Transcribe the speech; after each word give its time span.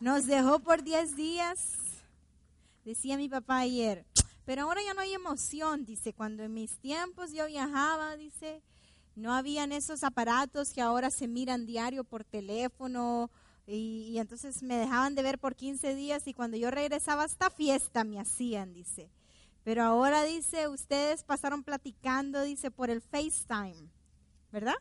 Nos 0.00 0.26
dejó 0.26 0.60
por 0.60 0.84
10 0.84 1.16
días, 1.16 1.58
decía 2.84 3.16
mi 3.16 3.28
papá 3.28 3.58
ayer. 3.58 4.06
Pero 4.44 4.62
ahora 4.62 4.80
ya 4.80 4.94
no 4.94 5.00
hay 5.00 5.12
emoción, 5.12 5.84
dice. 5.84 6.12
Cuando 6.12 6.44
en 6.44 6.54
mis 6.54 6.78
tiempos 6.78 7.32
yo 7.32 7.46
viajaba, 7.46 8.16
dice, 8.16 8.62
no 9.16 9.34
habían 9.34 9.72
esos 9.72 10.04
aparatos 10.04 10.72
que 10.72 10.80
ahora 10.80 11.10
se 11.10 11.26
miran 11.26 11.66
diario 11.66 12.04
por 12.04 12.24
teléfono. 12.24 13.28
Y, 13.66 14.10
y 14.12 14.18
entonces 14.18 14.62
me 14.62 14.76
dejaban 14.76 15.16
de 15.16 15.22
ver 15.22 15.38
por 15.40 15.56
15 15.56 15.96
días 15.96 16.28
y 16.28 16.32
cuando 16.32 16.56
yo 16.56 16.70
regresaba 16.70 17.24
hasta 17.24 17.50
fiesta 17.50 18.04
me 18.04 18.20
hacían, 18.20 18.72
dice. 18.72 19.10
Pero 19.64 19.82
ahora 19.82 20.22
dice, 20.22 20.68
ustedes 20.68 21.24
pasaron 21.24 21.64
platicando, 21.64 22.42
dice, 22.42 22.70
por 22.70 22.88
el 22.88 23.02
FaceTime, 23.02 23.90
¿verdad? 24.52 24.76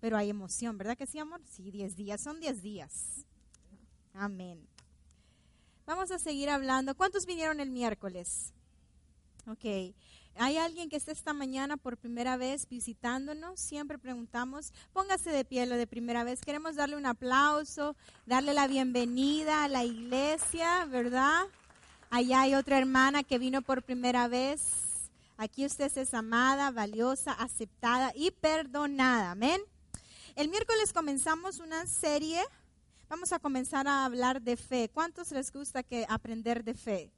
Pero 0.00 0.16
hay 0.16 0.30
emoción, 0.30 0.78
¿verdad 0.78 0.96
que 0.96 1.06
sí, 1.06 1.18
amor? 1.18 1.42
Sí, 1.44 1.72
10 1.72 1.96
días 1.96 2.20
son 2.20 2.38
10 2.38 2.62
días. 2.62 3.26
Amén. 4.14 4.66
Vamos 5.86 6.10
a 6.10 6.18
seguir 6.18 6.50
hablando. 6.50 6.94
¿Cuántos 6.94 7.24
vinieron 7.26 7.60
el 7.60 7.70
miércoles? 7.70 8.52
Ok. 9.46 9.94
¿Hay 10.40 10.56
alguien 10.56 10.88
que 10.88 10.96
esté 10.96 11.10
esta 11.10 11.32
mañana 11.32 11.76
por 11.76 11.96
primera 11.96 12.36
vez 12.36 12.68
visitándonos? 12.68 13.58
Siempre 13.58 13.98
preguntamos, 13.98 14.72
póngase 14.92 15.30
de 15.30 15.44
pie 15.44 15.66
lo 15.66 15.76
de 15.76 15.88
primera 15.88 16.22
vez. 16.22 16.42
Queremos 16.42 16.76
darle 16.76 16.96
un 16.96 17.06
aplauso, 17.06 17.96
darle 18.24 18.54
la 18.54 18.68
bienvenida 18.68 19.64
a 19.64 19.68
la 19.68 19.84
iglesia, 19.84 20.84
¿verdad? 20.84 21.46
Allá 22.10 22.42
hay 22.42 22.54
otra 22.54 22.78
hermana 22.78 23.24
que 23.24 23.38
vino 23.38 23.62
por 23.62 23.82
primera 23.82 24.28
vez. 24.28 24.62
Aquí 25.38 25.66
usted 25.66 25.90
es 25.98 26.14
amada, 26.14 26.70
valiosa, 26.70 27.32
aceptada 27.32 28.12
y 28.14 28.30
perdonada. 28.30 29.32
Amén. 29.32 29.60
El 30.36 30.50
miércoles 30.50 30.92
comenzamos 30.92 31.58
una 31.58 31.86
serie. 31.86 32.40
Vamos 33.10 33.32
a 33.32 33.38
comenzar 33.38 33.88
a 33.88 34.04
hablar 34.04 34.42
de 34.42 34.58
fe. 34.58 34.90
¿Cuántos 34.92 35.32
les 35.32 35.50
gusta 35.50 35.82
que 35.82 36.04
aprender 36.10 36.62
de 36.62 36.74
fe? 36.74 37.10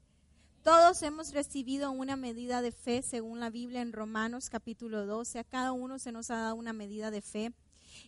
Todos 0.63 1.01
hemos 1.01 1.33
recibido 1.33 1.91
una 1.91 2.15
medida 2.15 2.61
de 2.61 2.71
fe 2.71 3.01
según 3.01 3.41
la 3.41 3.49
Biblia 3.49 3.81
en 3.81 3.91
Romanos 3.91 4.49
capítulo 4.49 5.05
12. 5.05 5.39
A 5.39 5.43
cada 5.43 5.73
uno 5.73 5.99
se 5.99 6.13
nos 6.13 6.31
ha 6.31 6.37
dado 6.37 6.55
una 6.55 6.71
medida 6.71 7.11
de 7.11 7.21
fe. 7.21 7.51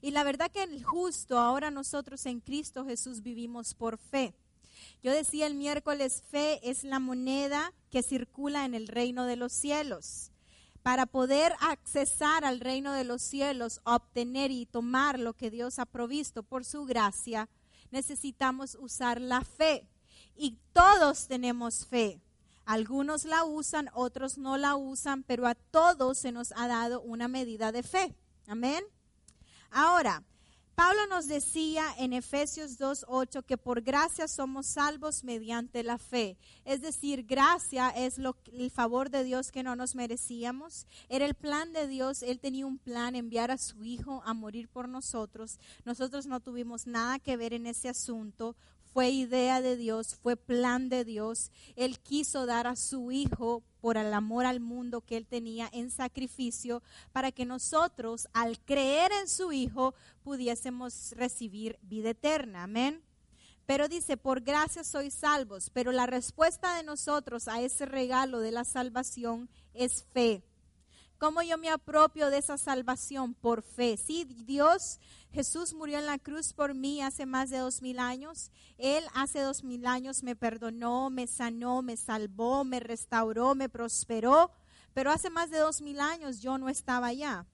Y 0.02 0.12
la 0.12 0.24
verdad 0.24 0.50
que 0.50 0.64
el 0.64 0.82
justo, 0.82 1.38
ahora 1.38 1.72
nosotros 1.72 2.26
en 2.26 2.40
Cristo 2.40 2.86
Jesús 2.86 3.22
vivimos 3.22 3.74
por 3.74 3.98
fe. 3.98 4.34
Yo 5.04 5.12
decía 5.12 5.46
el 5.46 5.56
miércoles, 5.56 6.24
fe 6.32 6.62
es 6.64 6.86
la 6.86 7.00
moneda 7.00 7.74
que 7.92 8.02
circula 8.02 8.64
en 8.64 8.76
el 8.76 8.88
reino 8.88 9.26
de 9.26 9.36
los 9.36 9.52
cielos 9.52 10.32
para 10.84 11.06
poder 11.06 11.54
accesar 11.62 12.44
al 12.46 12.60
reino 12.60 12.94
de 12.94 13.06
los 13.06 13.22
cielos, 13.22 13.82
obtener 13.86 14.52
y 14.52 14.66
tomar 14.66 15.18
lo 15.18 15.34
que 15.34 15.50
Dios 15.50 15.80
ha 15.80 15.86
provisto 15.86 16.44
por 16.44 16.66
su 16.66 16.86
gracia, 16.86 17.50
necesitamos 17.94 18.76
usar 18.76 19.22
la 19.22 19.42
fe. 19.42 19.88
Y 20.36 20.58
todos 20.74 21.28
tenemos 21.28 21.86
fe. 21.86 22.20
Algunos 22.66 23.24
la 23.24 23.44
usan, 23.46 23.90
otros 23.94 24.38
no 24.38 24.58
la 24.58 24.76
usan, 24.76 25.24
pero 25.24 25.48
a 25.48 25.56
todos 25.56 26.18
se 26.18 26.32
nos 26.32 26.52
ha 26.58 26.68
dado 26.68 27.02
una 27.02 27.28
medida 27.28 27.72
de 27.72 27.84
fe. 27.84 28.16
Amén. 28.48 28.84
Ahora, 29.70 30.24
Pablo 30.76 31.06
nos 31.08 31.28
decía 31.28 31.86
en 32.00 32.14
Efesios 32.14 32.80
2.8 32.80 33.44
que 33.44 33.58
por 33.58 33.82
gracia 33.82 34.28
somos 34.28 34.66
salvos 34.66 35.24
mediante 35.24 35.84
la 35.84 36.00
fe. 36.00 36.36
Es 36.66 36.82
decir, 36.82 37.24
gracia 37.24 37.90
es 37.90 38.18
lo, 38.18 38.36
el 38.52 38.72
favor 38.72 39.12
de 39.12 39.24
Dios 39.24 39.52
que 39.52 39.62
no 39.62 39.76
nos 39.76 39.94
merecíamos. 39.94 40.88
Era 41.10 41.26
el 41.26 41.36
plan 41.36 41.74
de 41.74 41.88
Dios. 41.88 42.24
Él 42.24 42.40
tenía 42.40 42.66
un 42.66 42.80
plan, 42.80 43.16
enviar 43.16 43.52
a 43.52 43.60
su 43.60 43.84
Hijo 43.84 44.24
a 44.26 44.34
morir 44.34 44.68
por 44.68 44.90
nosotros. 44.90 45.60
Nosotros 45.86 46.26
no 46.26 46.40
tuvimos 46.40 46.88
nada 46.88 47.20
que 47.20 47.38
ver 47.38 47.54
en 47.54 47.68
ese 47.68 47.90
asunto 47.90 48.56
fue 48.94 49.10
idea 49.10 49.60
de 49.60 49.76
Dios, 49.76 50.16
fue 50.22 50.36
plan 50.36 50.88
de 50.88 51.04
Dios. 51.04 51.52
Él 51.76 52.00
quiso 52.00 52.46
dar 52.46 52.68
a 52.68 52.76
su 52.76 53.12
Hijo 53.12 53.64
por 53.84 53.98
el 53.98 54.14
amor 54.14 54.46
al 54.46 54.62
mundo 54.62 55.02
que 55.02 55.18
Él 55.18 55.28
tenía 55.28 55.70
en 55.74 55.92
sacrificio 55.92 56.82
para 57.12 57.34
que 57.34 57.44
nosotros, 57.44 58.30
al 58.32 58.58
creer 58.62 59.12
en 59.12 59.28
su 59.28 59.52
Hijo, 59.52 59.94
pudiésemos 60.24 61.12
recibir 61.18 61.78
vida 61.82 62.12
eterna. 62.12 62.64
Amén. 62.64 63.04
Pero 63.66 63.90
dice, 63.90 64.16
por 64.16 64.40
gracia 64.40 64.86
sois 64.86 65.14
salvos. 65.14 65.70
Pero 65.70 65.92
la 65.92 66.06
respuesta 66.06 66.78
de 66.78 66.84
nosotros 66.84 67.50
a 67.50 67.60
ese 67.60 67.86
regalo 67.86 68.40
de 68.40 68.52
la 68.52 68.64
salvación 68.64 69.50
es 69.74 70.06
fe. 70.14 70.46
¿Cómo 71.24 71.42
yo 71.42 71.58
me 71.58 71.70
apropio 71.70 72.30
de 72.30 72.40
esa 72.40 72.58
salvación? 72.58 73.34
Por 73.34 73.62
fe. 73.62 73.96
Sí, 73.96 74.26
Dios, 74.26 75.00
Jesús 75.32 75.74
murió 75.74 75.98
en 75.98 76.06
la 76.06 76.20
cruz 76.20 76.52
por 76.52 76.74
mí 76.74 77.02
hace 77.02 77.26
más 77.26 77.50
de 77.50 77.60
dos 77.60 77.82
mil 77.82 78.00
años. 78.00 78.52
Él 78.78 79.06
hace 79.14 79.40
dos 79.40 79.64
mil 79.64 79.86
años 79.86 80.22
me 80.22 80.36
perdonó, 80.36 81.10
me 81.10 81.28
sanó, 81.28 81.82
me 81.82 81.96
salvó, 81.96 82.66
me 82.66 82.82
restauró, 82.82 83.56
me 83.56 83.70
prosperó. 83.70 84.52
Pero 84.94 85.12
hace 85.12 85.30
más 85.30 85.50
de 85.50 85.60
dos 85.60 85.82
mil 85.82 86.02
años 86.02 86.42
yo 86.42 86.58
no 86.58 86.68
estaba 86.68 87.08
allá. 87.08 87.46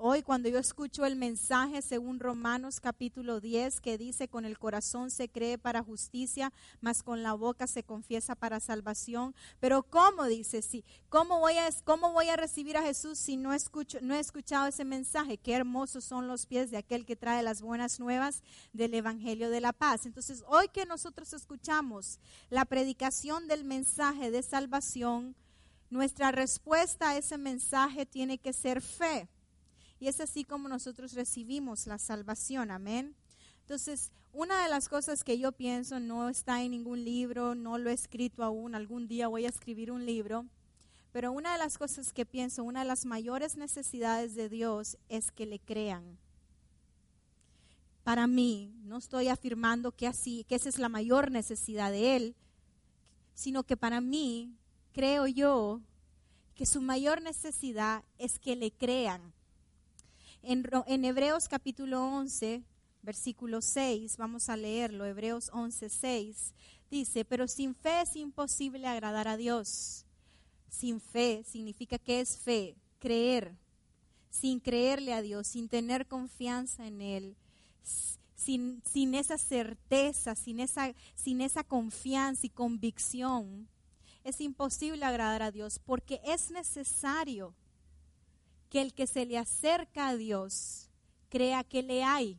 Hoy 0.00 0.22
cuando 0.22 0.48
yo 0.48 0.60
escucho 0.60 1.04
el 1.04 1.16
mensaje 1.16 1.82
según 1.82 2.20
Romanos 2.20 2.78
capítulo 2.78 3.40
10 3.40 3.80
que 3.80 3.98
dice 3.98 4.28
con 4.28 4.44
el 4.44 4.56
corazón 4.56 5.10
se 5.10 5.28
cree 5.28 5.58
para 5.58 5.82
justicia, 5.82 6.52
mas 6.80 7.02
con 7.02 7.24
la 7.24 7.32
boca 7.32 7.66
se 7.66 7.82
confiesa 7.82 8.36
para 8.36 8.60
salvación. 8.60 9.34
Pero 9.58 9.82
¿cómo 9.82 10.26
dice? 10.26 10.62
Sí, 10.62 10.84
¿cómo 11.08 11.40
voy 11.40 11.54
a, 11.54 11.68
cómo 11.82 12.12
voy 12.12 12.28
a 12.28 12.36
recibir 12.36 12.76
a 12.76 12.82
Jesús 12.82 13.18
si 13.18 13.36
no, 13.36 13.52
escucho, 13.52 13.98
no 14.00 14.14
he 14.14 14.20
escuchado 14.20 14.68
ese 14.68 14.84
mensaje? 14.84 15.36
Qué 15.36 15.54
hermosos 15.54 16.04
son 16.04 16.28
los 16.28 16.46
pies 16.46 16.70
de 16.70 16.76
aquel 16.76 17.04
que 17.04 17.16
trae 17.16 17.42
las 17.42 17.60
buenas 17.60 17.98
nuevas 17.98 18.44
del 18.72 18.94
Evangelio 18.94 19.50
de 19.50 19.60
la 19.60 19.72
paz. 19.72 20.06
Entonces, 20.06 20.44
hoy 20.46 20.68
que 20.68 20.86
nosotros 20.86 21.32
escuchamos 21.32 22.20
la 22.50 22.66
predicación 22.66 23.48
del 23.48 23.64
mensaje 23.64 24.30
de 24.30 24.44
salvación, 24.44 25.34
nuestra 25.90 26.30
respuesta 26.30 27.10
a 27.10 27.16
ese 27.16 27.36
mensaje 27.36 28.06
tiene 28.06 28.38
que 28.38 28.52
ser 28.52 28.80
fe 28.80 29.28
y 30.00 30.08
es 30.08 30.20
así 30.20 30.44
como 30.44 30.68
nosotros 30.68 31.12
recibimos 31.12 31.86
la 31.86 31.98
salvación, 31.98 32.70
amén. 32.70 33.14
Entonces, 33.60 34.12
una 34.32 34.62
de 34.62 34.68
las 34.68 34.88
cosas 34.88 35.24
que 35.24 35.38
yo 35.38 35.52
pienso 35.52 36.00
no 36.00 36.28
está 36.28 36.62
en 36.62 36.70
ningún 36.70 37.04
libro, 37.04 37.54
no 37.54 37.78
lo 37.78 37.90
he 37.90 37.94
escrito 37.94 38.44
aún, 38.44 38.74
algún 38.74 39.08
día 39.08 39.28
voy 39.28 39.46
a 39.46 39.48
escribir 39.48 39.90
un 39.90 40.06
libro, 40.06 40.46
pero 41.12 41.32
una 41.32 41.52
de 41.52 41.58
las 41.58 41.78
cosas 41.78 42.12
que 42.12 42.26
pienso, 42.26 42.62
una 42.62 42.80
de 42.80 42.86
las 42.86 43.04
mayores 43.04 43.56
necesidades 43.56 44.34
de 44.34 44.48
Dios 44.48 44.98
es 45.08 45.32
que 45.32 45.46
le 45.46 45.58
crean. 45.58 46.18
Para 48.04 48.26
mí, 48.26 48.72
no 48.84 48.98
estoy 48.98 49.28
afirmando 49.28 49.92
que 49.92 50.06
así, 50.06 50.44
que 50.48 50.54
esa 50.54 50.68
es 50.68 50.78
la 50.78 50.88
mayor 50.88 51.30
necesidad 51.30 51.90
de 51.90 52.16
él, 52.16 52.36
sino 53.34 53.64
que 53.64 53.76
para 53.76 54.00
mí 54.00 54.54
creo 54.92 55.26
yo 55.26 55.80
que 56.54 56.66
su 56.66 56.80
mayor 56.80 57.22
necesidad 57.22 58.02
es 58.18 58.38
que 58.38 58.56
le 58.56 58.70
crean. 58.70 59.32
En, 60.42 61.04
Hebreos 61.04 61.48
capítulo 61.48 62.02
11, 62.04 62.62
versículo 63.02 63.60
6, 63.60 64.16
vamos 64.16 64.48
a 64.48 64.56
leerlo, 64.56 65.04
Hebreos 65.04 65.50
11, 65.52 65.88
6, 65.88 66.54
dice, 66.90 67.24
pero 67.24 67.48
sin 67.48 67.74
fe 67.74 68.02
es 68.02 68.16
imposible 68.16 68.86
agradar 68.86 69.28
a 69.28 69.36
Dios. 69.36 70.04
Sin 70.68 71.00
fe 71.00 71.44
significa 71.46 71.98
que 71.98 72.20
es 72.20 72.38
fe, 72.38 72.76
creer, 72.98 73.56
sin 74.30 74.60
creerle 74.60 75.12
a 75.12 75.22
Dios, 75.22 75.48
sin 75.48 75.68
tener 75.68 76.06
confianza 76.06 76.86
en 76.86 77.00
Él, 77.02 77.36
sin, 78.36 78.82
sin 78.84 79.14
esa 79.14 79.38
certeza, 79.38 80.34
sin 80.34 80.60
esa, 80.60 80.94
sin 81.14 81.40
esa 81.40 81.64
confianza 81.64 82.46
y 82.46 82.50
convicción, 82.50 83.68
es 84.24 84.40
imposible 84.40 85.04
agradar 85.04 85.42
a 85.42 85.50
Dios 85.50 85.78
porque 85.78 86.20
es 86.24 86.50
necesario 86.50 87.54
que 88.70 88.80
el 88.80 88.94
que 88.94 89.06
se 89.06 89.26
le 89.26 89.38
acerca 89.38 90.08
a 90.08 90.16
Dios 90.16 90.88
crea 91.28 91.64
que 91.64 91.82
le 91.82 92.04
hay 92.04 92.38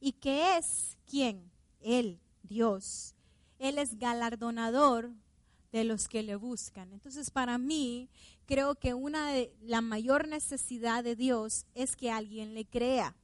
y 0.00 0.12
que 0.12 0.56
es 0.56 0.98
quien, 1.06 1.50
Él, 1.80 2.20
Dios. 2.42 3.14
Él 3.58 3.78
es 3.78 3.98
galardonador 3.98 5.10
de 5.72 5.84
los 5.84 6.08
que 6.08 6.22
le 6.22 6.36
buscan. 6.36 6.92
Entonces, 6.92 7.30
para 7.30 7.58
mí, 7.58 8.08
creo 8.46 8.74
que 8.74 8.94
una 8.94 9.32
de 9.32 9.52
la 9.62 9.80
mayor 9.80 10.28
necesidad 10.28 11.02
de 11.02 11.16
Dios 11.16 11.66
es 11.74 11.96
que 11.96 12.10
alguien 12.10 12.54
le 12.54 12.64
crea. 12.64 13.16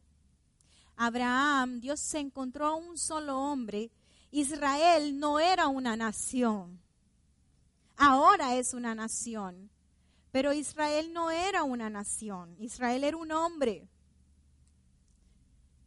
Abraham, 0.96 1.80
Dios 1.80 2.00
se 2.00 2.18
encontró 2.18 2.66
a 2.66 2.74
un 2.74 2.98
solo 2.98 3.38
hombre. 3.38 3.90
Israel 4.30 5.18
no 5.18 5.38
era 5.38 5.68
una 5.68 5.96
nación. 5.96 6.80
Ahora 7.96 8.56
es 8.56 8.74
una 8.74 8.94
nación. 8.94 9.70
Pero 10.32 10.52
Israel 10.52 11.12
no 11.12 11.30
era 11.30 11.64
una 11.64 11.90
nación, 11.90 12.54
Israel 12.58 13.04
era 13.04 13.16
un 13.16 13.32
hombre, 13.32 13.88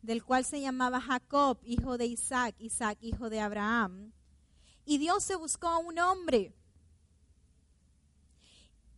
del 0.01 0.24
cual 0.24 0.44
se 0.44 0.60
llamaba 0.60 1.00
Jacob, 1.00 1.60
hijo 1.63 1.98
de 1.98 2.06
Isaac, 2.07 2.56
Isaac, 2.60 2.98
hijo 3.01 3.30
de 3.30 3.40
Abraham. 3.40 4.12
Y 4.86 4.98
Dios 4.98 5.24
se 5.24 5.36
buscó 5.36 5.68
a 5.69 5.78
un 5.78 5.98
hombre. 5.98 6.54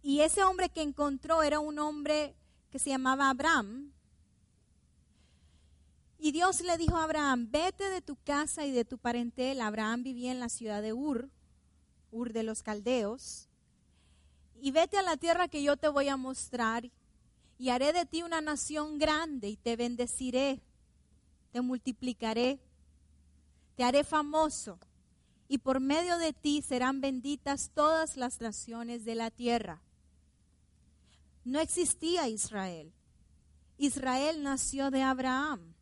Y 0.01 0.21
ese 0.21 0.43
hombre 0.43 0.69
que 0.69 0.81
encontró 0.81 1.43
era 1.43 1.59
un 1.59 1.77
hombre 1.77 2.35
que 2.71 2.79
se 2.79 2.89
llamaba 2.89 3.29
Abraham. 3.29 3.91
Y 6.17 6.31
Dios 6.31 6.61
le 6.61 6.75
dijo 6.77 6.97
a 6.97 7.03
Abraham, 7.03 7.49
vete 7.51 7.89
de 7.89 8.01
tu 8.01 8.15
casa 8.15 8.65
y 8.65 8.71
de 8.71 8.83
tu 8.83 8.97
parentela. 8.97 9.67
Abraham 9.67 10.01
vivía 10.01 10.31
en 10.31 10.39
la 10.39 10.49
ciudad 10.49 10.81
de 10.81 10.91
Ur, 10.91 11.29
Ur 12.11 12.33
de 12.33 12.41
los 12.41 12.63
Caldeos. 12.63 13.47
Y 14.65 14.71
vete 14.71 14.97
a 14.97 15.03
la 15.03 15.15
tierra 15.15 15.47
que 15.47 15.61
yo 15.61 15.77
te 15.77 15.87
voy 15.89 16.07
a 16.07 16.17
mostrar 16.17 16.89
y 17.59 17.69
haré 17.69 17.93
de 17.93 18.07
ti 18.07 18.23
una 18.23 18.41
nación 18.41 18.97
grande 18.97 19.47
y 19.47 19.57
te 19.57 19.75
bendeciré, 19.75 20.59
te 21.51 21.61
multiplicaré, 21.61 22.59
te 23.75 23.83
haré 23.83 24.03
famoso 24.03 24.79
y 25.47 25.59
por 25.59 25.79
medio 25.79 26.17
de 26.17 26.33
ti 26.33 26.63
serán 26.63 26.99
benditas 26.99 27.69
todas 27.75 28.17
las 28.17 28.41
naciones 28.41 29.05
de 29.05 29.13
la 29.13 29.29
tierra. 29.29 29.83
No 31.43 31.59
existía 31.59 32.27
Israel. 32.27 32.91
Israel 33.77 34.41
nació 34.41 34.89
de 34.89 35.03
Abraham. 35.03 35.75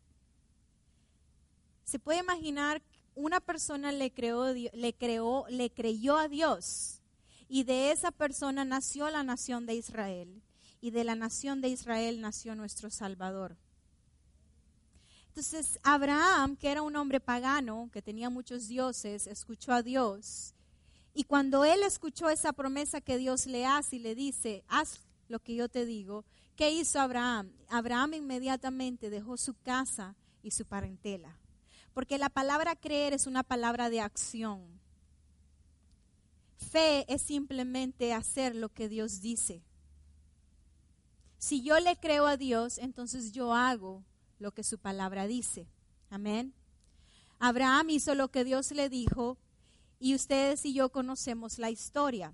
Se 1.85 1.99
puede 1.99 2.19
imaginar 2.19 2.81
una 3.15 3.39
persona 3.39 3.93
le 3.93 4.11
creó, 4.11 4.53
le 4.53 4.93
creó, 4.93 5.45
le 5.47 5.71
creyó 5.71 6.17
a 6.17 6.27
Dios 6.27 6.99
y 7.53 7.65
de 7.65 7.91
esa 7.91 8.09
persona 8.09 8.65
nació 8.65 9.11
la 9.11 9.21
nación 9.21 9.67
de 9.67 9.75
Israel 9.75 10.41
y 10.81 10.89
de 10.89 11.03
la 11.03 11.13
nación 11.13 11.61
de 11.61 11.67
Israel 11.67 12.19
nació 12.19 12.55
nuestro 12.55 12.89
Salvador. 12.89 13.57
Entonces 15.27 15.79
Abraham, 15.83 16.55
que 16.55 16.71
era 16.71 16.81
un 16.81 16.95
hombre 16.95 17.19
pagano, 17.19 17.91
que 17.93 18.01
tenía 18.01 18.31
muchos 18.31 18.67
dioses, 18.67 19.27
escuchó 19.27 19.71
a 19.71 19.83
Dios. 19.83 20.55
Y 21.13 21.25
cuando 21.25 21.63
él 21.63 21.83
escuchó 21.83 22.31
esa 22.31 22.53
promesa 22.53 23.01
que 23.01 23.19
Dios 23.19 23.45
le 23.45 23.67
hace 23.67 23.97
y 23.97 23.99
le 23.99 24.15
dice, 24.15 24.63
haz 24.67 25.01
lo 25.27 25.37
que 25.37 25.53
yo 25.53 25.69
te 25.69 25.85
digo, 25.85 26.25
¿qué 26.55 26.71
hizo 26.71 26.99
Abraham? 26.99 27.51
Abraham 27.69 28.15
inmediatamente 28.15 29.11
dejó 29.11 29.37
su 29.37 29.53
casa 29.61 30.15
y 30.41 30.49
su 30.49 30.65
parentela. 30.65 31.37
Porque 31.93 32.17
la 32.17 32.29
palabra 32.29 32.75
creer 32.75 33.13
es 33.13 33.27
una 33.27 33.43
palabra 33.43 33.91
de 33.91 34.01
acción. 34.01 34.81
Fe 36.63 37.05
es 37.07 37.21
simplemente 37.21 38.13
hacer 38.13 38.55
lo 38.55 38.69
que 38.69 38.89
Dios 38.89 39.21
dice. 39.21 39.61
Si 41.37 41.61
yo 41.61 41.79
le 41.79 41.97
creo 41.97 42.25
a 42.25 42.37
Dios, 42.37 42.77
entonces 42.77 43.33
yo 43.33 43.53
hago 43.53 44.03
lo 44.39 44.51
que 44.51 44.63
su 44.63 44.79
palabra 44.79 45.27
dice. 45.27 45.67
Amén. 46.09 46.53
Abraham 47.39 47.89
hizo 47.89 48.15
lo 48.15 48.29
que 48.29 48.43
Dios 48.43 48.71
le 48.71 48.89
dijo 48.89 49.37
y 49.99 50.15
ustedes 50.15 50.65
y 50.65 50.73
yo 50.73 50.89
conocemos 50.89 51.59
la 51.59 51.69
historia. 51.69 52.33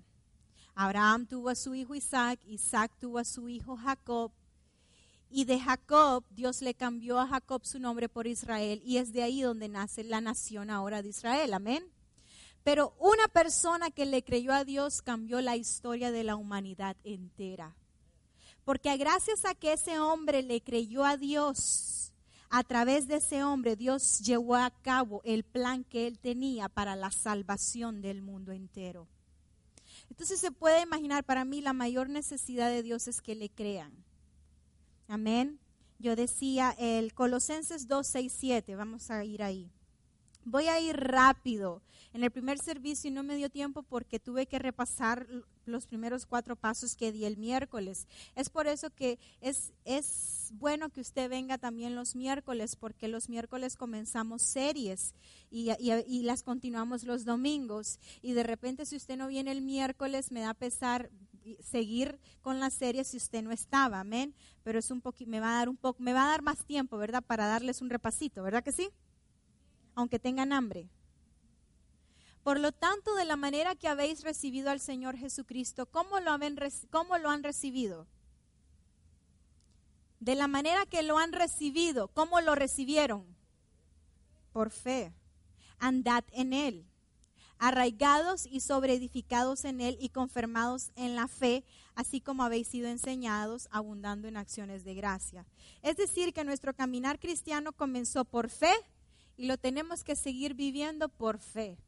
Abraham 0.74 1.26
tuvo 1.26 1.48
a 1.48 1.54
su 1.54 1.74
hijo 1.74 1.94
Isaac, 1.94 2.40
Isaac 2.46 2.92
tuvo 2.98 3.18
a 3.18 3.24
su 3.24 3.48
hijo 3.48 3.76
Jacob 3.76 4.32
y 5.28 5.44
de 5.44 5.60
Jacob 5.60 6.24
Dios 6.30 6.62
le 6.62 6.74
cambió 6.74 7.18
a 7.18 7.26
Jacob 7.26 7.64
su 7.64 7.78
nombre 7.78 8.08
por 8.08 8.26
Israel 8.26 8.80
y 8.84 8.98
es 8.98 9.12
de 9.12 9.22
ahí 9.22 9.42
donde 9.42 9.68
nace 9.68 10.04
la 10.04 10.20
nación 10.20 10.70
ahora 10.70 11.02
de 11.02 11.08
Israel. 11.08 11.54
Amén. 11.54 11.84
Pero 12.62 12.94
una 12.98 13.28
persona 13.28 13.90
que 13.90 14.06
le 14.06 14.22
creyó 14.22 14.52
a 14.52 14.64
Dios 14.64 15.02
cambió 15.02 15.40
la 15.40 15.56
historia 15.56 16.10
de 16.10 16.24
la 16.24 16.36
humanidad 16.36 16.96
entera. 17.04 17.74
Porque 18.64 18.96
gracias 18.96 19.44
a 19.44 19.54
que 19.54 19.72
ese 19.72 19.98
hombre 19.98 20.42
le 20.42 20.60
creyó 20.60 21.04
a 21.04 21.16
Dios, 21.16 22.12
a 22.50 22.62
través 22.64 23.06
de 23.06 23.16
ese 23.16 23.42
hombre 23.42 23.76
Dios 23.76 24.20
llevó 24.20 24.56
a 24.56 24.70
cabo 24.70 25.22
el 25.24 25.44
plan 25.44 25.84
que 25.84 26.06
él 26.06 26.18
tenía 26.18 26.68
para 26.68 26.96
la 26.96 27.10
salvación 27.10 28.02
del 28.02 28.22
mundo 28.22 28.52
entero. 28.52 29.08
Entonces 30.10 30.40
se 30.40 30.50
puede 30.50 30.82
imaginar, 30.82 31.24
para 31.24 31.44
mí 31.44 31.60
la 31.60 31.72
mayor 31.72 32.08
necesidad 32.08 32.68
de 32.68 32.82
Dios 32.82 33.08
es 33.08 33.22
que 33.22 33.34
le 33.34 33.48
crean. 33.48 33.92
Amén. 35.08 35.58
Yo 35.98 36.16
decía 36.16 36.74
el 36.78 37.14
Colosenses 37.14 37.86
2, 37.86 38.06
6, 38.06 38.36
7, 38.36 38.76
vamos 38.76 39.10
a 39.10 39.24
ir 39.24 39.42
ahí. 39.42 39.70
Voy 40.44 40.68
a 40.68 40.80
ir 40.80 40.96
rápido. 40.96 41.82
En 42.12 42.24
el 42.24 42.30
primer 42.30 42.58
servicio 42.58 43.10
no 43.10 43.22
me 43.22 43.36
dio 43.36 43.50
tiempo 43.50 43.82
porque 43.82 44.18
tuve 44.18 44.46
que 44.46 44.58
repasar 44.58 45.26
los 45.66 45.86
primeros 45.86 46.26
cuatro 46.26 46.56
pasos 46.56 46.96
que 46.96 47.12
di 47.12 47.24
el 47.24 47.36
miércoles. 47.36 48.08
Es 48.34 48.50
por 48.50 48.66
eso 48.66 48.90
que 48.90 49.18
es, 49.40 49.72
es 49.84 50.50
bueno 50.54 50.88
que 50.88 51.00
usted 51.00 51.30
venga 51.30 51.58
también 51.58 51.94
los 51.94 52.16
miércoles, 52.16 52.74
porque 52.74 53.06
los 53.06 53.28
miércoles 53.28 53.76
comenzamos 53.76 54.42
series 54.42 55.14
y, 55.50 55.70
y 55.78 56.22
las 56.22 56.42
continuamos 56.42 57.04
los 57.04 57.24
domingos. 57.24 58.00
Y 58.22 58.32
de 58.32 58.42
repente 58.42 58.86
si 58.86 58.96
usted 58.96 59.16
no 59.16 59.28
viene 59.28 59.52
el 59.52 59.62
miércoles, 59.62 60.32
me 60.32 60.40
da 60.40 60.54
pesar 60.54 61.10
seguir 61.62 62.18
con 62.42 62.60
la 62.60 62.70
serie 62.70 63.04
si 63.04 63.16
usted 63.16 63.42
no 63.42 63.52
estaba, 63.52 64.00
amén. 64.00 64.34
Pero 64.62 64.78
es 64.78 64.90
un 64.90 65.00
poquito, 65.00 65.30
me 65.30 65.40
va 65.40 65.52
a 65.52 65.58
dar 65.58 65.68
un 65.68 65.76
poco, 65.76 66.02
me 66.02 66.12
va 66.12 66.24
a 66.24 66.30
dar 66.30 66.42
más 66.42 66.64
tiempo, 66.64 66.98
¿verdad? 66.98 67.22
Para 67.22 67.46
darles 67.46 67.80
un 67.80 67.90
repasito, 67.90 68.42
¿verdad 68.42 68.64
que 68.64 68.72
sí? 68.72 68.88
Aunque 69.94 70.18
tengan 70.18 70.52
hambre. 70.52 70.88
Por 72.42 72.58
lo 72.58 72.72
tanto, 72.72 73.14
de 73.14 73.24
la 73.24 73.36
manera 73.36 73.74
que 73.74 73.88
habéis 73.88 74.22
recibido 74.22 74.70
al 74.70 74.80
Señor 74.80 75.16
Jesucristo, 75.16 75.86
¿cómo 75.86 76.20
lo, 76.20 76.38
¿cómo 76.90 77.18
lo 77.18 77.28
han 77.28 77.42
recibido? 77.42 78.06
De 80.20 80.34
la 80.34 80.48
manera 80.48 80.86
que 80.86 81.02
lo 81.02 81.18
han 81.18 81.32
recibido, 81.32 82.08
¿cómo 82.08 82.40
lo 82.40 82.54
recibieron? 82.54 83.24
Por 84.52 84.70
fe. 84.70 85.12
Andad 85.78 86.24
en 86.32 86.52
Él, 86.52 86.86
arraigados 87.58 88.46
y 88.46 88.60
sobreedificados 88.60 89.64
en 89.64 89.80
Él 89.80 89.96
y 90.00 90.10
confirmados 90.10 90.90
en 90.96 91.16
la 91.16 91.28
fe, 91.28 91.64
así 91.94 92.20
como 92.20 92.42
habéis 92.42 92.68
sido 92.68 92.88
enseñados, 92.88 93.68
abundando 93.70 94.28
en 94.28 94.36
acciones 94.36 94.84
de 94.84 94.94
gracia. 94.94 95.46
Es 95.82 95.96
decir, 95.96 96.34
que 96.34 96.44
nuestro 96.44 96.74
caminar 96.74 97.18
cristiano 97.18 97.72
comenzó 97.72 98.24
por 98.24 98.50
fe, 98.50 98.72
y 99.40 99.46
lo 99.46 99.56
tenemos 99.56 100.04
que 100.04 100.16
seguir 100.16 100.52
viviendo 100.52 101.08
por 101.08 101.38
fe. 101.38 101.78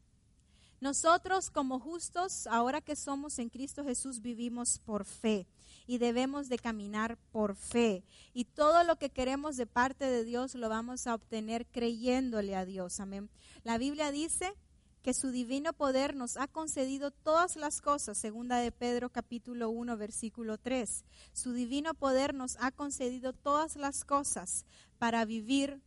Nosotros 0.80 1.50
como 1.50 1.78
justos, 1.78 2.46
ahora 2.46 2.80
que 2.80 2.96
somos 2.96 3.38
en 3.38 3.50
Cristo 3.50 3.84
Jesús, 3.84 4.22
vivimos 4.22 4.78
por 4.78 5.04
fe 5.04 5.46
y 5.86 5.98
debemos 5.98 6.48
de 6.48 6.56
caminar 6.56 7.18
por 7.30 7.54
fe. 7.54 8.04
Y 8.32 8.46
todo 8.46 8.84
lo 8.84 8.96
que 8.96 9.10
queremos 9.10 9.58
de 9.58 9.66
parte 9.66 10.06
de 10.06 10.24
Dios 10.24 10.54
lo 10.54 10.70
vamos 10.70 11.06
a 11.06 11.14
obtener 11.14 11.66
creyéndole 11.66 12.56
a 12.56 12.64
Dios. 12.64 13.00
Amén. 13.00 13.28
La 13.64 13.76
Biblia 13.76 14.10
dice 14.12 14.54
que 15.02 15.12
su 15.12 15.30
divino 15.30 15.74
poder 15.74 16.16
nos 16.16 16.38
ha 16.38 16.48
concedido 16.48 17.10
todas 17.10 17.56
las 17.56 17.82
cosas, 17.82 18.16
segunda 18.16 18.56
de 18.60 18.72
Pedro 18.72 19.10
capítulo 19.10 19.68
1 19.68 19.98
versículo 19.98 20.56
3. 20.56 21.04
Su 21.34 21.52
divino 21.52 21.92
poder 21.92 22.32
nos 22.32 22.56
ha 22.60 22.70
concedido 22.70 23.34
todas 23.34 23.76
las 23.76 24.06
cosas 24.06 24.64
para 24.98 25.26
vivir 25.26 25.82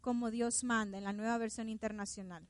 como 0.00 0.30
Dios 0.30 0.64
manda 0.64 0.98
en 0.98 1.04
la 1.04 1.12
nueva 1.12 1.38
versión 1.38 1.68
internacional. 1.68 2.46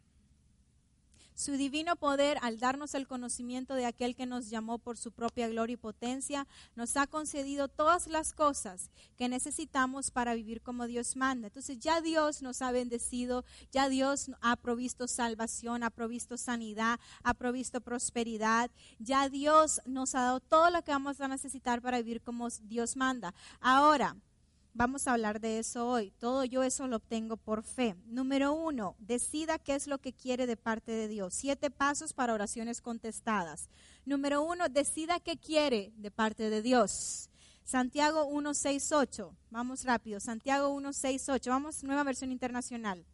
Su 1.40 1.52
divino 1.52 1.96
poder, 1.96 2.36
al 2.42 2.58
darnos 2.58 2.94
el 2.94 3.06
conocimiento 3.06 3.72
de 3.72 3.86
aquel 3.86 4.14
que 4.14 4.26
nos 4.26 4.50
llamó 4.50 4.76
por 4.76 4.98
su 4.98 5.10
propia 5.10 5.48
gloria 5.48 5.72
y 5.72 5.78
potencia, 5.78 6.46
nos 6.76 6.98
ha 6.98 7.06
concedido 7.06 7.68
todas 7.68 8.08
las 8.08 8.34
cosas 8.34 8.90
que 9.16 9.26
necesitamos 9.26 10.10
para 10.10 10.34
vivir 10.34 10.60
como 10.60 10.86
Dios 10.86 11.16
manda. 11.16 11.46
Entonces 11.46 11.78
ya 11.78 12.02
Dios 12.02 12.42
nos 12.42 12.60
ha 12.60 12.72
bendecido, 12.72 13.46
ya 13.72 13.88
Dios 13.88 14.30
ha 14.42 14.54
provisto 14.56 15.08
salvación, 15.08 15.82
ha 15.82 15.88
provisto 15.88 16.36
sanidad, 16.36 17.00
ha 17.22 17.32
provisto 17.32 17.80
prosperidad, 17.80 18.70
ya 18.98 19.30
Dios 19.30 19.80
nos 19.86 20.14
ha 20.14 20.20
dado 20.20 20.40
todo 20.40 20.68
lo 20.68 20.82
que 20.82 20.92
vamos 20.92 21.22
a 21.22 21.28
necesitar 21.28 21.80
para 21.80 22.02
vivir 22.02 22.20
como 22.20 22.50
Dios 22.50 22.96
manda. 22.96 23.32
Ahora, 23.60 24.14
Vamos 24.72 25.06
a 25.06 25.12
hablar 25.12 25.40
de 25.40 25.58
eso 25.58 25.88
hoy. 25.88 26.12
Todo 26.18 26.44
yo 26.44 26.62
eso 26.62 26.86
lo 26.86 26.96
obtengo 26.96 27.36
por 27.36 27.62
fe. 27.62 27.96
Número 28.06 28.52
uno, 28.52 28.96
decida 28.98 29.58
qué 29.58 29.74
es 29.74 29.86
lo 29.86 29.98
que 29.98 30.12
quiere 30.12 30.46
de 30.46 30.56
parte 30.56 30.92
de 30.92 31.08
Dios. 31.08 31.34
Siete 31.34 31.70
pasos 31.70 32.12
para 32.12 32.34
oraciones 32.34 32.80
contestadas. 32.80 33.68
Número 34.06 34.42
uno, 34.42 34.68
decida 34.68 35.20
qué 35.20 35.36
quiere 35.36 35.92
de 35.96 36.10
parte 36.10 36.50
de 36.50 36.62
Dios. 36.62 37.30
Santiago 37.64 38.30
1.6.8. 38.30 39.32
Vamos 39.50 39.84
rápido. 39.84 40.20
Santiago 40.20 40.74
1.6.8. 40.74 41.48
Vamos, 41.48 41.84
nueva 41.84 42.04
versión 42.04 42.32
internacional 42.32 43.04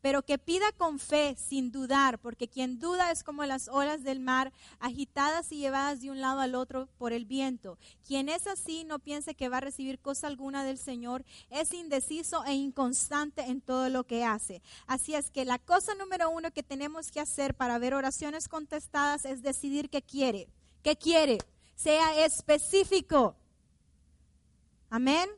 pero 0.00 0.22
que 0.22 0.38
pida 0.38 0.70
con 0.76 0.98
fe, 0.98 1.36
sin 1.36 1.70
dudar, 1.70 2.18
porque 2.18 2.48
quien 2.48 2.78
duda 2.78 3.10
es 3.10 3.24
como 3.24 3.44
las 3.44 3.68
olas 3.68 4.02
del 4.02 4.20
mar, 4.20 4.52
agitadas 4.80 5.50
y 5.52 5.58
llevadas 5.58 6.00
de 6.00 6.10
un 6.10 6.20
lado 6.20 6.40
al 6.40 6.54
otro 6.54 6.88
por 6.98 7.12
el 7.12 7.24
viento. 7.24 7.78
Quien 8.06 8.28
es 8.28 8.46
así 8.46 8.84
no 8.84 8.98
piense 8.98 9.34
que 9.34 9.48
va 9.48 9.58
a 9.58 9.60
recibir 9.60 9.98
cosa 9.98 10.26
alguna 10.26 10.64
del 10.64 10.78
Señor, 10.78 11.24
es 11.50 11.72
indeciso 11.72 12.44
e 12.44 12.52
inconstante 12.54 13.42
en 13.42 13.60
todo 13.60 13.88
lo 13.88 14.04
que 14.04 14.24
hace. 14.24 14.62
Así 14.86 15.14
es 15.14 15.30
que 15.30 15.44
la 15.44 15.58
cosa 15.58 15.94
número 15.94 16.30
uno 16.30 16.50
que 16.50 16.62
tenemos 16.62 17.10
que 17.10 17.20
hacer 17.20 17.54
para 17.54 17.78
ver 17.78 17.94
oraciones 17.94 18.48
contestadas 18.48 19.24
es 19.24 19.42
decidir 19.42 19.90
qué 19.90 20.02
quiere. 20.02 20.48
¿Qué 20.82 20.96
quiere? 20.96 21.38
Sea 21.74 22.24
específico. 22.24 23.36
Amén. 24.90 25.28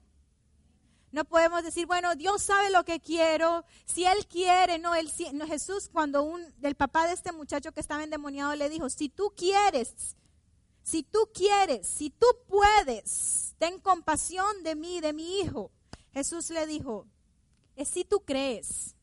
No 1.17 1.25
podemos 1.25 1.63
decir, 1.63 1.87
bueno, 1.87 2.15
Dios 2.15 2.43
sabe 2.43 2.69
lo 2.69 2.85
que 2.85 3.01
quiero. 3.01 3.65
Si 3.87 4.05
Él 4.05 4.27
quiere, 4.27 4.77
no, 4.79 4.95
él, 4.95 5.11
no 5.33 5.47
Jesús 5.47 5.89
cuando 5.91 6.23
un, 6.23 6.43
el 6.61 6.75
papá 6.75 7.07
de 7.07 7.15
este 7.15 7.33
muchacho 7.33 7.73
que 7.73 7.81
estaba 7.81 8.05
endemoniado 8.05 8.55
le 8.55 8.69
dijo, 8.69 8.91
si 8.91 9.09
tú 9.09 9.33
quieres, 9.35 10.15
si 10.83 11.03
tú 11.05 11.31
quieres, 11.33 11.87
si 11.87 12.11
tú 12.11 12.27
puedes, 12.47 13.55
ten 13.57 13.81
compasión 13.81 14.63
de 14.63 14.75
mí, 14.75 15.01
de 15.01 15.15
mi 15.15 15.41
hijo. 15.41 15.71
Jesús 16.13 16.51
le 16.51 16.67
dijo, 16.67 17.07
es 17.77 17.89
si 17.89 18.05
tú 18.05 18.21
crees. 18.21 18.95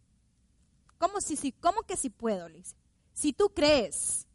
¿Cómo, 0.99 1.19
si, 1.19 1.35
si, 1.35 1.51
cómo 1.51 1.81
que 1.81 1.97
si 1.97 2.11
puedo? 2.11 2.47
Liz? 2.47 2.75
Si 3.11 3.33
tú 3.33 3.49
crees. 3.49 4.27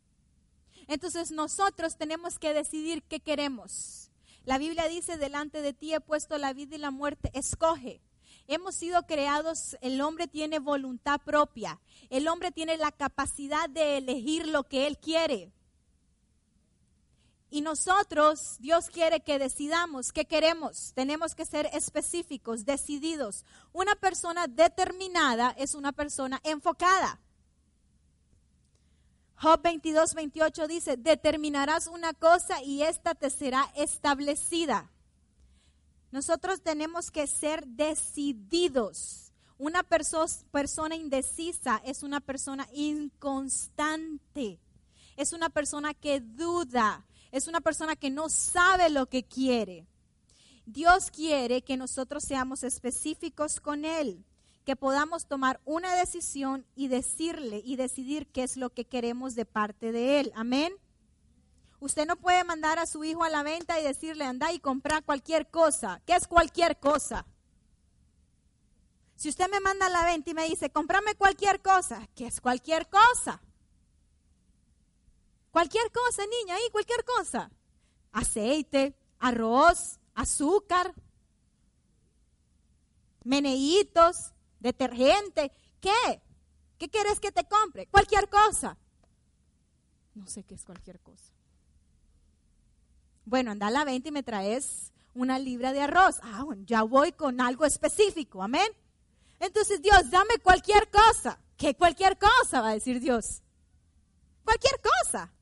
Entonces 0.89 1.31
nosotros 1.31 1.97
tenemos 1.97 2.41
que 2.41 2.53
decidir 2.53 3.05
qué 3.05 3.21
queremos. 3.21 4.08
La 4.49 4.57
Biblia 4.57 4.88
dice, 4.88 5.19
delante 5.19 5.61
de 5.61 5.75
ti 5.75 5.93
he 5.93 6.00
puesto 6.00 6.38
la 6.38 6.55
vida 6.55 6.75
y 6.75 6.78
la 6.78 6.90
muerte, 6.90 7.31
escoge. 7.35 8.00
Hemos 8.47 8.76
sido 8.76 9.02
creados, 9.02 9.76
el 9.83 10.00
hombre 10.00 10.26
tiene 10.26 10.59
voluntad 10.59 11.21
propia, 11.21 11.78
el 12.09 12.26
hombre 12.28 12.50
tiene 12.50 12.78
la 12.78 12.90
capacidad 12.90 13.69
de 13.69 13.99
elegir 13.99 14.49
lo 14.49 14.64
que 14.64 14.87
él 14.87 14.97
quiere. 14.97 15.52
Y 17.50 17.61
nosotros, 17.61 18.57
Dios 18.59 18.88
quiere 18.88 19.21
que 19.21 19.38
decidamos 19.38 20.12
qué 20.12 20.25
queremos. 20.25 20.95
Tenemos 20.95 21.35
que 21.35 21.45
ser 21.45 21.69
específicos, 21.75 22.64
decididos. 22.64 23.45
Una 23.75 23.97
persona 23.97 24.47
determinada 24.47 25.55
es 25.59 25.75
una 25.75 25.93
persona 25.93 26.40
enfocada. 26.43 27.21
Job 29.40 29.62
22, 29.62 30.14
28 30.14 30.66
dice, 30.66 30.97
determinarás 30.97 31.87
una 31.87 32.12
cosa 32.12 32.61
y 32.62 32.83
esta 32.83 33.14
te 33.14 33.30
será 33.30 33.71
establecida. 33.76 34.90
Nosotros 36.11 36.61
tenemos 36.62 37.12
que 37.12 37.28
ser 37.28 37.64
decididos. 37.66 39.33
Una 39.57 39.85
persona 39.85 40.97
indecisa 40.97 41.80
es 41.85 42.02
una 42.02 42.21
persona 42.21 42.66
inconstante. 42.73 44.59
Es 45.16 45.33
una 45.33 45.50
persona 45.50 45.95
que 45.95 46.21
duda. 46.21 47.07
Es 47.30 47.47
una 47.47 47.61
persona 47.61 47.95
que 47.95 48.11
no 48.11 48.28
sabe 48.28 48.90
lo 48.90 49.07
que 49.07 49.23
quiere. 49.23 49.87
Dios 50.66 51.11
quiere 51.12 51.62
que 51.62 51.76
nosotros 51.76 52.25
seamos 52.25 52.62
específicos 52.62 53.61
con 53.61 53.85
Él, 53.85 54.25
que 54.69 54.77
podamos 54.77 55.25
tomar 55.25 55.63
una 55.65 55.95
decisión 55.95 56.67
y 56.77 56.89
decirle 56.89 57.63
y 57.65 57.77
decidir 57.77 58.27
qué 58.27 58.43
es 58.43 58.59
lo 58.59 58.69
que 58.69 58.85
queremos 58.85 59.35
de 59.35 59.47
parte 59.47 59.93
de 59.93 60.21
Él. 60.21 60.31
Amén. 60.35 60.75
Usted 61.81 62.07
no 62.07 62.17
puede 62.17 62.45
mandar 62.45 62.79
a 62.79 62.85
su 62.85 63.03
hijo 63.03 63.25
a 63.25 63.31
la 63.31 63.43
venta 63.43 63.81
y 63.81 63.83
decirle, 63.83 64.27
anda 64.27 64.53
y 64.53 64.61
compra 64.61 65.01
cualquier 65.01 65.51
cosa. 65.51 66.03
¿Qué 66.05 66.15
es 66.15 66.29
cualquier 66.29 66.79
cosa? 66.79 67.25
Si 69.17 69.31
usted 69.31 69.51
me 69.51 69.59
manda 69.61 69.87
a 69.87 69.89
la 69.89 70.05
venta 70.05 70.33
y 70.33 70.35
me 70.35 70.47
dice, 70.47 70.69
comprame 70.69 71.15
cualquier 71.15 71.63
cosa, 71.63 72.07
¿qué 72.15 72.27
es 72.27 72.39
cualquier 72.39 72.91
cosa? 72.91 73.41
Cualquier 75.51 75.91
cosa, 75.93 76.25
niña, 76.27 76.57
ahí, 76.57 76.69
cualquier 76.73 77.07
cosa. 77.07 77.51
Aceite, 78.13 78.95
arroz, 79.19 79.99
azúcar, 80.15 80.93
meneitos, 83.25 84.35
detergente. 84.61 85.53
¿Qué? 85.81 86.23
¿Qué 86.79 86.88
quieres 86.88 87.21
que 87.21 87.33
te 87.33 87.45
compre? 87.45 87.87
Cualquier 87.87 88.29
cosa. 88.29 88.77
No 90.15 90.27
sé 90.27 90.45
qué 90.45 90.55
es 90.55 90.65
cualquier 90.65 91.00
cosa. 91.00 91.33
Bueno, 93.25 93.50
anda 93.50 93.67
a 93.67 93.71
la 93.71 93.85
venta 93.85 94.09
y 94.09 94.12
me 94.12 94.23
traes 94.23 94.93
una 95.15 95.38
libra 95.38 95.73
de 95.73 95.83
arroz. 95.83 96.19
Ah, 96.23 96.43
bueno, 96.45 96.62
ya 96.67 96.83
voy 96.83 97.12
con 97.12 97.41
algo 97.41 97.65
específico, 97.65 98.43
amén. 98.43 98.69
Entonces, 99.41 99.83
Dios, 99.83 100.11
dame 100.11 100.38
cualquier 100.43 100.88
cosa. 100.91 101.38
¿Qué 101.57 101.75
cualquier 101.75 102.17
cosa? 102.19 102.61
Va 102.61 102.71
a 102.71 102.75
decir 102.75 103.00
Dios. 103.00 103.43
Cualquier 104.45 104.81
cosa. 104.81 105.33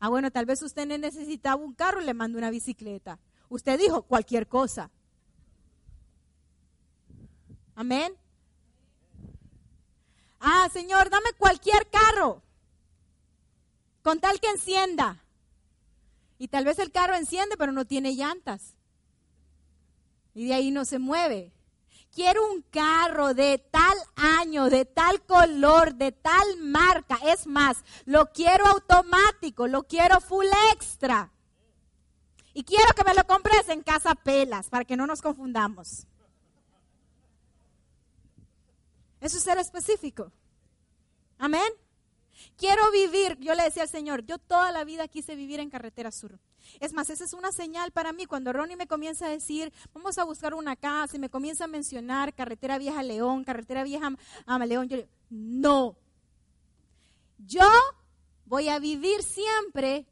Ah, 0.00 0.08
bueno, 0.08 0.30
tal 0.30 0.46
vez 0.46 0.62
usted 0.62 0.86
necesitaba 0.86 1.56
un 1.56 1.74
carro 1.74 2.00
y 2.00 2.04
le 2.04 2.14
mando 2.14 2.38
una 2.38 2.50
bicicleta. 2.50 3.18
Usted 3.48 3.78
dijo 3.78 4.02
cualquier 4.02 4.46
cosa. 4.46 4.90
Amén. 7.78 8.12
Ah, 10.40 10.68
Señor, 10.72 11.10
dame 11.10 11.32
cualquier 11.38 11.88
carro. 11.88 12.42
Con 14.02 14.18
tal 14.18 14.40
que 14.40 14.48
encienda. 14.48 15.22
Y 16.38 16.48
tal 16.48 16.64
vez 16.64 16.80
el 16.80 16.90
carro 16.90 17.14
enciende, 17.14 17.56
pero 17.56 17.70
no 17.70 17.84
tiene 17.84 18.16
llantas. 18.16 18.74
Y 20.34 20.48
de 20.48 20.54
ahí 20.54 20.72
no 20.72 20.84
se 20.84 20.98
mueve. 20.98 21.52
Quiero 22.12 22.50
un 22.50 22.62
carro 22.62 23.32
de 23.32 23.58
tal 23.70 23.96
año, 24.16 24.70
de 24.70 24.84
tal 24.84 25.24
color, 25.24 25.94
de 25.94 26.10
tal 26.10 26.56
marca. 26.56 27.20
Es 27.26 27.46
más, 27.46 27.84
lo 28.06 28.32
quiero 28.32 28.66
automático, 28.66 29.68
lo 29.68 29.84
quiero 29.84 30.20
full 30.20 30.48
extra. 30.72 31.30
Y 32.54 32.64
quiero 32.64 32.92
que 32.96 33.04
me 33.04 33.14
lo 33.14 33.24
compres 33.24 33.68
en 33.68 33.84
casa 33.84 34.16
pelas, 34.16 34.68
para 34.68 34.84
que 34.84 34.96
no 34.96 35.06
nos 35.06 35.22
confundamos. 35.22 36.07
Eso 39.20 39.36
es 39.36 39.42
ser 39.42 39.58
específico. 39.58 40.32
Amén. 41.38 41.72
Quiero 42.56 42.90
vivir, 42.92 43.36
yo 43.40 43.54
le 43.54 43.64
decía 43.64 43.82
al 43.82 43.88
Señor, 43.88 44.24
yo 44.24 44.38
toda 44.38 44.70
la 44.72 44.84
vida 44.84 45.08
quise 45.08 45.34
vivir 45.34 45.60
en 45.60 45.70
carretera 45.70 46.10
sur. 46.10 46.38
Es 46.80 46.92
más, 46.92 47.10
esa 47.10 47.24
es 47.24 47.32
una 47.32 47.52
señal 47.52 47.90
para 47.92 48.12
mí. 48.12 48.26
Cuando 48.26 48.52
Ronnie 48.52 48.76
me 48.76 48.86
comienza 48.86 49.26
a 49.26 49.30
decir, 49.30 49.72
vamos 49.92 50.18
a 50.18 50.24
buscar 50.24 50.54
una 50.54 50.76
casa 50.76 51.16
y 51.16 51.20
me 51.20 51.30
comienza 51.30 51.64
a 51.64 51.68
mencionar 51.68 52.34
carretera 52.34 52.78
vieja 52.78 53.02
León, 53.02 53.44
carretera 53.44 53.84
vieja 53.84 54.12
a 54.46 54.66
yo 54.66 54.96
digo, 54.96 55.08
no. 55.30 55.96
Yo 57.38 57.68
voy 58.44 58.68
a 58.68 58.78
vivir 58.78 59.22
siempre 59.22 60.06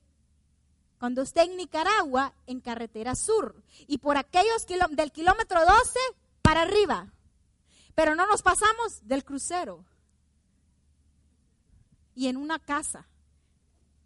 cuando 0.99 1.23
esté 1.23 1.43
en 1.43 1.57
Nicaragua 1.57 2.33
en 2.47 2.61
carretera 2.61 3.15
sur 3.15 3.63
y 3.87 3.99
por 3.99 4.17
aquellos 4.17 4.67
del 4.91 5.13
kilómetro 5.13 5.61
12 5.61 5.99
para 6.43 6.63
arriba. 6.63 7.13
Pero 7.97 8.15
no 8.15 8.26
nos 8.26 8.43
pasamos 8.43 9.00
del 9.09 9.25
crucero 9.25 9.83
y 12.15 12.29
en 12.29 12.37
una 12.37 12.59
casa 12.59 13.07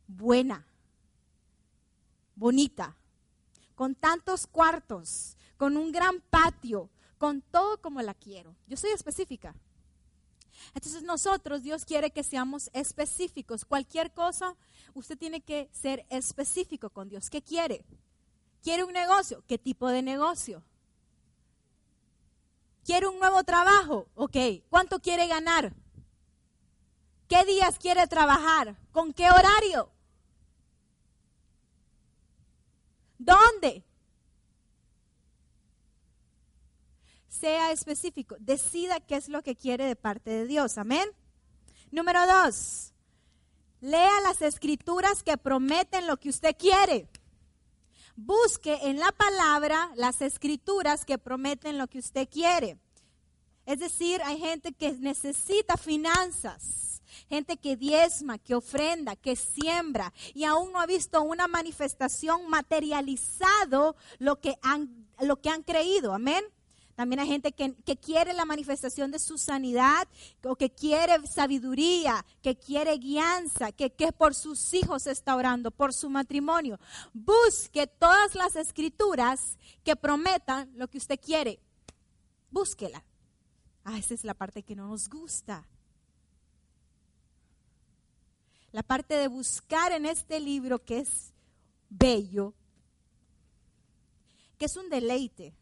buena, 0.06 0.64
bonita, 2.37 2.97
con 3.75 3.97
tantos 3.97 4.47
cuartos, 4.47 5.37
con 5.56 5.76
un 5.76 5.90
gran 5.90 6.20
patio, 6.20 6.88
con 7.18 7.42
todo 7.42 7.80
como 7.82 8.00
la 8.00 8.14
quiero. 8.14 8.54
Yo 8.68 8.76
soy 8.76 8.90
específica. 8.90 9.56
Entonces 10.73 11.02
nosotros, 11.02 11.64
Dios 11.64 11.85
quiere 11.85 12.12
que 12.12 12.23
seamos 12.23 12.70
específicos. 12.73 13.64
Cualquier 13.64 14.12
cosa, 14.12 14.54
usted 14.94 15.18
tiene 15.18 15.40
que 15.40 15.68
ser 15.73 16.06
específico 16.11 16.90
con 16.90 17.09
Dios. 17.09 17.28
¿Qué 17.28 17.42
quiere? 17.42 17.85
¿Quiere 18.62 18.85
un 18.85 18.92
negocio? 18.92 19.42
¿Qué 19.49 19.59
tipo 19.59 19.88
de 19.88 20.02
negocio? 20.02 20.62
¿Quiere 22.84 23.06
un 23.06 23.18
nuevo 23.18 23.42
trabajo? 23.44 24.08
Ok. 24.14 24.37
¿Cuánto 24.68 25.00
quiere 25.00 25.26
ganar? 25.26 25.72
¿Qué 27.28 27.44
días 27.44 27.78
quiere 27.78 28.06
trabajar? 28.06 28.76
¿Con 28.92 29.12
qué 29.12 29.30
horario? 29.30 29.90
¿Dónde? 33.18 33.84
Sea 37.28 37.70
específico, 37.70 38.37
decida 38.40 39.00
qué 39.00 39.16
es 39.16 39.28
lo 39.28 39.42
que 39.42 39.56
quiere 39.56 39.84
de 39.84 39.96
parte 39.96 40.30
de 40.30 40.46
Dios. 40.46 40.76
Amén. 40.78 41.08
Número 41.90 42.26
dos, 42.26 42.92
lea 43.80 44.20
las 44.22 44.42
escrituras 44.42 45.22
que 45.22 45.37
prometen 45.37 46.06
lo 46.06 46.18
que 46.18 46.30
usted 46.30 46.56
quiere. 46.56 47.08
Busque 48.22 48.78
en 48.82 48.98
la 48.98 49.12
palabra 49.12 49.90
las 49.96 50.20
escrituras 50.20 51.06
que 51.06 51.16
prometen 51.16 51.78
lo 51.78 51.86
que 51.86 52.00
usted 52.00 52.28
quiere. 52.28 52.76
Es 53.64 53.78
decir, 53.78 54.20
hay 54.24 54.38
gente 54.38 54.72
que 54.72 54.92
necesita 54.92 55.78
finanzas 55.78 56.80
gente 57.28 57.56
que 57.56 57.76
diezma, 57.76 58.38
que 58.38 58.54
ofrenda, 58.54 59.16
que 59.16 59.36
siembra 59.36 60.12
y 60.34 60.44
aún 60.44 60.72
no 60.72 60.80
ha 60.80 60.86
visto 60.86 61.22
una 61.22 61.48
manifestación 61.48 62.48
materializado 62.48 63.96
lo 64.18 64.40
que 64.40 64.56
han, 64.62 65.08
lo 65.20 65.40
que 65.40 65.50
han 65.50 65.62
creído. 65.62 66.12
Amén. 66.12 66.44
También 67.00 67.21
hay 67.21 67.28
gente 67.28 67.52
que, 67.52 67.97
quiere 67.97 68.35
la 68.35 68.45
manifestación 68.45 69.11
de 69.11 69.19
su 69.19 69.38
sanidad, 69.38 70.07
o 70.45 70.54
que 70.54 70.69
quiere 70.69 71.26
sabiduría, 71.26 72.26
que 72.42 72.59
quiere 72.59 72.99
guianza, 72.99 73.73
que, 73.73 73.88
que 73.88 74.12
por 74.12 74.35
sus 74.35 74.75
hijos 74.75 75.07
está 75.07 75.35
orando, 75.35 75.71
por 75.71 75.95
su 75.95 76.11
matrimonio. 76.11 76.78
Busque 77.14 77.87
todas 77.87 78.35
las 78.35 78.54
escrituras 78.54 79.57
que 79.83 79.97
prometan 79.97 80.71
lo 80.75 80.88
que 80.88 80.99
usted 80.99 81.19
quiere. 81.19 81.59
Búsquela. 82.50 83.02
Ah, 83.83 83.97
esa 83.97 84.12
es 84.12 84.23
la 84.23 84.35
parte 84.35 84.62
que 84.62 84.76
no 84.76 84.88
nos 84.88 85.09
gusta 85.09 85.66
la 88.73 88.83
parte 88.83 89.14
de 89.14 89.28
buscar 89.28 89.90
en 89.92 90.04
este 90.04 90.38
libro 90.38 90.85
que 90.85 90.99
es 90.99 91.33
bello, 91.88 92.52
que 94.59 94.66
es 94.66 94.76
un 94.76 94.90
deleite. 94.90 95.54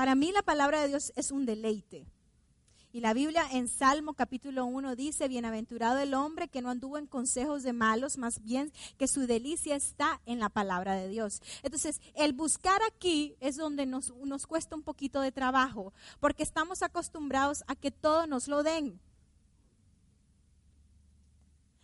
Para 0.00 0.14
mí 0.14 0.32
la 0.32 0.40
palabra 0.40 0.80
de 0.80 0.88
Dios 0.88 1.12
es 1.14 1.30
un 1.30 1.44
deleite. 1.44 2.06
Y 2.90 3.00
la 3.00 3.12
Biblia 3.12 3.46
en 3.52 3.68
Salmo 3.68 4.14
capítulo 4.14 4.64
1 4.64 4.96
dice, 4.96 5.28
bienaventurado 5.28 5.98
el 5.98 6.14
hombre 6.14 6.48
que 6.48 6.62
no 6.62 6.70
anduvo 6.70 6.96
en 6.96 7.06
consejos 7.06 7.64
de 7.64 7.74
malos, 7.74 8.16
más 8.16 8.42
bien 8.42 8.72
que 8.96 9.06
su 9.06 9.26
delicia 9.26 9.76
está 9.76 10.22
en 10.24 10.38
la 10.38 10.48
palabra 10.48 10.94
de 10.94 11.08
Dios. 11.08 11.42
Entonces, 11.62 12.00
el 12.14 12.32
buscar 12.32 12.80
aquí 12.88 13.36
es 13.40 13.58
donde 13.58 13.84
nos, 13.84 14.16
nos 14.24 14.46
cuesta 14.46 14.74
un 14.74 14.82
poquito 14.82 15.20
de 15.20 15.32
trabajo, 15.32 15.92
porque 16.18 16.44
estamos 16.44 16.82
acostumbrados 16.82 17.62
a 17.66 17.76
que 17.76 17.90
todo 17.90 18.26
nos 18.26 18.48
lo 18.48 18.62
den, 18.62 18.98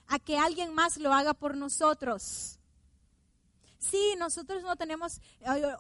a 0.07 0.19
que 0.19 0.39
alguien 0.39 0.73
más 0.73 0.97
lo 0.97 1.13
haga 1.13 1.35
por 1.35 1.55
nosotros. 1.55 2.56
Sí, 3.79 4.15
nosotros 4.19 4.63
no 4.63 4.77
tenemos, 4.77 5.21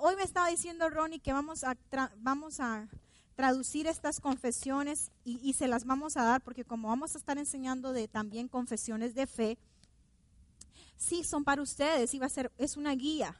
hoy 0.00 0.16
me 0.16 0.22
estaba 0.22 0.48
diciendo 0.48 0.88
Ronnie 0.90 1.20
que 1.20 1.32
vamos 1.32 1.64
a, 1.64 1.76
vamos 2.18 2.60
a 2.60 2.88
traducir 3.36 3.86
estas 3.86 4.18
confesiones 4.20 5.10
y, 5.24 5.52
se 5.52 5.68
las 5.68 5.84
vamos 5.84 6.16
a 6.16 6.24
dar 6.24 6.40
porque 6.40 6.64
como 6.64 6.88
vamos 6.88 7.14
a 7.14 7.18
estar 7.18 7.38
enseñando 7.38 7.92
de 7.92 8.08
también 8.08 8.48
confesiones 8.48 9.14
de 9.14 9.26
fe, 9.26 9.58
sí 10.96 11.22
son 11.22 11.44
para 11.44 11.62
ustedes 11.62 12.14
y 12.14 12.18
va 12.18 12.26
a 12.26 12.30
ser, 12.30 12.50
es 12.58 12.76
una 12.76 12.92
guía. 12.92 13.36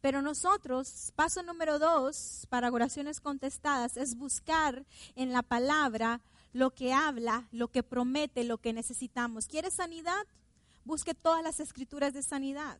Pero 0.00 0.22
nosotros, 0.22 1.12
paso 1.14 1.42
número 1.42 1.78
dos 1.78 2.46
para 2.48 2.70
oraciones 2.70 3.20
contestadas, 3.20 3.96
es 3.96 4.16
buscar 4.16 4.84
en 5.14 5.32
la 5.32 5.42
palabra 5.42 6.20
lo 6.52 6.70
que 6.70 6.92
habla, 6.92 7.48
lo 7.52 7.68
que 7.68 7.82
promete, 7.82 8.44
lo 8.44 8.58
que 8.58 8.72
necesitamos. 8.72 9.46
¿Quieres 9.46 9.74
sanidad? 9.74 10.26
Busque 10.84 11.14
todas 11.14 11.42
las 11.42 11.60
escrituras 11.60 12.14
de 12.14 12.22
sanidad. 12.22 12.78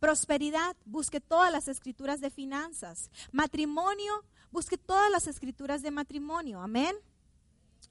Prosperidad, 0.00 0.76
busque 0.84 1.20
todas 1.20 1.50
las 1.50 1.68
escrituras 1.68 2.20
de 2.20 2.30
finanzas. 2.30 3.10
Matrimonio, 3.32 4.24
busque 4.50 4.76
todas 4.78 5.10
las 5.10 5.26
escrituras 5.26 5.82
de 5.82 5.90
matrimonio. 5.90 6.60
Amén. 6.60 6.96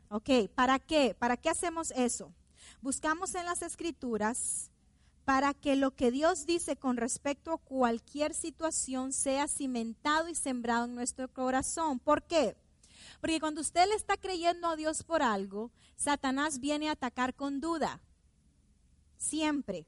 Ok, 0.09 0.29
¿para 0.53 0.79
qué? 0.79 1.15
¿Para 1.17 1.37
qué 1.37 1.49
hacemos 1.49 1.91
eso? 1.91 2.31
Buscamos 2.81 3.33
en 3.35 3.45
las 3.45 3.61
escrituras 3.61 4.69
para 5.25 5.55
que 5.55 5.75
lo 5.75 5.91
que 5.91 6.11
Dios 6.11 6.45
dice 6.45 6.75
con 6.75 6.97
respecto 6.97 7.51
a 7.51 7.57
cualquier 7.57 8.33
situación 8.35 9.11
sea 9.11 9.47
cimentado 9.47 10.29
y 10.29 10.35
sembrado 10.35 10.85
en 10.85 10.93
nuestro 10.93 11.27
corazón. 11.27 11.99
¿Por 11.99 12.23
qué? 12.23 12.55
Porque 13.19 13.39
cuando 13.39 13.61
usted 13.61 13.87
le 13.89 13.95
está 13.95 14.17
creyendo 14.17 14.67
a 14.67 14.75
Dios 14.75 15.03
por 15.03 15.23
algo, 15.23 15.71
Satanás 15.95 16.59
viene 16.59 16.89
a 16.89 16.93
atacar 16.93 17.33
con 17.33 17.59
duda. 17.59 17.99
Siempre. 19.17 19.87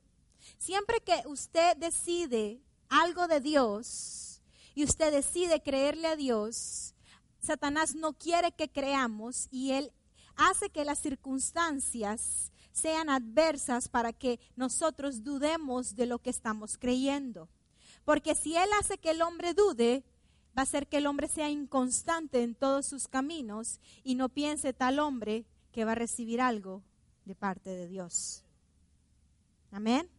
Siempre 0.58 1.01
que 1.01 1.24
usted 1.25 1.77
decide 1.77 2.62
algo 2.89 3.27
de 3.27 3.39
Dios 3.39 4.42
y 4.75 4.84
usted 4.84 5.12
decide 5.12 5.62
creerle 5.62 6.08
a 6.08 6.16
Dios, 6.16 6.96
Satanás 7.39 7.96
no 7.96 8.13
quiere 8.13 8.51
que 8.51 8.70
creamos 8.70 9.48
y 9.51 9.72
él 9.72 9.92
hace 10.36 10.70
que 10.70 10.86
las 10.86 11.00
circunstancias 11.00 12.51
sean 12.72 13.10
adversas 13.10 13.89
para 13.89 14.13
que 14.13 14.39
nosotros 14.56 15.24
dudemos 15.24 15.96
de 15.96 16.06
lo 16.06 16.20
que 16.20 16.30
estamos 16.30 16.77
creyendo. 16.77 17.50
Porque 18.06 18.36
si 18.36 18.56
él 18.56 18.70
hace 18.80 18.98
que 18.98 19.12
el 19.12 19.22
hombre 19.22 19.54
dude, 19.54 20.04
va 20.58 20.62
a 20.62 20.63
hacer 20.63 20.88
que 20.88 20.98
el 20.98 21.08
hombre 21.08 21.27
sea 21.27 21.50
inconstante 21.50 22.44
en 22.44 22.56
todos 22.56 22.86
sus 22.86 23.08
caminos 23.08 23.80
y 24.04 24.16
no 24.16 24.30
piense 24.30 24.74
tal 24.74 25.00
hombre 25.00 25.46
que 25.72 25.86
va 25.86 25.92
a 25.92 25.96
recibir 25.96 26.42
algo 26.42 26.84
de 27.25 27.36
parte 27.36 27.70
de 27.72 27.88
Dios. 27.88 28.44
Amén. 29.72 30.10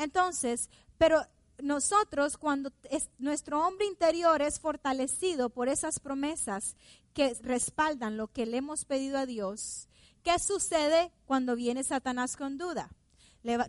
Entonces, 0.00 0.70
pero 0.96 1.22
nosotros 1.62 2.38
cuando 2.38 2.72
nuestro 3.18 3.66
hombre 3.66 3.86
interior 3.86 4.40
es 4.40 4.58
fortalecido 4.58 5.50
por 5.50 5.68
esas 5.68 6.00
promesas 6.00 6.74
que 7.12 7.34
respaldan 7.42 8.16
lo 8.16 8.28
que 8.28 8.46
le 8.46 8.56
hemos 8.56 8.86
pedido 8.86 9.18
a 9.18 9.26
Dios, 9.26 9.88
¿qué 10.22 10.38
sucede 10.38 11.12
cuando 11.26 11.54
viene 11.54 11.84
Satanás 11.84 12.36
con 12.36 12.58
duda? 12.58 12.90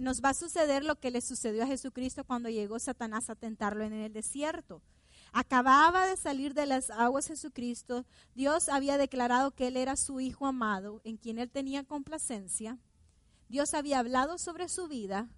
nos 0.01 0.21
va 0.21 0.29
a 0.29 0.33
suceder 0.33 0.83
lo 0.83 0.99
que 0.99 1.11
le 1.11 1.21
sucedió 1.21 1.63
a 1.63 1.67
Jesucristo 1.67 2.25
cuando 2.25 2.49
llegó 2.49 2.77
Satanás 2.77 3.29
a 3.29 3.35
tentarlo 3.35 3.85
en 3.85 3.93
el 3.93 4.11
desierto. 4.11 4.81
Acababa 5.31 6.05
de 6.07 6.17
salir 6.17 6.53
de 6.53 6.65
las 6.65 6.89
aguas 6.89 7.27
Jesucristo, 7.27 8.05
Dios 8.35 8.67
había 8.67 8.97
declarado 8.97 9.51
que 9.51 9.67
Él 9.67 9.77
era 9.77 9.95
su 9.95 10.19
Hijo 10.19 10.45
amado, 10.45 10.99
en 11.05 11.15
quien 11.15 11.39
Él 11.39 11.49
tenía 11.49 11.85
complacencia. 11.85 12.77
Dios 13.47 13.73
había 13.73 13.99
hablado 13.99 14.37
sobre 14.37 14.67
su 14.67 14.89
vida, 14.89 15.29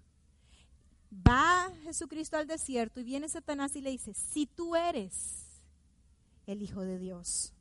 va 1.26 1.70
Jesucristo 1.82 2.36
al 2.36 2.46
desierto 2.46 3.00
y 3.00 3.04
viene 3.04 3.28
Satanás 3.28 3.76
y 3.76 3.80
le 3.80 3.90
dice, 3.90 4.14
si 4.14 4.46
tú 4.46 4.74
eres 4.74 5.62
el 6.46 6.62
Hijo 6.62 6.82
de 6.82 6.98
Dios, 6.98 7.52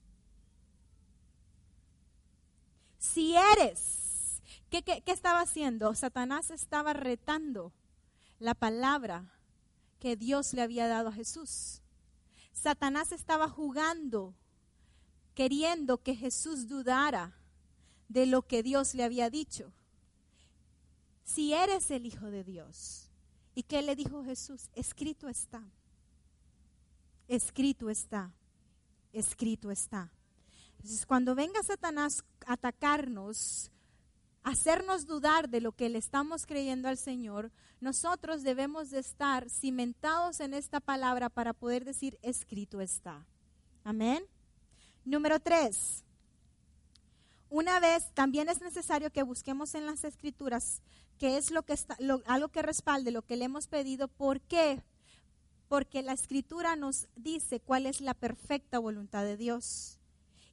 si 2.98 3.36
eres, 3.36 4.42
¿qué, 4.70 4.82
qué, 4.82 5.04
estaba 5.06 5.42
haciendo? 5.42 5.94
Satanás 5.94 6.52
estaba 6.52 6.94
retando 6.94 7.74
la 8.40 8.54
palabra 8.54 9.30
que 10.00 10.16
Dios 10.16 10.54
le 10.54 10.62
había 10.62 10.88
dado 10.88 11.10
a 11.10 11.14
Jesús. 11.14 11.82
Satanás 12.54 13.12
estaba 13.12 13.50
jugando, 13.50 14.34
queriendo 15.36 16.02
que 16.02 16.16
Jesús 16.16 16.68
dudara 16.68 17.38
de 18.08 18.26
lo 18.26 18.44
que 18.44 18.64
Dios 18.64 18.96
le 18.96 19.04
había 19.04 19.30
dicho. 19.30 19.74
Si 21.24 21.54
eres 21.54 21.90
el 21.92 22.06
Hijo 22.06 22.28
de 22.28 22.44
Dios, 22.44 23.03
¿Y 23.56 23.64
qué 23.64 23.82
le 23.82 23.96
dijo 23.96 24.24
Jesús? 24.24 24.70
Escrito 24.74 25.28
está. 25.30 25.64
Escrito 27.28 27.90
está. 27.90 28.32
Escrito 29.12 29.72
está. 29.72 30.12
Entonces, 30.78 31.06
cuando 31.06 31.36
venga 31.36 31.62
Satanás 31.64 32.24
a 32.46 32.54
atacarnos, 32.54 33.72
hacernos 34.44 35.06
dudar 35.06 35.50
de 35.50 35.62
lo 35.62 35.72
que 35.72 35.90
le 35.90 36.00
estamos 36.00 36.46
creyendo 36.46 36.90
al 36.90 36.98
Señor, 36.98 37.52
nosotros 37.80 38.44
debemos 38.44 38.90
de 38.90 39.00
estar 39.00 39.50
cimentados 39.50 40.40
en 40.40 40.54
esta 40.54 40.80
palabra 40.80 41.30
para 41.30 41.54
poder 41.54 41.86
decir, 41.86 42.18
escrito 42.22 42.82
está. 42.82 43.26
Amén. 43.84 44.24
Número 45.06 45.40
tres. 45.40 46.04
Una 47.54 47.80
vez 47.80 48.10
también 48.16 48.50
es 48.50 48.62
necesario 48.62 49.12
que 49.12 49.22
busquemos 49.22 49.76
en 49.76 49.86
las 49.86 50.04
escrituras 50.06 50.82
que 51.20 51.38
es 51.38 51.52
lo 51.52 51.62
que 51.62 51.76
algo 52.26 52.50
que 52.50 52.64
respalde 52.64 53.12
lo 53.12 53.22
que 53.22 53.38
le 53.38 53.46
hemos 53.46 53.68
pedido. 53.68 54.08
¿Por 54.08 54.42
qué? 54.42 54.82
Porque 55.68 56.02
la 56.02 56.14
escritura 56.14 56.76
nos 56.76 57.10
dice 57.16 57.60
cuál 57.60 57.86
es 57.86 58.02
la 58.02 58.16
perfecta 58.16 58.80
voluntad 58.80 59.24
de 59.24 59.38
Dios. 59.38 60.00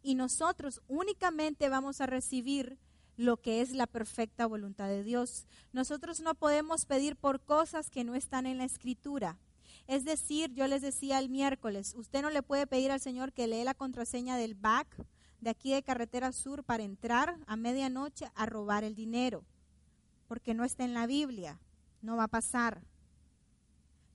Y 0.02 0.14
nosotros 0.14 0.82
únicamente 0.88 1.70
vamos 1.70 2.02
a 2.02 2.06
recibir 2.06 2.76
lo 3.16 3.38
que 3.38 3.62
es 3.62 3.70
la 3.70 3.86
perfecta 3.86 4.44
voluntad 4.44 4.88
de 4.88 5.02
Dios. 5.02 5.46
Nosotros 5.72 6.20
no 6.20 6.34
podemos 6.34 6.84
pedir 6.84 7.16
por 7.16 7.40
cosas 7.40 7.88
que 7.88 8.04
no 8.04 8.14
están 8.14 8.44
en 8.44 8.58
la 8.58 8.64
escritura. 8.64 9.38
Es 9.86 10.04
decir, 10.04 10.52
yo 10.52 10.66
les 10.66 10.82
decía 10.82 11.18
el 11.18 11.30
miércoles, 11.30 11.94
usted 11.96 12.20
no 12.20 12.28
le 12.28 12.42
puede 12.42 12.66
pedir 12.66 12.90
al 12.90 13.00
Señor 13.00 13.32
que 13.32 13.46
lee 13.46 13.64
la 13.64 13.72
contraseña 13.72 14.36
del 14.36 14.54
BAC 14.54 14.86
de 15.40 15.50
aquí 15.50 15.72
de 15.72 15.82
Carretera 15.82 16.32
Sur 16.32 16.64
para 16.64 16.82
entrar 16.82 17.38
a 17.46 17.56
medianoche 17.56 18.30
a 18.34 18.46
robar 18.46 18.84
el 18.84 18.94
dinero 18.94 19.44
porque 20.30 20.54
no 20.54 20.62
está 20.62 20.84
en 20.84 20.94
la 20.94 21.08
Biblia. 21.08 21.58
No 22.02 22.16
va 22.16 22.22
a 22.22 22.28
pasar. 22.28 22.84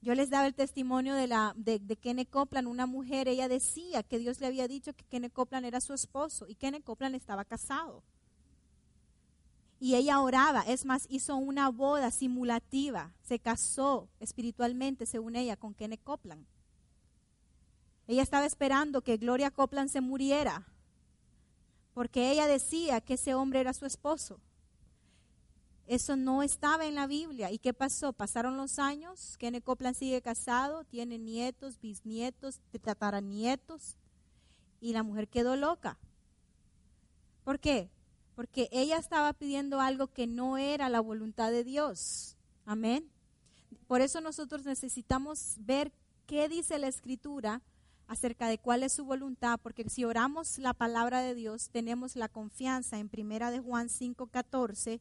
Yo 0.00 0.14
les 0.14 0.30
daba 0.30 0.46
el 0.46 0.54
testimonio 0.54 1.14
de, 1.14 1.26
la, 1.26 1.52
de, 1.58 1.78
de 1.78 1.94
Kenneth 1.96 2.30
Copeland, 2.30 2.68
una 2.68 2.86
mujer, 2.86 3.28
ella 3.28 3.48
decía 3.48 4.02
que 4.02 4.18
Dios 4.18 4.40
le 4.40 4.46
había 4.46 4.66
dicho 4.66 4.94
que 4.94 5.04
Kenneth 5.04 5.34
Copeland 5.34 5.66
era 5.66 5.78
su 5.82 5.92
esposo 5.92 6.46
y 6.48 6.54
Kenneth 6.54 6.84
Copeland 6.84 7.16
estaba 7.16 7.44
casado. 7.44 8.02
Y 9.78 9.96
ella 9.96 10.18
oraba, 10.22 10.62
es 10.62 10.86
más, 10.86 11.04
hizo 11.10 11.36
una 11.36 11.68
boda 11.68 12.10
simulativa, 12.10 13.12
se 13.22 13.38
casó 13.38 14.08
espiritualmente, 14.18 15.04
según 15.04 15.36
ella, 15.36 15.58
con 15.58 15.74
Kenneth 15.74 16.02
Copeland. 16.02 16.46
Ella 18.06 18.22
estaba 18.22 18.46
esperando 18.46 19.02
que 19.02 19.18
Gloria 19.18 19.50
Copeland 19.50 19.90
se 19.90 20.00
muriera, 20.00 20.66
porque 21.96 22.30
ella 22.30 22.46
decía 22.46 23.00
que 23.00 23.14
ese 23.14 23.32
hombre 23.32 23.58
era 23.58 23.72
su 23.72 23.86
esposo. 23.86 24.38
Eso 25.86 26.14
no 26.14 26.42
estaba 26.42 26.84
en 26.84 26.94
la 26.94 27.06
Biblia. 27.06 27.50
¿Y 27.50 27.58
qué 27.58 27.72
pasó? 27.72 28.12
Pasaron 28.12 28.58
los 28.58 28.78
años, 28.78 29.38
Kenneth 29.38 29.64
Copeland 29.64 29.96
sigue 29.96 30.20
casado, 30.20 30.84
tiene 30.84 31.16
nietos, 31.16 31.80
bisnietos, 31.80 32.60
tataranietos, 32.82 33.96
y 34.78 34.92
la 34.92 35.04
mujer 35.04 35.26
quedó 35.28 35.56
loca. 35.56 35.96
¿Por 37.44 37.60
qué? 37.60 37.88
Porque 38.34 38.68
ella 38.72 38.98
estaba 38.98 39.32
pidiendo 39.32 39.80
algo 39.80 40.08
que 40.08 40.26
no 40.26 40.58
era 40.58 40.90
la 40.90 41.00
voluntad 41.00 41.50
de 41.50 41.64
Dios. 41.64 42.36
Amén. 42.66 43.10
Por 43.86 44.02
eso 44.02 44.20
nosotros 44.20 44.66
necesitamos 44.66 45.54
ver 45.60 45.90
qué 46.26 46.46
dice 46.50 46.78
la 46.78 46.88
Escritura 46.88 47.62
acerca 48.06 48.48
de 48.48 48.58
cuál 48.58 48.82
es 48.82 48.92
su 48.92 49.04
voluntad, 49.04 49.58
porque 49.62 49.88
si 49.88 50.04
oramos 50.04 50.58
la 50.58 50.74
palabra 50.74 51.20
de 51.20 51.34
Dios, 51.34 51.70
tenemos 51.70 52.16
la 52.16 52.28
confianza 52.28 52.98
en 52.98 53.08
Primera 53.08 53.50
de 53.50 53.60
Juan 53.60 53.88
5:14 53.88 55.00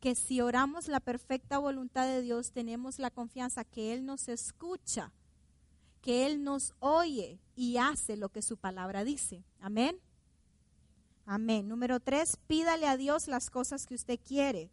que 0.00 0.14
si 0.14 0.40
oramos 0.40 0.88
la 0.88 1.00
perfecta 1.00 1.58
voluntad 1.58 2.06
de 2.06 2.22
Dios, 2.22 2.52
tenemos 2.52 2.98
la 2.98 3.10
confianza 3.10 3.64
que 3.64 3.92
Él 3.92 4.04
nos 4.04 4.28
escucha, 4.28 5.12
que 6.00 6.26
Él 6.26 6.44
nos 6.44 6.74
oye 6.80 7.40
y 7.54 7.78
hace 7.78 8.16
lo 8.16 8.28
que 8.28 8.42
su 8.42 8.56
palabra 8.56 9.04
dice. 9.04 9.42
Amén. 9.60 9.98
Amén. 11.24 11.66
Número 11.66 11.98
tres, 11.98 12.36
pídale 12.46 12.86
a 12.86 12.96
Dios 12.96 13.26
las 13.26 13.50
cosas 13.50 13.86
que 13.86 13.94
usted 13.94 14.20
quiere. 14.20 14.70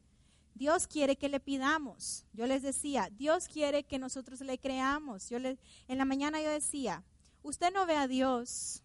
Dios 0.53 0.85
quiere 0.85 1.15
que 1.15 1.29
le 1.29 1.39
pidamos. 1.39 2.25
Yo 2.33 2.45
les 2.45 2.61
decía, 2.61 3.09
Dios 3.17 3.47
quiere 3.47 3.83
que 3.83 3.97
nosotros 3.97 4.41
le 4.41 4.59
creamos. 4.59 5.29
Yo 5.29 5.37
en 5.37 5.57
la 5.97 6.05
mañana 6.05 6.41
yo 6.41 6.51
decía, 6.51 7.03
usted 7.43 7.71
no 7.71 7.85
ve 7.85 7.95
a 7.95 8.07
Dios. 8.07 8.81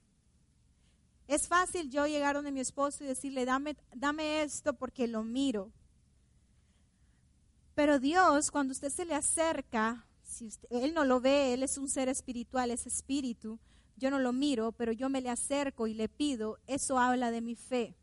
Es 1.26 1.48
fácil 1.48 1.90
yo 1.90 2.06
llegar 2.06 2.34
donde 2.34 2.52
mi 2.52 2.60
esposo 2.60 3.04
y 3.04 3.06
decirle, 3.06 3.44
dame, 3.44 3.76
dame 3.94 4.42
esto 4.42 4.74
porque 4.74 5.06
lo 5.06 5.24
miro. 5.24 5.72
Pero 7.74 7.98
Dios, 7.98 8.50
cuando 8.50 8.72
usted 8.72 8.90
se 8.90 9.04
le 9.04 9.14
acerca, 9.14 10.06
si 10.22 10.50
Él 10.70 10.94
no 10.94 11.04
lo 11.04 11.20
ve, 11.20 11.54
Él 11.54 11.62
es 11.62 11.78
un 11.78 11.88
ser 11.88 12.08
espiritual, 12.08 12.70
es 12.70 12.86
espíritu. 12.86 13.58
Yo 13.96 14.10
no 14.10 14.18
lo 14.18 14.32
miro, 14.32 14.72
pero 14.72 14.92
yo 14.92 15.08
me 15.08 15.20
le 15.20 15.30
acerco 15.30 15.86
y 15.86 15.94
le 15.94 16.08
pido, 16.08 16.58
eso 16.66 16.98
habla 16.98 17.30
de 17.30 17.40
mi 17.40 17.56
fe. 17.56 17.96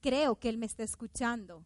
Creo 0.00 0.36
que 0.36 0.48
Él 0.48 0.58
me 0.58 0.66
está 0.66 0.82
escuchando 0.82 1.64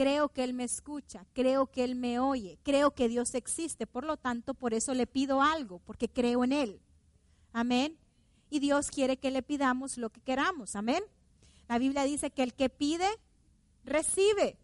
creo 0.00 0.30
que 0.30 0.44
Él 0.44 0.54
me 0.54 0.64
escucha, 0.64 1.26
creo 1.34 1.66
que 1.66 1.84
Él 1.84 1.94
me 1.94 2.18
oye, 2.18 2.58
creo 2.62 2.92
que 2.92 3.06
Dios 3.06 3.34
existe, 3.34 3.86
por 3.86 4.04
lo 4.04 4.16
tanto, 4.16 4.54
por 4.54 4.72
eso 4.72 4.94
le 4.94 5.06
pido 5.06 5.42
algo, 5.42 5.78
porque 5.80 6.08
creo 6.08 6.42
en 6.42 6.52
Él. 6.52 6.80
Amén. 7.52 7.98
Y 8.50 8.58
Dios 8.58 8.90
quiere 8.90 9.16
que 9.16 9.30
le 9.30 9.42
pidamos 9.42 9.96
lo 9.96 10.10
que 10.10 10.20
queramos. 10.20 10.76
Amén. 10.76 11.02
La 11.68 11.78
Biblia 11.78 12.04
dice 12.04 12.30
que 12.30 12.42
el 12.42 12.54
que 12.54 12.68
pide, 12.68 13.08
recibe. 13.84 14.58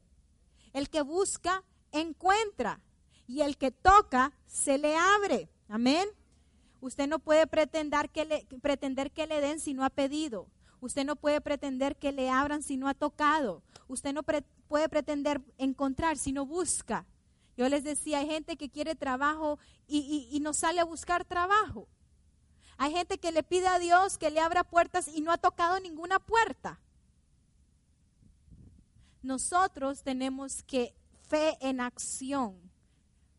El 0.73 0.91
que 0.91 1.03
busca, 1.03 1.65
encuentra. 1.93 2.81
Y 3.29 3.43
el 3.43 3.57
que 3.57 3.71
toca, 3.71 4.33
se 4.47 4.79
le 4.79 4.97
abre. 4.97 5.49
Amén. 5.69 6.09
Usted 6.81 7.09
no 7.09 7.19
puede 7.19 7.47
pretender 7.47 8.11
que 8.11 8.25
le, 8.25 8.47
pretender 8.61 9.11
que 9.11 9.27
le 9.27 9.41
den 9.41 9.61
si 9.61 9.75
no 9.75 9.85
ha 9.85 9.91
pedido. 9.91 10.49
Usted 10.81 11.05
no 11.05 11.17
puede 11.17 11.41
pretender 11.41 11.97
que 11.97 12.13
le 12.13 12.31
abran 12.31 12.63
si 12.63 12.77
no 12.77 12.89
ha 12.89 12.95
tocado. 12.95 13.63
Usted 13.89 14.13
no 14.13 14.23
puede 14.23 14.89
pretender 14.89 15.41
encontrar 15.59 16.19
si 16.19 16.33
no 16.33 16.45
busca. 16.45 17.07
Yo 17.57 17.69
les 17.69 17.85
decía, 17.85 18.19
hay 18.19 18.27
gente 18.27 18.57
que 18.57 18.69
quiere 18.69 18.95
trabajo 18.95 19.59
y, 19.89 20.29
y 20.31 20.41
no 20.41 20.53
sale 20.53 20.81
a 20.81 20.85
buscar 20.85 21.25
trabajo. 21.25 21.89
Hay 22.79 22.93
gente 22.93 23.19
que 23.19 23.33
le 23.33 23.43
pide 23.43 23.67
a 23.69 23.79
Dios 23.79 24.19
que 24.19 24.31
le 24.31 24.41
abra 24.41 24.65
puertas 24.65 25.09
y 25.09 25.21
no 25.21 25.33
ha 25.33 25.39
tocado 25.39 25.81
ninguna 25.81 26.19
puerta. 26.19 26.79
Nosotros 29.23 30.03
tenemos 30.03 30.63
que 30.63 30.95
fe 31.29 31.57
en 31.61 31.81
acción. 31.81 32.55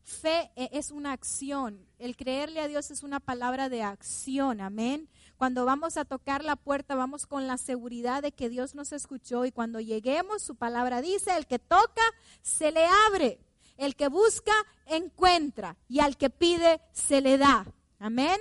Fe 0.02 0.50
e, 0.56 0.70
es 0.72 0.90
una 0.90 1.12
acción. 1.12 1.86
El 1.98 2.16
creerle 2.16 2.60
a 2.60 2.68
Dios 2.68 2.90
es 2.90 3.02
una 3.02 3.20
palabra 3.20 3.68
de 3.68 3.82
acción. 3.82 4.60
Amén. 4.60 5.08
Cuando 5.36 5.64
vamos 5.64 5.96
a 5.96 6.04
tocar 6.04 6.42
la 6.42 6.56
puerta, 6.56 6.94
vamos 6.94 7.26
con 7.26 7.46
la 7.46 7.58
seguridad 7.58 8.22
de 8.22 8.32
que 8.32 8.48
Dios 8.48 8.74
nos 8.74 8.92
escuchó 8.92 9.44
y 9.44 9.52
cuando 9.52 9.80
lleguemos, 9.80 10.42
su 10.42 10.56
palabra 10.56 11.00
dice, 11.00 11.36
el 11.36 11.46
que 11.46 11.58
toca, 11.58 12.02
se 12.42 12.72
le 12.72 12.86
abre. 13.06 13.38
El 13.76 13.94
que 13.94 14.08
busca, 14.08 14.52
encuentra. 14.86 15.76
Y 15.88 16.00
al 16.00 16.16
que 16.16 16.30
pide, 16.30 16.80
se 16.92 17.20
le 17.20 17.38
da. 17.38 17.66
Amén. 18.00 18.40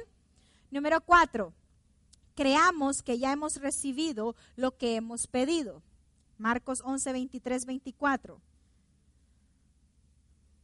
Número 0.69 1.01
cuatro, 1.01 1.53
creamos 2.35 3.01
que 3.01 3.17
ya 3.17 3.31
hemos 3.31 3.57
recibido 3.57 4.35
lo 4.55 4.77
que 4.77 4.95
hemos 4.95 5.27
pedido. 5.27 5.81
Marcos 6.37 6.81
11, 6.85 7.13
23, 7.13 7.65
24. 7.65 8.41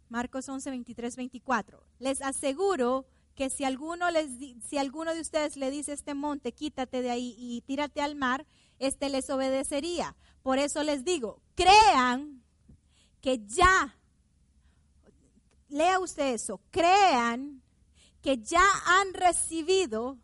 Marcos 0.09 0.47
11, 0.47 0.69
23, 0.69 1.15
24. 1.15 1.83
Les 1.97 2.21
aseguro 2.21 3.05
que 3.33 3.49
si 3.49 3.63
alguno, 3.63 4.11
les, 4.11 4.29
si 4.67 4.77
alguno 4.77 5.15
de 5.15 5.21
ustedes 5.21 5.57
le 5.57 5.71
dice 5.71 5.93
este 5.93 6.13
monte, 6.13 6.51
quítate 6.51 7.01
de 7.01 7.09
ahí 7.09 7.35
y 7.35 7.61
tírate 7.61 8.01
al 8.01 8.15
mar, 8.15 8.45
este 8.77 9.09
les 9.09 9.29
obedecería. 9.31 10.15
Por 10.43 10.59
eso 10.59 10.83
les 10.83 11.03
digo, 11.03 11.41
crean 11.55 12.43
que 13.21 13.43
ya, 13.47 13.97
lea 15.69 15.99
usted 15.99 16.33
eso, 16.33 16.61
crean 16.69 17.62
que 18.23 18.37
ya 18.37 18.63
han 18.85 19.13
recibido 19.13 20.17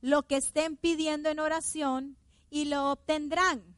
lo 0.00 0.22
que 0.22 0.36
estén 0.36 0.76
pidiendo 0.76 1.30
en 1.30 1.40
oración 1.40 2.16
y 2.50 2.66
lo 2.66 2.92
obtendrán. 2.92 3.76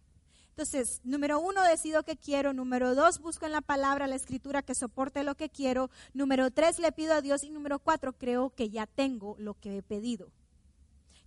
Entonces, 0.50 1.00
número 1.04 1.40
uno, 1.40 1.62
decido 1.62 2.02
que 2.02 2.18
quiero. 2.18 2.52
Número 2.52 2.94
dos, 2.94 3.20
busco 3.20 3.46
en 3.46 3.52
la 3.52 3.62
palabra, 3.62 4.06
la 4.06 4.16
escritura 4.16 4.62
que 4.62 4.74
soporte 4.74 5.24
lo 5.24 5.36
que 5.36 5.48
quiero. 5.48 5.88
Número 6.12 6.50
tres, 6.50 6.78
le 6.78 6.92
pido 6.92 7.14
a 7.14 7.22
Dios. 7.22 7.44
Y 7.44 7.50
número 7.50 7.78
cuatro, 7.78 8.12
creo 8.12 8.50
que 8.50 8.68
ya 8.68 8.86
tengo 8.86 9.36
lo 9.38 9.54
que 9.54 9.78
he 9.78 9.82
pedido. 9.82 10.30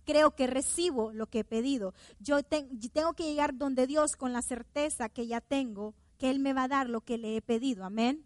Creo 0.04 0.36
que 0.36 0.46
recibo 0.46 1.12
lo 1.12 1.26
que 1.26 1.40
he 1.40 1.44
pedido. 1.44 1.94
Yo 2.20 2.42
tengo 2.44 3.14
que 3.14 3.24
llegar 3.24 3.56
donde 3.56 3.86
Dios 3.86 4.16
con 4.16 4.32
la 4.32 4.42
certeza 4.42 5.08
que 5.08 5.26
ya 5.26 5.40
tengo, 5.40 5.94
que 6.18 6.30
Él 6.30 6.38
me 6.38 6.52
va 6.52 6.64
a 6.64 6.68
dar 6.68 6.90
lo 6.90 7.00
que 7.00 7.18
le 7.18 7.36
he 7.36 7.42
pedido. 7.42 7.84
Amén. 7.84 8.24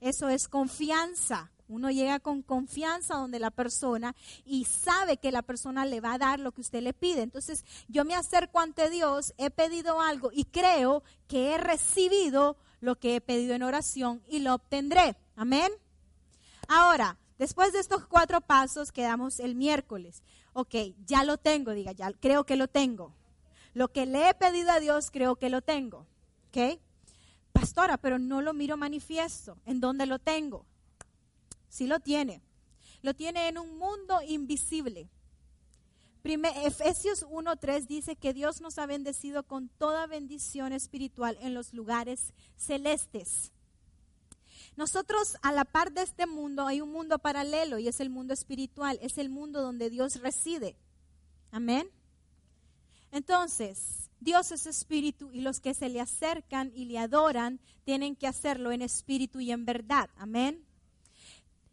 Eso 0.00 0.28
es 0.28 0.48
confianza. 0.48 1.50
Uno 1.68 1.90
llega 1.90 2.20
con 2.20 2.42
confianza 2.42 3.16
donde 3.16 3.38
la 3.38 3.50
persona 3.50 4.14
y 4.44 4.64
sabe 4.64 5.16
que 5.16 5.32
la 5.32 5.42
persona 5.42 5.84
le 5.84 6.00
va 6.00 6.14
a 6.14 6.18
dar 6.18 6.38
lo 6.38 6.52
que 6.52 6.60
usted 6.60 6.82
le 6.82 6.92
pide. 6.92 7.22
Entonces 7.22 7.64
yo 7.88 8.04
me 8.04 8.14
acerco 8.14 8.60
ante 8.60 8.88
Dios, 8.88 9.34
he 9.36 9.50
pedido 9.50 10.00
algo 10.00 10.30
y 10.32 10.44
creo 10.44 11.02
que 11.26 11.54
he 11.54 11.58
recibido 11.58 12.56
lo 12.80 12.98
que 12.98 13.16
he 13.16 13.20
pedido 13.20 13.54
en 13.54 13.62
oración 13.62 14.22
y 14.28 14.38
lo 14.40 14.54
obtendré. 14.54 15.16
Amén. 15.34 15.72
Ahora, 16.68 17.18
después 17.38 17.72
de 17.72 17.80
estos 17.80 18.06
cuatro 18.06 18.40
pasos 18.40 18.92
quedamos 18.92 19.40
el 19.40 19.54
miércoles. 19.54 20.22
Ok, 20.52 20.74
ya 21.04 21.24
lo 21.24 21.36
tengo, 21.36 21.72
diga, 21.72 21.92
ya 21.92 22.12
creo 22.12 22.44
que 22.44 22.56
lo 22.56 22.68
tengo. 22.68 23.12
Lo 23.74 23.88
que 23.88 24.06
le 24.06 24.28
he 24.28 24.34
pedido 24.34 24.70
a 24.70 24.80
Dios, 24.80 25.10
creo 25.10 25.36
que 25.36 25.50
lo 25.50 25.60
tengo. 25.60 26.06
¿Ok? 26.48 26.80
Pastora, 27.52 27.98
pero 27.98 28.18
no 28.18 28.40
lo 28.40 28.54
miro 28.54 28.76
manifiesto. 28.76 29.58
¿En 29.66 29.80
dónde 29.80 30.06
lo 30.06 30.18
tengo? 30.18 30.64
Sí 31.76 31.86
lo 31.86 32.00
tiene. 32.00 32.40
Lo 33.02 33.12
tiene 33.12 33.48
en 33.48 33.58
un 33.58 33.76
mundo 33.76 34.22
invisible. 34.26 35.10
Efesios 36.24 37.22
1.3 37.26 37.86
dice 37.86 38.16
que 38.16 38.32
Dios 38.32 38.62
nos 38.62 38.78
ha 38.78 38.86
bendecido 38.86 39.42
con 39.42 39.68
toda 39.68 40.06
bendición 40.06 40.72
espiritual 40.72 41.36
en 41.42 41.52
los 41.52 41.74
lugares 41.74 42.32
celestes. 42.56 43.52
Nosotros 44.76 45.36
a 45.42 45.52
la 45.52 45.66
par 45.66 45.92
de 45.92 46.00
este 46.00 46.26
mundo 46.26 46.66
hay 46.66 46.80
un 46.80 46.90
mundo 46.90 47.18
paralelo 47.18 47.78
y 47.78 47.88
es 47.88 48.00
el 48.00 48.08
mundo 48.08 48.32
espiritual, 48.32 48.98
es 49.02 49.18
el 49.18 49.28
mundo 49.28 49.60
donde 49.60 49.90
Dios 49.90 50.22
reside. 50.22 50.76
Amén. 51.50 51.90
Entonces, 53.12 54.08
Dios 54.18 54.50
es 54.50 54.66
espíritu 54.66 55.30
y 55.30 55.42
los 55.42 55.60
que 55.60 55.74
se 55.74 55.90
le 55.90 56.00
acercan 56.00 56.72
y 56.74 56.86
le 56.86 56.98
adoran 56.98 57.60
tienen 57.84 58.16
que 58.16 58.26
hacerlo 58.26 58.72
en 58.72 58.80
espíritu 58.80 59.40
y 59.40 59.52
en 59.52 59.66
verdad. 59.66 60.08
Amén. 60.16 60.65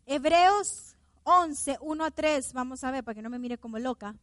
Hebreos 0.05 0.97
11, 1.23 1.77
1 1.79 2.03
a 2.03 2.11
3, 2.11 2.53
vamos 2.53 2.83
a 2.83 2.91
ver 2.91 3.05
para 3.05 3.15
que 3.15 3.21
no 3.21 3.29
me 3.29 3.39
mire 3.39 3.57
como 3.57 3.79
loca. 3.79 4.15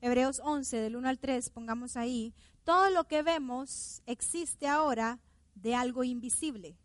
Hebreos 0.00 0.40
11, 0.44 0.76
del 0.76 0.94
1 0.94 1.08
al 1.08 1.18
3, 1.18 1.50
pongamos 1.50 1.96
ahí. 1.96 2.32
Todo 2.62 2.88
lo 2.90 3.04
que 3.04 3.22
vemos 3.22 4.00
existe 4.06 4.68
ahora 4.68 5.18
de 5.56 5.74
algo 5.74 6.04
invisible. 6.04 6.76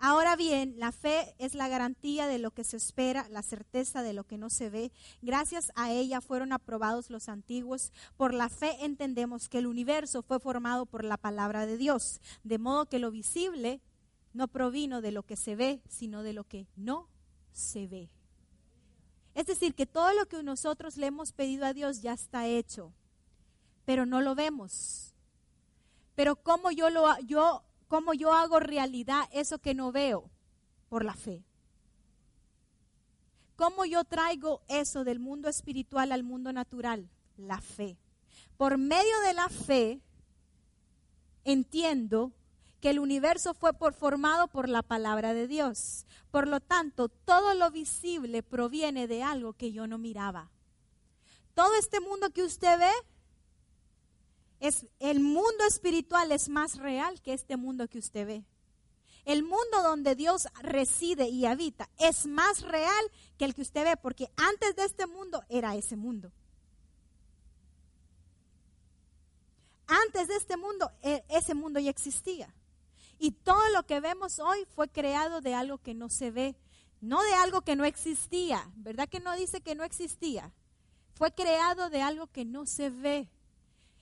Ahora 0.00 0.34
bien, 0.34 0.74
la 0.76 0.90
fe 0.90 1.36
es 1.38 1.54
la 1.54 1.68
garantía 1.68 2.26
de 2.26 2.40
lo 2.40 2.50
que 2.50 2.64
se 2.64 2.76
espera, 2.76 3.28
la 3.30 3.42
certeza 3.42 4.02
de 4.02 4.12
lo 4.12 4.24
que 4.24 4.36
no 4.36 4.50
se 4.50 4.68
ve. 4.68 4.90
Gracias 5.22 5.70
a 5.76 5.92
ella 5.92 6.20
fueron 6.20 6.52
aprobados 6.52 7.10
los 7.10 7.28
antiguos. 7.28 7.92
Por 8.16 8.34
la 8.34 8.48
fe 8.48 8.84
entendemos 8.84 9.48
que 9.48 9.58
el 9.58 9.68
universo 9.68 10.22
fue 10.22 10.40
formado 10.40 10.84
por 10.84 11.04
la 11.04 11.16
palabra 11.16 11.64
de 11.64 11.78
Dios, 11.78 12.20
de 12.42 12.58
modo 12.58 12.86
que 12.86 12.98
lo 12.98 13.12
visible 13.12 13.80
no 14.34 14.48
provino 14.48 15.00
de 15.00 15.12
lo 15.12 15.22
que 15.22 15.36
se 15.36 15.56
ve, 15.56 15.80
sino 15.88 16.22
de 16.22 16.34
lo 16.34 16.44
que 16.44 16.66
no 16.76 17.08
se 17.52 17.86
ve. 17.86 18.10
Es 19.34 19.46
decir, 19.46 19.74
que 19.74 19.86
todo 19.86 20.12
lo 20.12 20.26
que 20.26 20.42
nosotros 20.42 20.96
le 20.96 21.06
hemos 21.06 21.32
pedido 21.32 21.64
a 21.64 21.72
Dios 21.72 22.02
ya 22.02 22.12
está 22.12 22.46
hecho, 22.46 22.92
pero 23.84 24.04
no 24.06 24.20
lo 24.20 24.34
vemos. 24.34 25.14
Pero 26.14 26.36
¿cómo 26.36 26.70
yo, 26.70 26.90
lo, 26.90 27.18
yo, 27.20 27.64
cómo 27.88 28.12
yo 28.12 28.32
hago 28.32 28.60
realidad 28.60 29.28
eso 29.32 29.58
que 29.58 29.74
no 29.74 29.92
veo? 29.92 30.30
Por 30.88 31.04
la 31.04 31.14
fe. 31.14 31.44
¿Cómo 33.56 33.84
yo 33.84 34.04
traigo 34.04 34.62
eso 34.68 35.04
del 35.04 35.20
mundo 35.20 35.48
espiritual 35.48 36.12
al 36.12 36.24
mundo 36.24 36.52
natural? 36.52 37.08
La 37.36 37.60
fe. 37.60 37.96
Por 38.56 38.78
medio 38.78 39.20
de 39.26 39.34
la 39.34 39.48
fe 39.48 40.00
entiendo 41.44 42.32
que 42.84 42.90
el 42.90 42.98
universo 42.98 43.54
fue 43.54 43.72
formado 43.94 44.46
por 44.46 44.68
la 44.68 44.82
palabra 44.82 45.32
de 45.32 45.48
Dios. 45.48 46.04
Por 46.30 46.46
lo 46.46 46.60
tanto, 46.60 47.08
todo 47.08 47.54
lo 47.54 47.70
visible 47.70 48.42
proviene 48.42 49.08
de 49.08 49.22
algo 49.22 49.54
que 49.54 49.72
yo 49.72 49.86
no 49.86 49.96
miraba. 49.96 50.50
Todo 51.54 51.74
este 51.76 52.00
mundo 52.00 52.28
que 52.28 52.42
usted 52.42 52.78
ve, 52.78 52.92
es, 54.60 54.84
el 55.00 55.20
mundo 55.20 55.64
espiritual 55.66 56.30
es 56.30 56.50
más 56.50 56.76
real 56.76 57.22
que 57.22 57.32
este 57.32 57.56
mundo 57.56 57.88
que 57.88 57.96
usted 57.96 58.26
ve. 58.26 58.44
El 59.24 59.44
mundo 59.44 59.82
donde 59.82 60.14
Dios 60.14 60.46
reside 60.60 61.30
y 61.30 61.46
habita 61.46 61.88
es 61.96 62.26
más 62.26 62.60
real 62.60 63.10
que 63.38 63.46
el 63.46 63.54
que 63.54 63.62
usted 63.62 63.84
ve, 63.84 63.96
porque 63.96 64.28
antes 64.36 64.76
de 64.76 64.84
este 64.84 65.06
mundo 65.06 65.42
era 65.48 65.74
ese 65.74 65.96
mundo. 65.96 66.32
antes 69.86 70.28
de 70.28 70.36
este 70.36 70.56
mundo, 70.56 70.90
e, 71.02 71.24
ese 71.28 71.54
mundo 71.54 71.78
ya 71.78 71.90
existía. 71.90 72.54
Y 73.18 73.32
todo 73.32 73.68
lo 73.70 73.84
que 73.86 74.00
vemos 74.00 74.38
hoy 74.38 74.66
fue 74.74 74.88
creado 74.88 75.40
de 75.40 75.54
algo 75.54 75.78
que 75.78 75.94
no 75.94 76.08
se 76.08 76.30
ve, 76.30 76.56
no 77.00 77.22
de 77.22 77.34
algo 77.34 77.62
que 77.62 77.76
no 77.76 77.84
existía. 77.84 78.70
¿Verdad 78.76 79.08
que 79.08 79.20
no 79.20 79.34
dice 79.36 79.60
que 79.60 79.74
no 79.74 79.84
existía? 79.84 80.52
Fue 81.14 81.32
creado 81.32 81.90
de 81.90 82.02
algo 82.02 82.26
que 82.26 82.44
no 82.44 82.66
se 82.66 82.90
ve. 82.90 83.28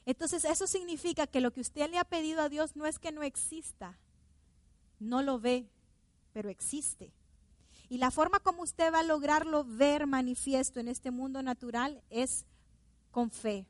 Entonces 0.07 0.44
eso 0.44 0.66
significa 0.66 1.27
que 1.27 1.40
lo 1.40 1.53
que 1.53 1.61
usted 1.61 1.90
le 1.90 1.98
ha 1.98 2.05
pedido 2.05 2.42
a 2.42 2.48
Dios 2.48 2.75
no 2.75 2.87
es 2.87 2.98
que 2.98 3.12
no 3.12 3.22
exista, 3.22 3.98
no 4.98 5.22
lo 5.22 5.38
ve, 5.38 5.68
pero 6.33 6.48
existe. 6.48 7.12
Y 7.88 7.98
la 7.98 8.11
forma 8.11 8.40
como 8.40 8.62
usted 8.62 8.92
va 8.92 9.01
a 9.01 9.05
lograrlo 9.05 9.64
ver 9.64 10.07
manifiesto 10.07 10.81
en 10.81 10.88
este 10.88 11.11
mundo 11.11 11.42
natural 11.42 12.03
es 12.11 12.46
con 13.11 13.31
fe. 13.31 13.66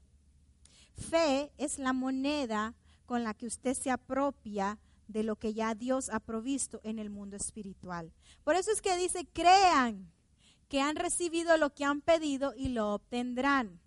Fe 0.97 1.51
es 1.59 1.79
la 1.79 1.93
moneda 1.93 2.75
con 3.05 3.25
la 3.25 3.35
que 3.35 3.47
usted 3.47 3.75
se 3.75 3.91
apropia 3.91 4.79
de 5.09 5.23
lo 5.23 5.37
que 5.37 5.55
ya 5.55 5.75
Dios 5.75 6.09
ha 6.11 6.21
provisto 6.21 6.81
en 6.85 6.99
el 6.99 7.11
mundo 7.11 7.37
espiritual. 7.37 8.13
Por 8.45 8.55
eso 8.55 8.71
es 8.71 8.83
que 8.83 8.97
dice, 8.97 9.27
crean 9.33 10.11
que 10.69 10.81
han 10.81 10.97
recibido 10.97 11.57
lo 11.57 11.75
que 11.75 11.85
han 11.85 12.01
pedido 12.01 12.55
y 12.57 12.69
lo 12.69 12.95
obtendrán. 12.95 13.79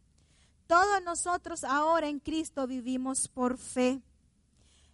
Todos 0.67 1.01
nosotros 1.03 1.63
ahora 1.63 2.07
en 2.07 2.19
Cristo 2.19 2.67
vivimos 2.67 3.27
por 3.27 3.57
fe. 3.57 4.01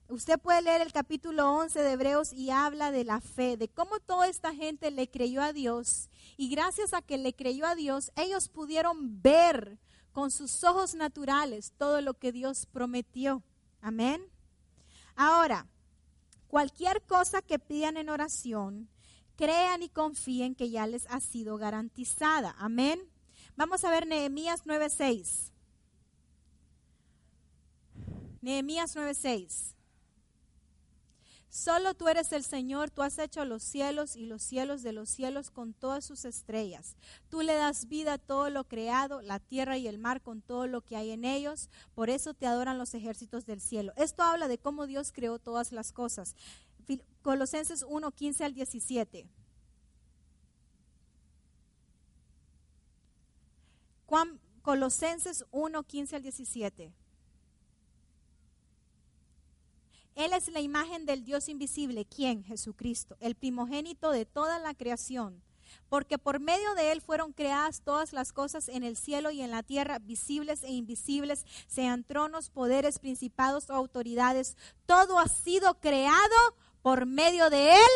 Usted 0.09 0.37
puede 0.39 0.61
leer 0.61 0.81
el 0.81 0.91
capítulo 0.91 1.53
11 1.53 1.81
de 1.81 1.91
Hebreos 1.93 2.33
y 2.33 2.49
habla 2.49 2.91
de 2.91 3.05
la 3.05 3.21
fe, 3.21 3.55
de 3.55 3.69
cómo 3.69 3.99
toda 4.01 4.27
esta 4.27 4.53
gente 4.53 4.91
le 4.91 5.09
creyó 5.09 5.41
a 5.41 5.53
Dios 5.53 6.09
y 6.35 6.49
gracias 6.49 6.93
a 6.93 7.01
que 7.01 7.17
le 7.17 7.33
creyó 7.33 7.65
a 7.65 7.75
Dios, 7.75 8.11
ellos 8.17 8.49
pudieron 8.49 9.21
ver 9.21 9.79
con 10.11 10.29
sus 10.29 10.63
ojos 10.65 10.95
naturales 10.95 11.71
todo 11.77 12.01
lo 12.01 12.13
que 12.13 12.33
Dios 12.33 12.65
prometió. 12.65 13.41
Amén. 13.81 14.21
Ahora, 15.15 15.67
cualquier 16.51 17.01
cosa 17.03 17.41
que 17.41 17.59
pidan 17.59 17.95
en 17.95 18.09
oración, 18.09 18.89
crean 19.37 19.83
y 19.83 19.89
confíen 19.89 20.53
que 20.53 20.69
ya 20.69 20.85
les 20.85 21.09
ha 21.09 21.21
sido 21.21 21.55
garantizada. 21.55 22.53
Amén. 22.57 22.99
Vamos 23.55 23.85
a 23.85 23.89
ver 23.89 24.05
Nehemías 24.05 24.65
9:6. 24.65 25.53
Nehemías 28.41 28.93
9:6. 28.97 29.75
Solo 31.51 31.93
tú 31.93 32.07
eres 32.07 32.31
el 32.31 32.45
Señor, 32.45 32.91
tú 32.91 33.01
has 33.01 33.19
hecho 33.19 33.43
los 33.43 33.61
cielos 33.61 34.15
y 34.15 34.25
los 34.25 34.41
cielos 34.41 34.83
de 34.83 34.93
los 34.93 35.09
cielos 35.09 35.51
con 35.51 35.73
todas 35.73 36.05
sus 36.05 36.23
estrellas. 36.23 36.95
Tú 37.29 37.41
le 37.41 37.55
das 37.55 37.89
vida 37.89 38.13
a 38.13 38.17
todo 38.17 38.49
lo 38.49 38.69
creado, 38.69 39.21
la 39.21 39.39
tierra 39.39 39.77
y 39.77 39.85
el 39.89 39.97
mar 39.97 40.21
con 40.21 40.41
todo 40.41 40.65
lo 40.65 40.79
que 40.79 40.95
hay 40.95 41.11
en 41.11 41.25
ellos. 41.25 41.69
Por 41.93 42.09
eso 42.09 42.33
te 42.33 42.47
adoran 42.47 42.77
los 42.77 42.93
ejércitos 42.93 43.45
del 43.45 43.59
cielo. 43.59 43.91
Esto 43.97 44.23
habla 44.23 44.47
de 44.47 44.59
cómo 44.59 44.87
Dios 44.87 45.11
creó 45.11 45.39
todas 45.39 45.73
las 45.73 45.91
cosas. 45.91 46.37
Colosenses 47.21 47.83
1, 47.85 48.11
15 48.11 48.45
al 48.45 48.53
17. 48.53 49.27
Colosenses 54.61 55.45
1, 55.51 55.83
15 55.83 56.15
al 56.15 56.21
17. 56.21 56.93
Él 60.15 60.33
es 60.33 60.49
la 60.49 60.59
imagen 60.59 61.05
del 61.05 61.23
Dios 61.23 61.49
invisible. 61.49 62.05
¿Quién? 62.05 62.43
Jesucristo, 62.43 63.15
el 63.19 63.35
primogénito 63.35 64.11
de 64.11 64.25
toda 64.25 64.59
la 64.59 64.73
creación. 64.73 65.41
Porque 65.89 66.17
por 66.17 66.39
medio 66.39 66.73
de 66.75 66.91
Él 66.91 67.01
fueron 67.01 67.31
creadas 67.31 67.81
todas 67.81 68.11
las 68.11 68.33
cosas 68.33 68.67
en 68.67 68.83
el 68.83 68.97
cielo 68.97 69.31
y 69.31 69.41
en 69.41 69.51
la 69.51 69.63
tierra, 69.63 69.99
visibles 69.99 70.63
e 70.63 70.71
invisibles, 70.71 71.45
sean 71.67 72.03
tronos, 72.03 72.49
poderes, 72.49 72.99
principados 72.99 73.69
o 73.69 73.73
autoridades. 73.73 74.57
Todo 74.85 75.17
ha 75.17 75.27
sido 75.27 75.79
creado 75.79 76.35
por 76.81 77.05
medio 77.05 77.49
de 77.49 77.73
Él 77.75 77.91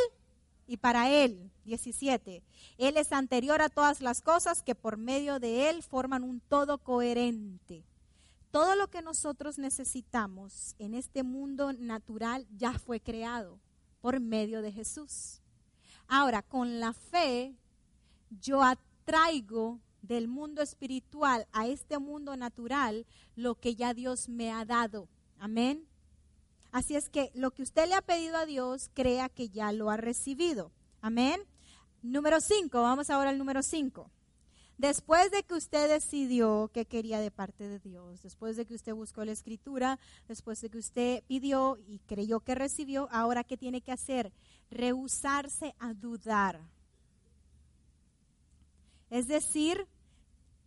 y 0.68 0.78
para 0.78 1.10
Él. 1.10 1.52
17. 1.66 2.44
Él 2.78 2.98
es 2.98 3.12
anterior 3.12 3.62
a 3.62 3.70
todas 3.70 4.00
las 4.00 4.22
cosas 4.22 4.62
que 4.62 4.76
por 4.76 4.98
medio 4.98 5.40
de 5.40 5.70
Él 5.70 5.84
forman 5.84 6.24
un 6.24 6.40
todo 6.40 6.78
coherente 6.78 7.84
todo 8.56 8.76
lo 8.76 8.88
que 8.88 9.02
nosotros 9.02 9.58
necesitamos 9.58 10.76
en 10.80 10.94
este 10.94 11.24
mundo 11.24 11.74
natural 11.74 12.48
ya 12.56 12.80
fue 12.80 13.02
creado 13.02 13.60
por 14.00 14.22
medio 14.22 14.62
de 14.62 14.72
Jesús. 14.72 15.42
Ahora, 16.08 16.42
con 16.42 16.80
la 16.80 16.94
fe, 16.94 17.54
yo 18.30 18.64
atraigo 18.64 19.82
del 20.02 20.30
mundo 20.30 20.62
espiritual 20.62 21.46
a 21.52 21.68
este 21.68 22.00
mundo 22.00 22.38
natural 22.38 23.06
lo 23.36 23.56
que 23.56 23.76
ya 23.76 23.94
Dios 23.94 24.30
me 24.30 24.54
ha 24.54 24.64
dado. 24.64 25.10
Amén. 25.38 25.86
Así 26.72 26.96
es 26.96 27.10
que 27.10 27.32
lo 27.34 27.52
que 27.52 27.62
usted 27.62 27.90
le 27.90 27.96
ha 27.96 28.02
pedido 28.02 28.38
a 28.38 28.46
Dios, 28.46 28.90
crea 28.94 29.28
que 29.28 29.50
ya 29.50 29.74
lo 29.74 29.90
ha 29.90 29.98
recibido. 29.98 30.72
Amén. 31.02 31.42
Número 32.02 32.40
5, 32.40 32.82
vamos 32.82 33.10
ahora 33.10 33.32
al 33.32 33.38
número 33.38 33.62
5. 33.62 34.10
Después 34.78 35.32
de 35.32 35.44
que 35.44 35.54
usted 35.54 35.90
decidió 35.90 36.70
qué 36.74 36.86
quería 36.86 37.20
de 37.20 37.32
parte 37.32 37.68
de 37.68 37.80
Dios, 37.80 38.22
después 38.24 38.58
de 38.58 38.66
que 38.66 38.76
usted 38.76 38.94
buscó 38.94 39.24
la 39.24 39.32
escritura, 39.32 40.00
después 40.28 40.60
de 40.60 40.70
que 40.70 40.78
usted 40.78 41.24
pidió 41.28 41.78
y 41.88 42.00
creyó 42.00 42.42
que 42.42 42.56
recibió, 42.56 43.08
ahora 43.12 43.46
qué 43.46 43.56
tiene 43.56 43.80
que 43.80 43.94
hacer? 43.94 44.34
Rehusarse 44.70 45.74
a 45.80 45.94
dudar. 45.94 46.60
Es 49.10 49.28
decir, 49.28 49.88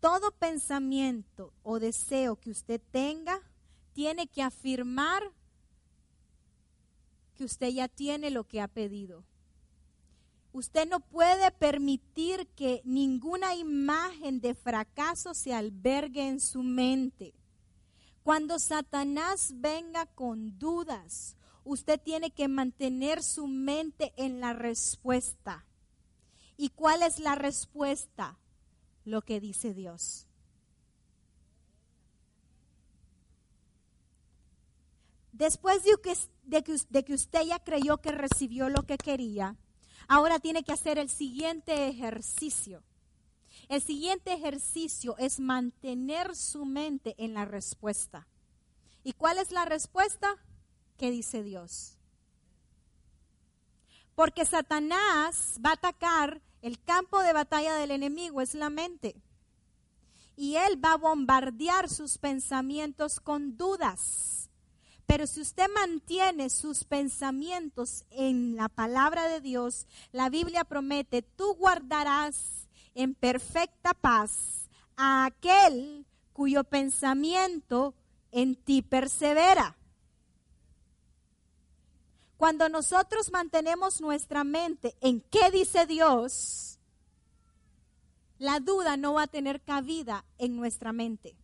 todo 0.01 0.31
pensamiento 0.31 1.53
o 1.63 1.79
deseo 1.79 2.37
que 2.37 2.51
usted 2.51 2.81
tenga 2.91 3.43
tiene 3.93 4.27
que 4.27 4.43
afirmar 4.43 5.23
que 7.35 7.45
usted 7.45 7.69
ya 7.69 7.89
tiene 7.89 8.31
lo 8.31 8.45
que 8.45 8.61
ha 8.61 8.69
pedido. 8.69 9.25
Usted 10.53 10.89
no 10.89 11.01
puede 11.01 11.51
permitir 11.53 12.49
que 12.57 12.81
ninguna 12.85 13.55
imagen 13.55 14.41
de 14.41 14.55
fracaso 14.55 15.35
se 15.35 15.55
albergue 15.55 16.27
en 16.27 16.41
su 16.41 16.63
mente. 16.63 17.35
Cuando 18.23 18.59
Satanás 18.59 19.53
venga 19.57 20.07
con 20.07 20.59
dudas, 20.59 21.37
usted 21.65 22.01
tiene 22.01 22.31
que 22.31 22.49
mantener 22.49 23.23
su 23.23 23.47
mente 23.47 24.13
en 24.17 24.41
la 24.41 24.53
respuesta. 24.53 25.65
¿Y 26.57 26.71
cuál 26.71 27.03
es 27.03 27.21
la 27.21 27.35
respuesta? 27.35 28.39
Lo 29.05 29.23
que 29.23 29.41
dice 29.41 29.75
Dios. 29.75 30.27
Después 35.33 35.83
de 35.85 36.63
que, 36.65 37.13
usted 37.15 37.43
ya 37.47 37.61
creyó 37.61 37.99
que 37.99 38.11
recibió 38.11 38.69
lo 38.69 38.83
que 38.83 38.99
quería, 38.99 39.57
ahora 40.09 40.41
tiene 40.41 40.65
que 40.65 40.73
hacer 40.73 40.99
el 40.99 41.11
siguiente 41.11 41.89
ejercicio. 41.89 42.83
El 43.69 43.83
siguiente 43.83 44.33
ejercicio 44.33 45.17
es 45.19 45.39
mantener 45.39 46.35
su 46.35 46.65
mente 46.65 47.15
en 47.19 47.35
la 47.35 47.45
respuesta. 47.45 48.27
¿Y 49.05 49.13
cuál 49.13 49.39
es 49.39 49.53
la 49.53 49.67
respuesta? 49.67 50.37
¿Qué 50.97 51.11
dice 51.11 51.43
Dios? 51.43 51.99
Porque 54.15 54.45
Satanás 54.45 55.61
va 55.65 55.71
a 55.71 55.75
atacar 55.75 56.41
el 56.63 56.83
campo 56.83 57.21
de 57.21 57.33
batalla 57.33 57.75
del 57.77 57.91
enemigo, 57.91 58.41
es 58.41 58.55
la 58.55 58.71
mente. 58.71 59.15
Y 60.35 60.57
él 60.57 60.83
va 60.83 60.95
a 60.95 60.97
bombardear 60.97 61.89
sus 61.89 62.19
pensamientos 62.19 63.21
con 63.21 63.57
dudas 63.57 64.48
pero 65.09 65.27
si 65.27 65.41
usted 65.41 65.65
mantiene 65.75 66.51
sus 66.51 66.85
pensamientos 66.85 68.05
en 68.11 68.57
la 68.57 68.69
palabra 68.69 69.27
de 69.27 69.41
Dios, 69.41 69.87
la 70.13 70.29
Biblia 70.29 70.65
promete, 70.65 71.23
tú 71.23 71.55
guardarás 71.55 72.69
en 72.95 73.15
perfecta 73.15 73.95
paz 73.95 74.69
a 74.99 75.25
aquel 75.25 76.05
cuyo 76.35 76.63
pensamiento 76.63 77.95
en 78.33 78.55
ti 78.55 78.83
persevera. 78.83 79.79
Cuando 82.37 82.69
nosotros 82.69 83.33
mantenemos 83.33 84.03
nuestra 84.03 84.45
mente 84.45 84.95
en 85.01 85.23
qué 85.23 85.51
dice 85.51 85.87
Dios, 85.87 86.79
la 88.37 88.61
duda 88.61 88.99
no 88.99 89.15
va 89.15 89.23
a 89.23 89.27
tener 89.27 89.63
cabida 89.63 90.27
en 90.37 90.55
nuestra 90.55 90.93
mente. 90.93 91.35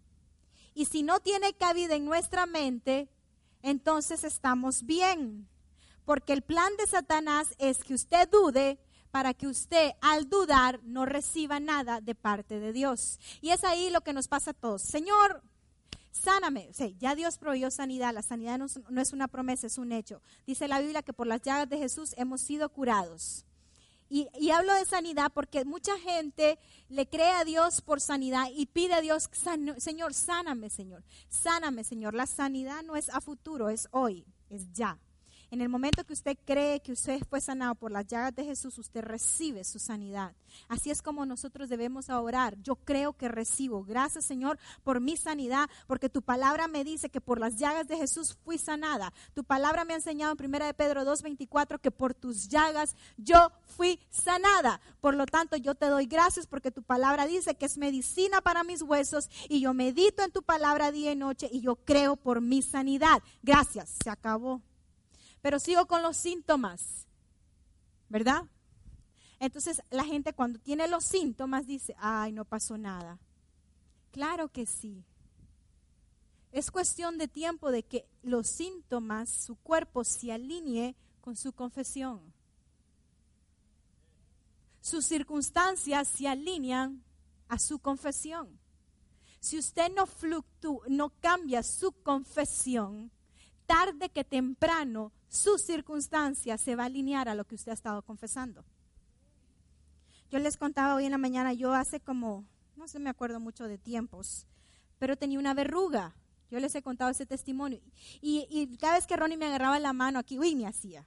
Y 0.74 0.84
si 0.84 1.02
no 1.02 1.20
tiene 1.20 1.54
cabida 1.54 1.94
en 1.94 2.04
nuestra 2.04 2.44
mente, 2.44 3.08
entonces 3.64 4.22
estamos 4.24 4.84
bien. 4.84 5.48
Porque 6.04 6.32
el 6.34 6.42
plan 6.42 6.76
de 6.76 6.86
Satanás 6.86 7.54
es 7.58 7.82
que 7.82 7.94
usted 7.94 8.28
dude 8.30 8.78
para 9.10 9.32
que 9.32 9.46
usted 9.46 9.92
al 10.00 10.28
dudar 10.28 10.80
no 10.82 11.06
reciba 11.06 11.60
nada 11.60 12.00
de 12.00 12.14
parte 12.14 12.60
de 12.60 12.72
Dios. 12.72 13.18
Y 13.40 13.50
es 13.50 13.64
ahí 13.64 13.90
lo 13.90 14.02
que 14.02 14.12
nos 14.12 14.28
pasa 14.28 14.50
a 14.50 14.54
todos. 14.54 14.82
Señor, 14.82 15.42
sáname. 16.12 16.70
Sí, 16.72 16.96
ya 16.98 17.14
Dios 17.14 17.38
proveyó 17.38 17.70
sanidad. 17.70 18.12
La 18.12 18.22
sanidad 18.22 18.58
no, 18.58 18.66
no, 18.90 19.00
es 19.00 19.12
una 19.12 19.28
promesa, 19.28 19.66
es 19.66 19.78
un 19.78 19.92
hecho. 19.92 20.20
Dice 20.46 20.68
la 20.68 20.80
Biblia 20.80 21.02
que 21.02 21.12
por 21.12 21.26
las 21.26 21.42
llagas 21.42 21.68
de 21.68 21.78
Jesús 21.78 22.14
hemos 22.18 22.42
sido 22.42 22.68
curados. 22.68 23.44
Y, 24.08 24.28
y, 24.38 24.50
hablo 24.50 24.74
de 24.74 24.84
sanidad 24.84 25.32
porque 25.32 25.64
mucha 25.64 25.98
gente 25.98 26.58
le 26.88 27.08
cree 27.08 27.30
a 27.30 27.44
Dios 27.44 27.80
por 27.80 28.00
sanidad 28.00 28.46
y 28.54 28.66
pide 28.66 28.94
a 28.94 29.00
Dios, 29.00 29.28
Señor, 29.78 30.14
sáname, 30.14 30.70
Señor, 30.70 31.02
sáname, 31.28 31.84
Señor. 31.84 32.14
La 32.14 32.26
sanidad 32.26 32.82
no 32.82 32.96
es 32.96 33.08
a 33.08 33.20
futuro, 33.20 33.70
es 33.70 33.88
hoy, 33.90 34.26
es 34.50 34.70
ya. 34.72 34.98
En 35.54 35.60
el 35.60 35.68
momento 35.68 36.02
que 36.02 36.14
usted 36.14 36.36
cree 36.44 36.80
que 36.80 36.90
usted 36.90 37.20
fue 37.30 37.40
sanado 37.40 37.76
por 37.76 37.92
las 37.92 38.08
llagas 38.08 38.34
de 38.34 38.44
Jesús, 38.44 38.76
usted 38.76 39.02
recibe 39.02 39.62
su 39.62 39.78
sanidad. 39.78 40.32
Así 40.66 40.90
es 40.90 41.00
como 41.00 41.24
nosotros 41.26 41.68
debemos 41.68 42.08
orar. 42.08 42.60
Yo 42.60 42.74
creo 42.74 43.12
que 43.12 43.28
recibo. 43.28 43.84
Gracias 43.84 44.24
Señor 44.24 44.58
por 44.82 44.98
mi 44.98 45.16
sanidad, 45.16 45.70
porque 45.86 46.08
tu 46.08 46.22
palabra 46.22 46.66
me 46.66 46.82
dice 46.82 47.08
que 47.08 47.20
por 47.20 47.38
las 47.38 47.54
llagas 47.54 47.86
de 47.86 47.96
Jesús 47.96 48.36
fui 48.44 48.58
sanada. 48.58 49.12
Tu 49.32 49.44
palabra 49.44 49.84
me 49.84 49.92
ha 49.92 49.98
enseñado 49.98 50.34
en 50.36 50.44
1 50.44 50.66
de 50.66 50.74
Pedro 50.74 51.04
2.24 51.04 51.78
que 51.78 51.92
por 51.92 52.14
tus 52.14 52.48
llagas 52.48 52.96
yo 53.16 53.52
fui 53.76 54.00
sanada. 54.10 54.80
Por 55.00 55.14
lo 55.14 55.24
tanto, 55.24 55.56
yo 55.56 55.76
te 55.76 55.86
doy 55.86 56.06
gracias 56.06 56.48
porque 56.48 56.72
tu 56.72 56.82
palabra 56.82 57.28
dice 57.28 57.54
que 57.54 57.66
es 57.66 57.78
medicina 57.78 58.40
para 58.40 58.64
mis 58.64 58.82
huesos 58.82 59.30
y 59.48 59.60
yo 59.60 59.72
medito 59.72 60.24
en 60.24 60.32
tu 60.32 60.42
palabra 60.42 60.90
día 60.90 61.12
y 61.12 61.16
noche 61.16 61.48
y 61.52 61.60
yo 61.60 61.76
creo 61.76 62.16
por 62.16 62.40
mi 62.40 62.60
sanidad. 62.60 63.22
Gracias. 63.44 63.98
Se 64.02 64.10
acabó 64.10 64.60
pero 65.44 65.58
sigo 65.58 65.84
con 65.84 66.00
los 66.00 66.16
síntomas, 66.16 67.06
¿verdad? 68.08 68.48
Entonces 69.38 69.82
la 69.90 70.02
gente 70.02 70.32
cuando 70.32 70.58
tiene 70.58 70.88
los 70.88 71.04
síntomas 71.04 71.66
dice, 71.66 71.94
ay, 71.98 72.32
no 72.32 72.46
pasó 72.46 72.78
nada. 72.78 73.18
Claro 74.10 74.48
que 74.48 74.64
sí. 74.64 75.04
Es 76.50 76.70
cuestión 76.70 77.18
de 77.18 77.28
tiempo 77.28 77.70
de 77.70 77.82
que 77.82 78.08
los 78.22 78.48
síntomas, 78.48 79.28
su 79.28 79.56
cuerpo 79.56 80.02
se 80.02 80.32
alinee 80.32 80.96
con 81.20 81.36
su 81.36 81.52
confesión. 81.52 82.32
Sus 84.80 85.04
circunstancias 85.04 86.08
se 86.08 86.26
alinean 86.26 87.04
a 87.48 87.58
su 87.58 87.80
confesión. 87.80 88.58
Si 89.40 89.58
usted 89.58 89.92
no 89.94 90.06
fluctúa, 90.06 90.86
no 90.88 91.10
cambia 91.20 91.62
su 91.62 91.92
confesión, 91.92 93.12
tarde 93.66 94.08
que 94.08 94.24
temprano 94.24 95.12
su 95.34 95.58
circunstancia 95.58 96.56
se 96.58 96.76
va 96.76 96.84
a 96.84 96.86
alinear 96.86 97.28
a 97.28 97.34
lo 97.34 97.44
que 97.44 97.56
usted 97.56 97.72
ha 97.72 97.74
estado 97.74 98.02
confesando. 98.02 98.64
Yo 100.30 100.38
les 100.38 100.56
contaba 100.56 100.94
hoy 100.94 101.06
en 101.06 101.10
la 101.10 101.18
mañana, 101.18 101.52
yo 101.52 101.74
hace 101.74 102.00
como, 102.00 102.44
no 102.76 102.86
sé, 102.86 103.00
me 103.00 103.10
acuerdo 103.10 103.40
mucho 103.40 103.66
de 103.66 103.76
tiempos, 103.76 104.46
pero 104.98 105.16
tenía 105.16 105.40
una 105.40 105.52
verruga. 105.52 106.14
Yo 106.50 106.60
les 106.60 106.74
he 106.76 106.82
contado 106.82 107.10
ese 107.10 107.26
testimonio. 107.26 107.80
Y, 108.20 108.76
cada 108.78 108.94
vez 108.94 109.06
que 109.06 109.16
Ronnie 109.16 109.36
me 109.36 109.46
agarraba 109.46 109.78
la 109.80 109.92
mano 109.92 110.20
aquí, 110.20 110.38
uy, 110.38 110.54
me 110.54 110.68
hacía. 110.68 111.04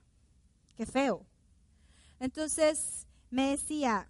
Qué 0.76 0.86
feo. 0.86 1.26
Entonces 2.20 3.08
me 3.30 3.52
decía, 3.52 4.10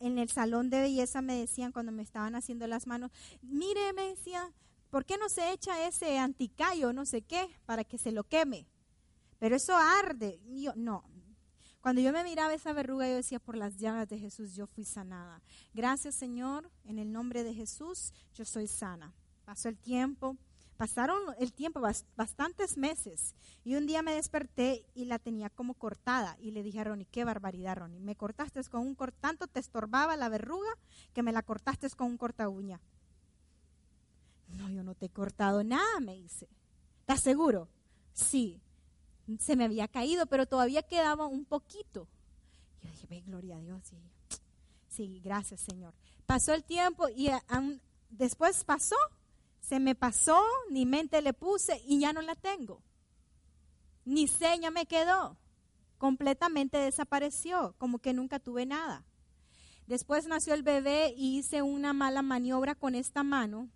en 0.00 0.18
el 0.18 0.30
salón 0.30 0.70
de 0.70 0.80
belleza 0.80 1.20
me 1.20 1.36
decían 1.36 1.72
cuando 1.72 1.92
me 1.92 2.02
estaban 2.02 2.34
haciendo 2.36 2.66
las 2.66 2.86
manos, 2.86 3.10
mire, 3.42 3.92
me 3.92 4.08
decía, 4.08 4.50
¿por 4.88 5.04
qué 5.04 5.18
no 5.18 5.28
se 5.28 5.52
echa 5.52 5.86
ese 5.86 6.18
anticayo, 6.18 6.94
no 6.94 7.04
sé 7.04 7.20
qué, 7.20 7.48
para 7.66 7.84
que 7.84 7.98
se 7.98 8.12
lo 8.12 8.24
queme? 8.24 8.66
Pero 9.42 9.56
eso 9.56 9.76
arde. 9.76 10.38
yo, 10.54 10.72
no. 10.76 11.02
Cuando 11.80 12.00
yo 12.00 12.12
me 12.12 12.22
miraba 12.22 12.54
esa 12.54 12.72
verruga, 12.72 13.08
yo 13.08 13.16
decía, 13.16 13.40
por 13.40 13.56
las 13.56 13.76
llagas 13.76 14.08
de 14.08 14.16
Jesús 14.16 14.54
yo 14.54 14.68
fui 14.68 14.84
sanada. 14.84 15.42
Gracias 15.74 16.14
Señor, 16.14 16.70
en 16.84 17.00
el 17.00 17.10
nombre 17.10 17.42
de 17.42 17.52
Jesús 17.52 18.12
yo 18.34 18.44
soy 18.44 18.68
sana. 18.68 19.12
Pasó 19.44 19.68
el 19.68 19.76
tiempo, 19.80 20.36
pasaron 20.76 21.18
el 21.40 21.52
tiempo, 21.52 21.80
bastantes 21.80 22.76
meses. 22.76 23.34
Y 23.64 23.74
un 23.74 23.88
día 23.88 24.00
me 24.00 24.14
desperté 24.14 24.86
y 24.94 25.06
la 25.06 25.18
tenía 25.18 25.50
como 25.50 25.74
cortada. 25.74 26.36
Y 26.38 26.52
le 26.52 26.62
dije 26.62 26.78
a 26.78 26.84
Ronnie, 26.84 27.08
qué 27.10 27.24
barbaridad, 27.24 27.78
Ronnie. 27.78 27.98
Me 27.98 28.14
cortaste 28.14 28.62
con 28.70 28.82
un 28.82 28.94
corta, 28.94 29.18
tanto 29.22 29.48
te 29.48 29.58
estorbaba 29.58 30.16
la 30.16 30.28
verruga 30.28 30.70
que 31.12 31.24
me 31.24 31.32
la 31.32 31.42
cortaste 31.42 31.90
con 31.90 32.12
un 32.12 32.16
corta 32.16 32.48
uña. 32.48 32.80
No, 34.56 34.70
yo 34.70 34.84
no 34.84 34.94
te 34.94 35.06
he 35.06 35.10
cortado 35.10 35.64
nada, 35.64 35.98
me 35.98 36.14
dice. 36.14 36.48
¿Estás 37.00 37.22
seguro? 37.22 37.68
Sí 38.12 38.62
se 39.38 39.56
me 39.56 39.64
había 39.64 39.88
caído, 39.88 40.26
pero 40.26 40.46
todavía 40.46 40.82
quedaba 40.82 41.26
un 41.26 41.44
poquito. 41.44 42.08
Yo 42.82 42.90
dije, 42.90 43.06
ve, 43.08 43.20
gloria 43.22 43.56
a 43.56 43.60
Dios. 43.60 43.82
Sí, 43.84 43.96
sí 44.88 45.20
gracias 45.20 45.60
Señor. 45.60 45.94
Pasó 46.26 46.52
el 46.54 46.64
tiempo 46.64 47.08
y 47.08 47.28
eh, 47.28 47.40
después 48.10 48.64
pasó, 48.64 48.96
se 49.60 49.80
me 49.80 49.94
pasó, 49.94 50.42
ni 50.70 50.86
mente 50.86 51.22
le 51.22 51.32
puse 51.32 51.80
y 51.86 52.00
ya 52.00 52.12
no 52.12 52.22
la 52.22 52.34
tengo. 52.34 52.82
Ni 54.04 54.26
seña 54.26 54.70
me 54.70 54.86
quedó. 54.86 55.36
Completamente 55.98 56.78
desapareció, 56.78 57.74
como 57.78 58.00
que 58.00 58.12
nunca 58.12 58.40
tuve 58.40 58.66
nada. 58.66 59.04
Después 59.86 60.26
nació 60.26 60.54
el 60.54 60.62
bebé 60.62 61.14
y 61.16 61.38
hice 61.38 61.62
una 61.62 61.92
mala 61.92 62.22
maniobra 62.22 62.74
con 62.74 62.94
esta 62.94 63.22
mano 63.22 63.68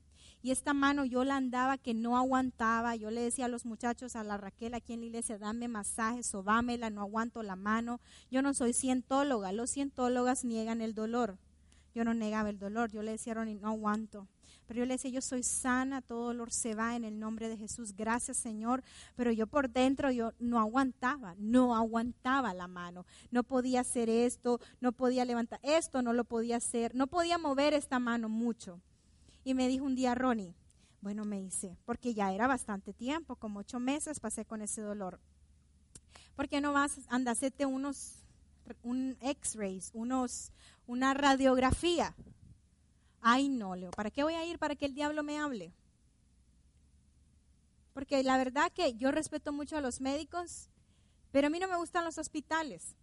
y 0.47 0.53
esta 0.53 0.75
mano 0.75 1.05
yo 1.05 1.25
la 1.25 1.39
andaba 1.39 1.77
que 1.77 1.93
no 1.93 2.17
aguantaba. 2.17 2.95
Yo 2.95 3.11
le 3.11 3.21
decía 3.21 3.47
a 3.47 3.49
los 3.49 3.67
muchachos, 3.67 4.15
a 4.15 4.23
la 4.23 4.37
Raquel 4.37 4.75
aquí 4.75 4.93
en 4.93 5.01
la 5.01 5.07
iglesia, 5.07 5.39
dame 5.39 5.67
masaje, 5.67 6.23
sobámela, 6.23 6.89
no 6.89 7.01
aguanto 7.01 7.43
la 7.43 7.57
mano. 7.57 7.99
Yo 8.31 8.43
no 8.43 8.55
soy 8.55 8.73
cientóloga, 8.73 9.51
los 9.51 9.73
cientólogas 9.73 10.45
niegan 10.45 10.83
el 10.83 10.95
dolor. 10.95 11.37
Yo 11.97 12.05
no 12.05 12.15
negaba 12.15 12.49
el 12.49 12.61
dolor, 12.61 12.93
yo 12.93 13.03
le 13.03 13.11
decía 13.11 13.33
a 13.33 13.35
Ronnie, 13.35 13.57
no 13.57 13.71
aguanto. 13.71 14.29
Pero 14.69 14.79
yo 14.79 14.87
le 14.87 14.95
decía, 14.95 15.11
yo 15.11 15.21
soy 15.21 15.43
sana, 15.43 16.01
todo 16.01 16.27
dolor 16.27 16.53
se 16.53 16.77
va 16.77 16.95
en 16.95 17.03
el 17.03 17.19
nombre 17.19 17.49
de 17.49 17.57
Jesús, 17.57 17.97
gracias 17.97 18.37
Señor. 18.37 18.85
Pero 19.17 19.33
yo 19.33 19.49
por 19.49 19.69
dentro 19.69 20.13
yo 20.13 20.33
no 20.39 20.61
aguantaba, 20.61 21.35
no 21.39 21.75
aguantaba 21.75 22.55
la 22.55 22.69
mano. 22.69 23.05
No 23.33 23.43
podía 23.43 23.81
hacer 23.81 24.09
esto, 24.09 24.61
no 24.81 24.93
podía 24.93 25.25
levantar 25.25 25.59
esto, 25.65 26.03
no 26.03 26.13
lo 26.13 26.23
podía 26.23 26.59
hacer, 26.59 26.95
no 26.95 27.09
podía 27.09 27.37
mover 27.37 27.75
esta 27.75 27.99
mano 27.99 28.29
mucho. 28.29 28.81
Y 29.47 29.55
me 29.55 29.69
dijo 29.69 29.85
un 29.85 29.95
día 29.95 30.17
Ronnie, 30.17 30.57
bueno, 31.01 31.25
me 31.25 31.41
dice, 31.41 31.79
porque 31.85 32.15
ya 32.15 32.33
era 32.33 32.49
bastante 32.49 32.93
tiempo, 32.93 33.37
como 33.37 33.61
ocho 33.61 33.79
meses 33.79 34.19
pasé 34.19 34.45
con 34.45 34.61
ese 34.61 34.81
dolor. 34.81 35.21
¿Por 36.35 36.49
qué 36.49 36.61
no 36.61 36.73
vas, 36.73 36.99
anda, 37.07 37.31
hacerte 37.31 37.65
unos, 37.65 38.25
un 38.83 39.17
x-rays, 39.21 39.93
unos, 39.95 40.51
una 40.89 41.15
radiografía? 41.15 42.13
Ay, 43.21 43.49
no, 43.49 43.77
Leo, 43.77 43.93
¿para 43.93 44.11
qué 44.11 44.25
voy 44.25 44.35
a 44.35 44.45
ir 44.45 44.59
para 44.59 44.75
que 44.75 44.87
el 44.87 44.95
diablo 44.95 45.23
me 45.23 45.39
hable? 45.39 45.73
Porque 47.95 48.25
la 48.25 48.39
verdad 48.39 48.73
que 48.73 48.95
yo 48.95 49.13
respeto 49.13 49.53
mucho 49.53 49.77
a 49.77 49.81
los 49.81 50.01
médicos, 50.01 50.71
pero 51.31 51.47
a 51.47 51.51
mí 51.51 51.61
no 51.61 51.69
me 51.69 51.77
gustan 51.77 52.05
los 52.05 52.19
hospitales, 52.19 52.97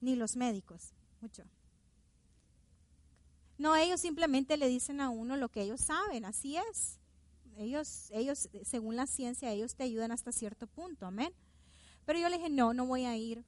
ni 0.00 0.14
los 0.14 0.36
médicos, 0.36 0.92
mucho. 1.20 1.42
No, 3.56 3.76
ellos 3.76 4.00
simplemente 4.00 4.56
le 4.56 4.68
dicen 4.68 5.00
a 5.00 5.10
uno 5.10 5.36
lo 5.36 5.48
que 5.48 5.62
ellos 5.62 5.80
saben, 5.80 6.24
así 6.24 6.56
es. 6.56 6.98
Ellos, 7.56 8.10
ellos, 8.10 8.48
según 8.64 8.96
la 8.96 9.06
ciencia, 9.06 9.52
ellos 9.52 9.76
te 9.76 9.84
ayudan 9.84 10.10
hasta 10.10 10.32
cierto 10.32 10.66
punto, 10.66 11.06
amén. 11.06 11.32
Pero 12.04 12.18
yo 12.18 12.28
le 12.28 12.36
dije, 12.36 12.50
no, 12.50 12.74
no 12.74 12.86
voy 12.86 13.04
a 13.04 13.16
ir. 13.16 13.44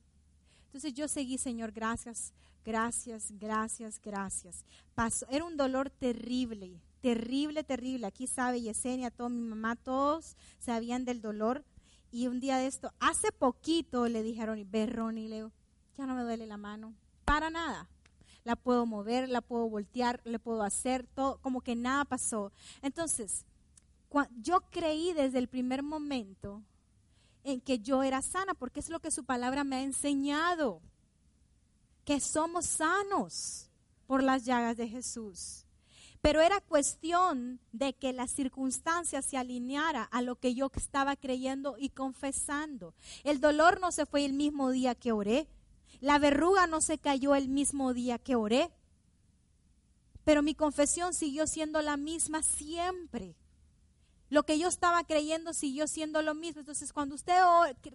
Entonces 0.66 0.94
yo 0.94 1.08
seguí, 1.08 1.38
Señor, 1.38 1.72
gracias, 1.72 2.32
gracias, 2.64 3.32
gracias, 3.32 4.00
gracias. 4.00 4.64
Pasó, 4.94 5.26
era 5.28 5.44
un 5.44 5.56
dolor 5.56 5.90
terrible, 5.90 6.80
terrible, 7.00 7.64
terrible. 7.64 8.06
Aquí 8.06 8.28
sabe 8.28 8.62
Yesenia, 8.62 9.10
todo 9.10 9.28
mi 9.28 9.42
mamá, 9.42 9.74
todos 9.74 10.36
sabían 10.60 11.04
del 11.04 11.20
dolor. 11.20 11.64
Y 12.12 12.28
un 12.28 12.38
día 12.38 12.58
de 12.58 12.68
esto, 12.68 12.92
hace 13.00 13.32
poquito 13.32 14.08
le 14.08 14.22
dijeron, 14.22 14.64
ve 14.70 14.86
Ronnie, 14.86 15.28
Leo, 15.28 15.50
ya 15.98 16.06
no 16.06 16.14
me 16.14 16.22
duele 16.22 16.46
la 16.46 16.56
mano, 16.56 16.94
para 17.24 17.50
nada 17.50 17.88
la 18.46 18.54
puedo 18.54 18.86
mover, 18.86 19.28
la 19.28 19.40
puedo 19.40 19.68
voltear, 19.68 20.20
le 20.24 20.38
puedo 20.38 20.62
hacer 20.62 21.04
todo, 21.04 21.38
como 21.40 21.62
que 21.62 21.74
nada 21.74 22.04
pasó. 22.04 22.52
Entonces, 22.80 23.44
yo 24.40 24.60
creí 24.70 25.12
desde 25.12 25.40
el 25.40 25.48
primer 25.48 25.82
momento 25.82 26.62
en 27.42 27.60
que 27.60 27.80
yo 27.80 28.04
era 28.04 28.22
sana, 28.22 28.54
porque 28.54 28.78
es 28.78 28.88
lo 28.88 29.00
que 29.00 29.10
su 29.10 29.24
palabra 29.24 29.64
me 29.64 29.74
ha 29.74 29.82
enseñado, 29.82 30.80
que 32.04 32.20
somos 32.20 32.66
sanos 32.66 33.68
por 34.06 34.22
las 34.22 34.44
llagas 34.44 34.76
de 34.76 34.86
Jesús. 34.86 35.64
Pero 36.20 36.40
era 36.40 36.60
cuestión 36.60 37.58
de 37.72 37.94
que 37.94 38.12
la 38.12 38.28
circunstancia 38.28 39.22
se 39.22 39.36
alineara 39.36 40.04
a 40.04 40.22
lo 40.22 40.36
que 40.36 40.54
yo 40.54 40.70
estaba 40.76 41.16
creyendo 41.16 41.74
y 41.80 41.88
confesando. 41.88 42.94
El 43.24 43.40
dolor 43.40 43.80
no 43.80 43.90
se 43.90 44.06
fue 44.06 44.24
el 44.24 44.34
mismo 44.34 44.70
día 44.70 44.94
que 44.94 45.10
oré. 45.10 45.48
La 46.00 46.18
verruga 46.18 46.66
no 46.66 46.80
se 46.80 46.98
cayó 46.98 47.34
el 47.34 47.48
mismo 47.48 47.94
día 47.94 48.18
que 48.18 48.36
oré, 48.36 48.70
pero 50.24 50.42
mi 50.42 50.54
confesión 50.54 51.14
siguió 51.14 51.46
siendo 51.46 51.82
la 51.82 51.96
misma 51.96 52.42
siempre. 52.42 53.36
Lo 54.28 54.42
que 54.42 54.58
yo 54.58 54.68
estaba 54.68 55.04
creyendo 55.04 55.52
siguió 55.52 55.86
siendo 55.86 56.20
lo 56.20 56.34
mismo. 56.34 56.60
Entonces, 56.60 56.92
cuando 56.92 57.14
usted 57.14 57.40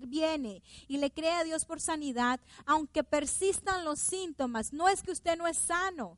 viene 0.07 0.63
y 0.87 0.97
le 0.97 1.11
cree 1.11 1.33
a 1.33 1.43
Dios 1.43 1.65
por 1.65 1.81
sanidad, 1.81 2.39
aunque 2.65 3.03
persistan 3.03 3.83
los 3.83 3.99
síntomas, 3.99 4.71
no 4.71 4.87
es 4.87 5.03
que 5.03 5.11
usted 5.11 5.37
no 5.37 5.47
es 5.47 5.57
sano, 5.57 6.17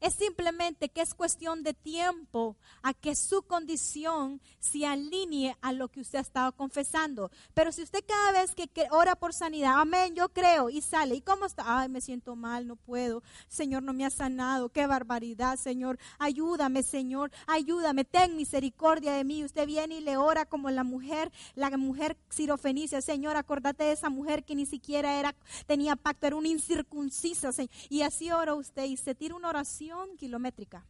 Es 0.00 0.14
simplemente 0.14 0.88
que 0.88 1.02
es 1.02 1.14
cuestión 1.14 1.62
de 1.62 1.74
tiempo 1.74 2.56
a 2.82 2.94
que 2.94 3.14
su 3.14 3.42
condición 3.42 4.40
se 4.58 4.86
alinee 4.86 5.54
a 5.60 5.72
lo 5.74 5.88
que 5.88 6.00
usted 6.00 6.18
ha 6.20 6.22
estado 6.22 6.52
confesando. 6.52 7.30
Pero 7.52 7.70
si 7.70 7.82
usted 7.82 8.02
cada 8.06 8.40
vez 8.40 8.54
que 8.54 8.70
ora 8.92 9.14
por 9.14 9.34
sanidad, 9.34 9.78
amén, 9.78 10.14
yo 10.14 10.30
creo 10.30 10.70
y 10.70 10.80
sale, 10.80 11.16
¿y 11.16 11.20
cómo 11.20 11.44
está? 11.44 11.80
Ay, 11.80 11.90
me 11.90 12.00
siento 12.00 12.34
mal, 12.34 12.66
no 12.66 12.76
puedo. 12.76 13.22
Señor, 13.48 13.82
no 13.82 13.92
me 13.92 14.06
ha 14.06 14.10
sanado. 14.10 14.70
Qué 14.70 14.86
barbaridad, 14.86 15.58
Señor. 15.58 15.98
Ayúdame, 16.18 16.82
Señor. 16.82 17.30
Ayúdame. 17.46 18.06
Ten 18.06 18.36
misericordia 18.36 19.12
de 19.12 19.24
mí. 19.24 19.44
Usted 19.44 19.66
viene 19.66 19.96
y 19.96 20.00
le 20.00 20.16
ora 20.16 20.46
como 20.46 20.70
la 20.70 20.82
mujer, 20.82 21.30
la 21.54 21.76
mujer 21.76 22.16
sirofenicia. 22.30 23.02
Señor, 23.02 23.36
acordate 23.36 23.84
de 23.84 23.92
esa 23.92 24.08
mujer 24.08 24.44
que 24.44 24.54
ni 24.54 24.64
siquiera 24.64 25.18
era, 25.18 25.34
tenía 25.66 25.94
pacto, 25.94 26.26
era 26.26 26.36
una 26.36 26.48
incircuncisa. 26.48 27.50
Y 27.90 28.00
así 28.00 28.32
ora 28.32 28.54
usted 28.54 28.84
y 28.84 28.96
se 28.96 29.14
tira 29.14 29.34
una 29.34 29.50
oración 29.50 29.89
kilométrica. 30.16 30.84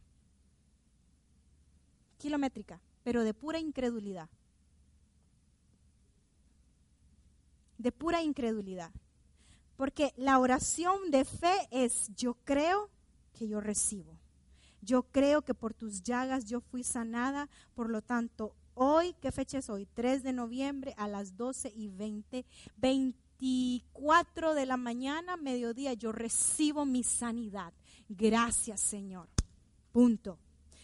Kilométrica, 2.17 2.81
pero 3.03 3.23
de 3.23 3.33
pura 3.33 3.59
incredulidad. 3.59 4.29
De 7.77 7.91
pura 7.91 8.21
incredulidad. 8.21 8.91
Porque 9.75 10.13
la 10.15 10.37
oración 10.37 11.09
de 11.09 11.25
fe 11.25 11.67
es 11.71 12.09
yo 12.15 12.35
creo 12.43 12.89
que 13.33 13.47
yo 13.47 13.59
recibo. 13.59 14.19
Yo 14.81 15.03
creo 15.03 15.41
que 15.41 15.53
por 15.53 15.73
tus 15.73 16.03
llagas 16.03 16.45
yo 16.45 16.61
fui 16.61 16.83
sanada, 16.83 17.49
por 17.73 17.89
lo 17.89 18.01
tanto, 18.01 18.55
hoy, 18.73 19.15
¿qué 19.21 19.31
fecha 19.31 19.59
es 19.59 19.69
hoy? 19.69 19.87
3 19.93 20.23
de 20.23 20.33
noviembre 20.33 20.93
a 20.97 21.07
las 21.07 21.37
12 21.37 21.71
y 21.75 21.87
20, 21.87 22.45
24 22.77 24.53
de 24.53 24.65
la 24.65 24.77
mañana, 24.77 25.37
mediodía, 25.37 25.93
yo 25.93 26.11
recibo 26.11 26.85
mi 26.85 27.03
sanidad. 27.03 27.73
Gracias, 28.17 28.81
Señor. 28.81 29.27
Punto. 29.91 30.37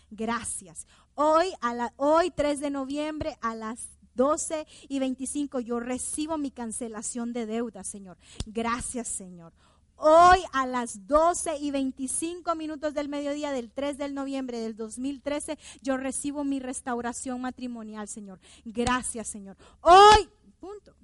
Gracias. 0.09 0.87
Hoy, 1.15 1.51
a 1.61 1.73
la, 1.73 1.93
hoy 1.97 2.31
3 2.31 2.59
de 2.59 2.69
noviembre 2.69 3.37
a 3.41 3.53
las 3.53 3.89
12 4.15 4.65
y 4.87 4.99
25, 4.99 5.59
yo 5.59 5.79
recibo 5.79 6.37
mi 6.37 6.51
cancelación 6.51 7.33
de 7.33 7.45
deuda, 7.45 7.83
Señor. 7.83 8.17
Gracias, 8.45 9.09
Señor. 9.09 9.53
Hoy 9.97 10.39
a 10.53 10.65
las 10.67 11.07
12 11.07 11.57
y 11.57 11.71
25 11.71 12.55
minutos 12.55 12.93
del 12.93 13.09
mediodía 13.09 13.51
del 13.51 13.71
3 13.71 13.97
de 13.97 14.09
noviembre 14.09 14.59
del 14.59 14.75
2013, 14.75 15.57
yo 15.81 15.97
recibo 15.97 16.43
mi 16.43 16.59
restauración 16.59 17.41
matrimonial, 17.41 18.07
Señor. 18.07 18.39
Gracias, 18.63 19.27
Señor. 19.27 19.57
Hoy, 19.81 20.29
punto. 20.59 20.95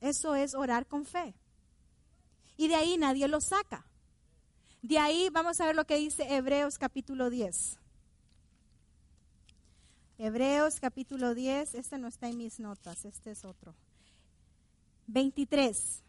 Eso 0.00 0.34
es 0.34 0.54
orar 0.54 0.86
con 0.86 1.04
fe. 1.04 1.34
Y 2.56 2.68
de 2.68 2.74
ahí 2.76 2.96
nadie 2.96 3.28
lo 3.28 3.40
saca. 3.40 3.86
De 4.82 4.98
ahí 4.98 5.28
vamos 5.30 5.60
a 5.60 5.66
ver 5.66 5.74
lo 5.74 5.86
que 5.86 5.96
dice 5.96 6.34
Hebreos 6.34 6.78
capítulo 6.78 7.30
10. 7.30 7.78
Hebreos 10.18 10.78
capítulo 10.78 11.34
10, 11.34 11.74
este 11.74 11.98
no 11.98 12.06
está 12.06 12.28
en 12.28 12.38
mis 12.38 12.60
notas, 12.60 13.04
este 13.04 13.32
es 13.32 13.44
otro. 13.44 13.74
23. 15.06 16.02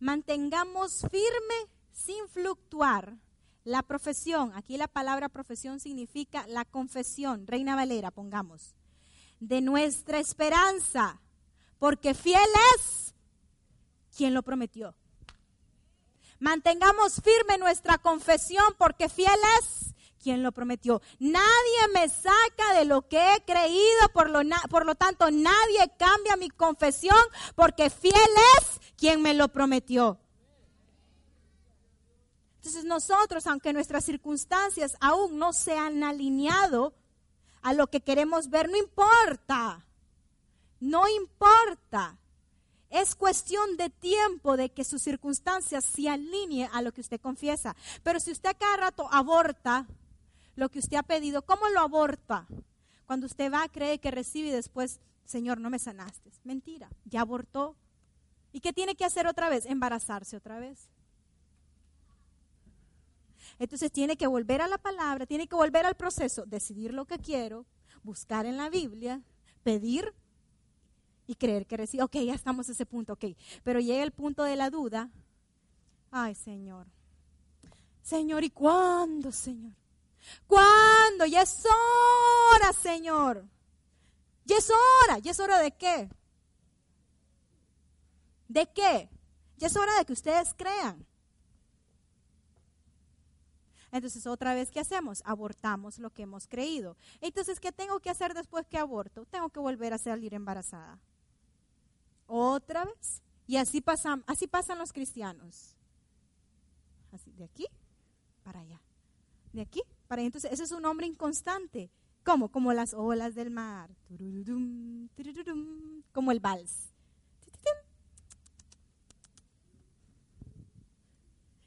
Mantengamos 0.00 1.02
firme 1.10 1.70
sin 1.92 2.26
fluctuar 2.28 3.16
la 3.64 3.82
profesión. 3.82 4.52
Aquí 4.54 4.76
la 4.76 4.88
palabra 4.88 5.28
profesión 5.28 5.78
significa 5.78 6.46
la 6.48 6.64
confesión. 6.64 7.46
Reina 7.46 7.76
Valera, 7.76 8.10
pongamos. 8.10 8.74
De 9.38 9.60
nuestra 9.60 10.18
esperanza. 10.18 11.20
Porque 11.78 12.14
fiel 12.14 12.40
es 12.76 13.14
quien 14.20 14.34
lo 14.34 14.42
prometió. 14.42 14.94
Mantengamos 16.40 17.22
firme 17.24 17.56
nuestra 17.56 17.96
confesión 17.96 18.66
porque 18.76 19.08
fiel 19.08 19.40
es 19.58 19.94
quien 20.22 20.42
lo 20.42 20.52
prometió. 20.52 21.00
Nadie 21.18 21.88
me 21.94 22.06
saca 22.06 22.74
de 22.76 22.84
lo 22.84 23.08
que 23.08 23.16
he 23.16 23.42
creído, 23.46 24.10
por 24.12 24.28
lo, 24.28 24.40
por 24.68 24.84
lo 24.84 24.94
tanto 24.94 25.30
nadie 25.30 25.90
cambia 25.98 26.36
mi 26.36 26.50
confesión 26.50 27.16
porque 27.54 27.88
fiel 27.88 28.12
es 28.58 28.92
quien 28.98 29.22
me 29.22 29.32
lo 29.32 29.48
prometió. 29.48 30.18
Entonces 32.56 32.84
nosotros, 32.84 33.46
aunque 33.46 33.72
nuestras 33.72 34.04
circunstancias 34.04 34.98
aún 35.00 35.38
no 35.38 35.54
se 35.54 35.78
han 35.78 36.04
alineado 36.04 36.92
a 37.62 37.72
lo 37.72 37.86
que 37.86 38.02
queremos 38.02 38.50
ver, 38.50 38.68
no 38.68 38.76
importa. 38.76 39.86
No 40.78 41.08
importa. 41.08 42.19
Es 42.90 43.14
cuestión 43.14 43.76
de 43.76 43.88
tiempo 43.88 44.56
de 44.56 44.70
que 44.70 44.84
sus 44.84 45.00
circunstancias 45.00 45.84
se 45.84 46.08
alineen 46.08 46.68
a 46.72 46.82
lo 46.82 46.92
que 46.92 47.00
usted 47.00 47.20
confiesa. 47.20 47.76
Pero 48.02 48.18
si 48.18 48.32
usted 48.32 48.56
cada 48.58 48.76
rato 48.76 49.08
aborta 49.12 49.86
lo 50.56 50.68
que 50.68 50.80
usted 50.80 50.96
ha 50.96 51.04
pedido, 51.04 51.42
¿cómo 51.42 51.68
lo 51.68 51.80
aborta? 51.80 52.46
Cuando 53.06 53.26
usted 53.26 53.52
va, 53.52 53.68
cree 53.68 54.00
que 54.00 54.10
recibe 54.10 54.48
y 54.48 54.52
después, 54.52 55.00
Señor, 55.24 55.60
no 55.60 55.70
me 55.70 55.78
sanaste. 55.78 56.32
Mentira, 56.42 56.90
ya 57.04 57.20
abortó. 57.20 57.76
¿Y 58.52 58.60
qué 58.60 58.72
tiene 58.72 58.96
que 58.96 59.04
hacer 59.04 59.28
otra 59.28 59.48
vez? 59.48 59.66
Embarazarse 59.66 60.36
otra 60.36 60.58
vez. 60.58 60.90
Entonces 63.60 63.92
tiene 63.92 64.16
que 64.16 64.26
volver 64.26 64.62
a 64.62 64.68
la 64.68 64.78
palabra, 64.78 65.26
tiene 65.26 65.46
que 65.46 65.54
volver 65.54 65.86
al 65.86 65.94
proceso, 65.94 66.44
decidir 66.46 66.92
lo 66.92 67.04
que 67.04 67.18
quiero, 67.18 67.66
buscar 68.02 68.46
en 68.46 68.56
la 68.56 68.68
Biblia, 68.68 69.22
pedir 69.62 70.14
y 71.30 71.36
creer 71.36 71.64
que 71.64 71.76
recibe. 71.76 72.02
Ok, 72.02 72.16
ya 72.16 72.34
estamos 72.34 72.68
a 72.68 72.72
ese 72.72 72.84
punto, 72.84 73.12
ok. 73.12 73.24
Pero 73.62 73.78
llega 73.78 74.02
el 74.02 74.10
punto 74.10 74.42
de 74.42 74.56
la 74.56 74.68
duda. 74.68 75.10
Ay, 76.10 76.34
Señor. 76.34 76.88
Señor, 78.02 78.42
¿y 78.42 78.50
cuándo, 78.50 79.30
Señor? 79.30 79.72
¿Cuándo? 80.48 81.26
Ya 81.26 81.42
es 81.42 81.64
hora, 81.64 82.72
Señor. 82.72 83.46
Ya 84.44 84.56
es 84.56 84.68
hora. 84.70 85.20
¿Ya 85.20 85.30
es 85.30 85.38
hora 85.38 85.60
de 85.60 85.70
qué? 85.70 86.10
¿De 88.48 88.68
qué? 88.72 89.08
Ya 89.56 89.68
es 89.68 89.76
hora 89.76 89.96
de 89.98 90.04
que 90.04 90.14
ustedes 90.14 90.52
crean. 90.54 91.06
Entonces, 93.92 94.26
otra 94.26 94.52
vez, 94.54 94.72
¿qué 94.72 94.80
hacemos? 94.80 95.22
Abortamos 95.24 96.00
lo 96.00 96.10
que 96.10 96.22
hemos 96.22 96.48
creído. 96.48 96.96
Entonces, 97.20 97.60
¿qué 97.60 97.70
tengo 97.70 98.00
que 98.00 98.10
hacer 98.10 98.34
después 98.34 98.66
que 98.66 98.78
aborto? 98.78 99.26
Tengo 99.26 99.50
que 99.50 99.60
volver 99.60 99.92
a 99.92 99.98
salir 99.98 100.34
embarazada 100.34 100.98
otra 102.30 102.84
vez. 102.84 103.22
Y 103.46 103.56
así 103.56 103.80
pasan, 103.80 104.24
así 104.26 104.46
pasan 104.46 104.78
los 104.78 104.92
cristianos. 104.92 105.76
Así, 107.12 107.32
de 107.32 107.44
aquí 107.44 107.66
para 108.42 108.60
allá. 108.60 108.80
De 109.52 109.60
aquí 109.62 109.82
para 110.06 110.20
allá. 110.20 110.26
Entonces, 110.26 110.52
ese 110.52 110.64
es 110.64 110.72
un 110.72 110.84
hombre 110.84 111.06
inconstante. 111.06 111.90
Como 112.22 112.72
las 112.72 112.94
olas 112.94 113.34
del 113.34 113.50
mar. 113.50 113.90
Como 116.12 116.32
el 116.32 116.40
vals. 116.40 116.90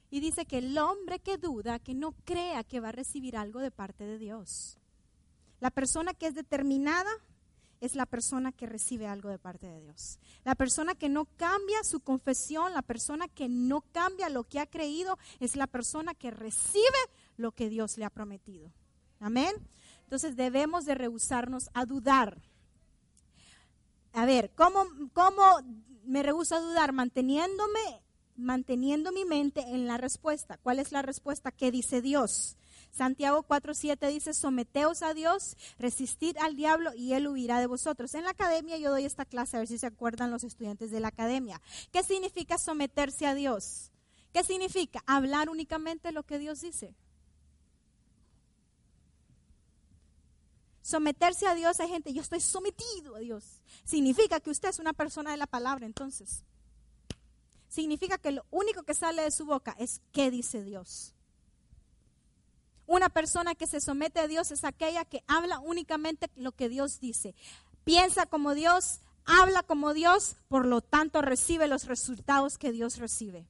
Y 0.09 0.19
dice 0.19 0.45
que 0.45 0.59
el 0.59 0.77
hombre 0.77 1.17
que 1.17 1.39
duda, 1.39 1.79
que 1.79 1.95
no 1.95 2.11
crea 2.23 2.63
que 2.63 2.79
va 2.79 2.89
a 2.89 2.91
recibir 2.91 3.35
algo 3.35 3.59
de 3.61 3.71
parte 3.71 4.03
de 4.03 4.19
Dios. 4.19 4.77
La 5.59 5.71
persona 5.71 6.13
que 6.13 6.27
es 6.27 6.35
determinada 6.35 7.09
es 7.83 7.95
la 7.95 8.05
persona 8.05 8.53
que 8.53 8.65
recibe 8.65 9.07
algo 9.07 9.27
de 9.27 9.37
parte 9.37 9.67
de 9.67 9.81
Dios. 9.81 10.17
La 10.45 10.55
persona 10.55 10.95
que 10.95 11.09
no 11.09 11.25
cambia 11.35 11.83
su 11.83 11.99
confesión, 11.99 12.73
la 12.73 12.81
persona 12.81 13.27
que 13.27 13.49
no 13.49 13.81
cambia 13.91 14.29
lo 14.29 14.45
que 14.45 14.61
ha 14.61 14.65
creído, 14.65 15.19
es 15.41 15.57
la 15.57 15.67
persona 15.67 16.13
que 16.13 16.31
recibe 16.31 16.83
lo 17.35 17.51
que 17.51 17.67
Dios 17.67 17.97
le 17.97 18.05
ha 18.05 18.09
prometido. 18.09 18.71
Amén. 19.19 19.53
Entonces 20.03 20.37
debemos 20.37 20.85
de 20.85 20.95
rehusarnos 20.95 21.69
a 21.73 21.85
dudar. 21.85 22.41
A 24.13 24.25
ver, 24.25 24.51
¿cómo, 24.55 24.85
cómo 25.11 25.43
me 26.05 26.23
rehuso 26.23 26.55
a 26.55 26.61
dudar? 26.61 26.93
Manteniéndome, 26.93 28.01
manteniendo 28.37 29.11
mi 29.11 29.25
mente 29.25 29.59
en 29.59 29.87
la 29.87 29.97
respuesta. 29.97 30.57
¿Cuál 30.57 30.79
es 30.79 30.93
la 30.93 31.01
respuesta? 31.01 31.51
¿Qué 31.51 31.69
dice 31.69 32.01
Dios? 32.01 32.55
Santiago 32.93 33.43
4.7 33.43 34.07
dice, 34.11 34.35
someteos 34.35 35.01
a 35.01 35.15
Dios, 35.15 35.57
resistid 35.79 36.37
al 36.37 36.55
diablo 36.55 36.93
y 36.93 37.13
él 37.13 37.27
huirá 37.27 37.59
de 37.59 37.65
vosotros. 37.65 38.13
En 38.13 38.23
la 38.23 38.29
academia 38.29 38.77
yo 38.77 38.91
doy 38.91 39.03
esta 39.03 39.25
clase, 39.25 39.57
a 39.57 39.61
ver 39.61 39.67
si 39.67 39.79
se 39.79 39.87
acuerdan 39.87 40.29
los 40.29 40.43
estudiantes 40.43 40.91
de 40.91 40.99
la 40.99 41.07
academia. 41.07 41.59
¿Qué 41.91 42.03
significa 42.03 42.59
someterse 42.59 43.25
a 43.25 43.33
Dios? 43.33 43.91
¿Qué 44.31 44.43
significa? 44.43 45.03
Hablar 45.07 45.49
únicamente 45.49 46.11
lo 46.11 46.21
que 46.21 46.37
Dios 46.37 46.61
dice. 46.61 46.93
Someterse 50.83 51.47
a 51.47 51.55
Dios, 51.55 51.79
hay 51.79 51.89
gente, 51.89 52.13
yo 52.13 52.21
estoy 52.21 52.41
sometido 52.41 53.15
a 53.15 53.19
Dios. 53.19 53.63
Significa 53.85 54.39
que 54.39 54.51
usted 54.51 54.69
es 54.69 54.77
una 54.77 54.93
persona 54.93 55.31
de 55.31 55.37
la 55.37 55.47
palabra, 55.47 55.87
entonces. 55.87 56.43
Significa 57.69 58.19
que 58.19 58.33
lo 58.33 58.45
único 58.51 58.83
que 58.83 58.93
sale 58.93 59.23
de 59.23 59.31
su 59.31 59.45
boca 59.45 59.75
es 59.79 60.01
qué 60.11 60.29
dice 60.29 60.63
Dios. 60.63 61.15
Una 62.93 63.09
persona 63.09 63.55
que 63.55 63.65
se 63.65 63.81
somete 63.81 64.19
a 64.19 64.27
Dios 64.27 64.51
es 64.51 64.63
aquella 64.63 65.03
que 65.03 65.23
habla 65.25 65.59
únicamente 65.59 66.29
lo 66.35 66.51
que 66.51 66.69
Dios 66.69 66.99
dice. 66.99 67.33
Piensa 67.83 68.27
como 68.27 68.53
Dios, 68.53 68.99
habla 69.25 69.63
como 69.63 69.95
Dios, 69.95 70.35
por 70.47 70.67
lo 70.67 70.81
tanto 70.81 71.23
recibe 71.23 71.67
los 71.67 71.87
resultados 71.87 72.59
que 72.59 72.71
Dios 72.71 72.97
recibe. 72.97 73.47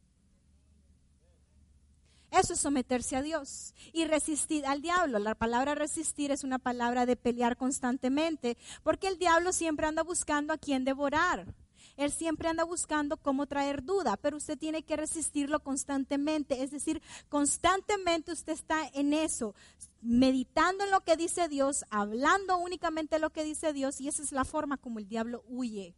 Eso 2.31 2.53
es 2.53 2.61
someterse 2.61 3.17
a 3.17 3.21
Dios 3.21 3.73
y 3.91 4.05
resistir 4.05 4.65
al 4.65 4.81
diablo. 4.81 5.19
La 5.19 5.35
palabra 5.35 5.75
resistir 5.75 6.31
es 6.31 6.45
una 6.45 6.57
palabra 6.57 7.05
de 7.05 7.17
pelear 7.17 7.57
constantemente, 7.57 8.55
porque 8.81 9.09
el 9.09 9.19
diablo 9.19 9.51
siempre 9.51 9.87
anda 9.87 10.03
buscando 10.03 10.53
a 10.53 10.57
quien 10.57 10.85
devorar. 10.85 11.53
Él 11.95 12.11
siempre 12.11 12.49
anda 12.49 12.63
buscando 12.63 13.17
cómo 13.17 13.45
traer 13.45 13.83
duda, 13.83 14.17
pero 14.17 14.37
usted 14.37 14.57
tiene 14.57 14.83
que 14.83 14.95
resistirlo 14.95 15.59
constantemente. 15.61 16.63
Es 16.63 16.71
decir, 16.71 17.01
constantemente 17.29 18.31
usted 18.31 18.53
está 18.53 18.87
en 18.93 19.13
eso, 19.13 19.53
meditando 20.01 20.83
en 20.83 20.91
lo 20.91 21.01
que 21.01 21.15
dice 21.15 21.47
Dios, 21.47 21.85
hablando 21.89 22.57
únicamente 22.57 23.19
lo 23.19 23.29
que 23.29 23.43
dice 23.43 23.73
Dios, 23.73 24.01
y 24.01 24.07
esa 24.07 24.23
es 24.23 24.31
la 24.31 24.45
forma 24.45 24.77
como 24.77 24.99
el 24.99 25.07
diablo 25.07 25.43
huye. 25.47 25.95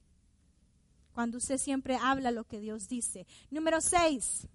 Cuando 1.13 1.37
usted 1.37 1.57
siempre 1.57 1.95
habla 1.95 2.31
lo 2.31 2.43
que 2.43 2.59
Dios 2.59 2.89
dice. 2.89 3.25
Número 3.49 3.79
seis. 3.79 4.47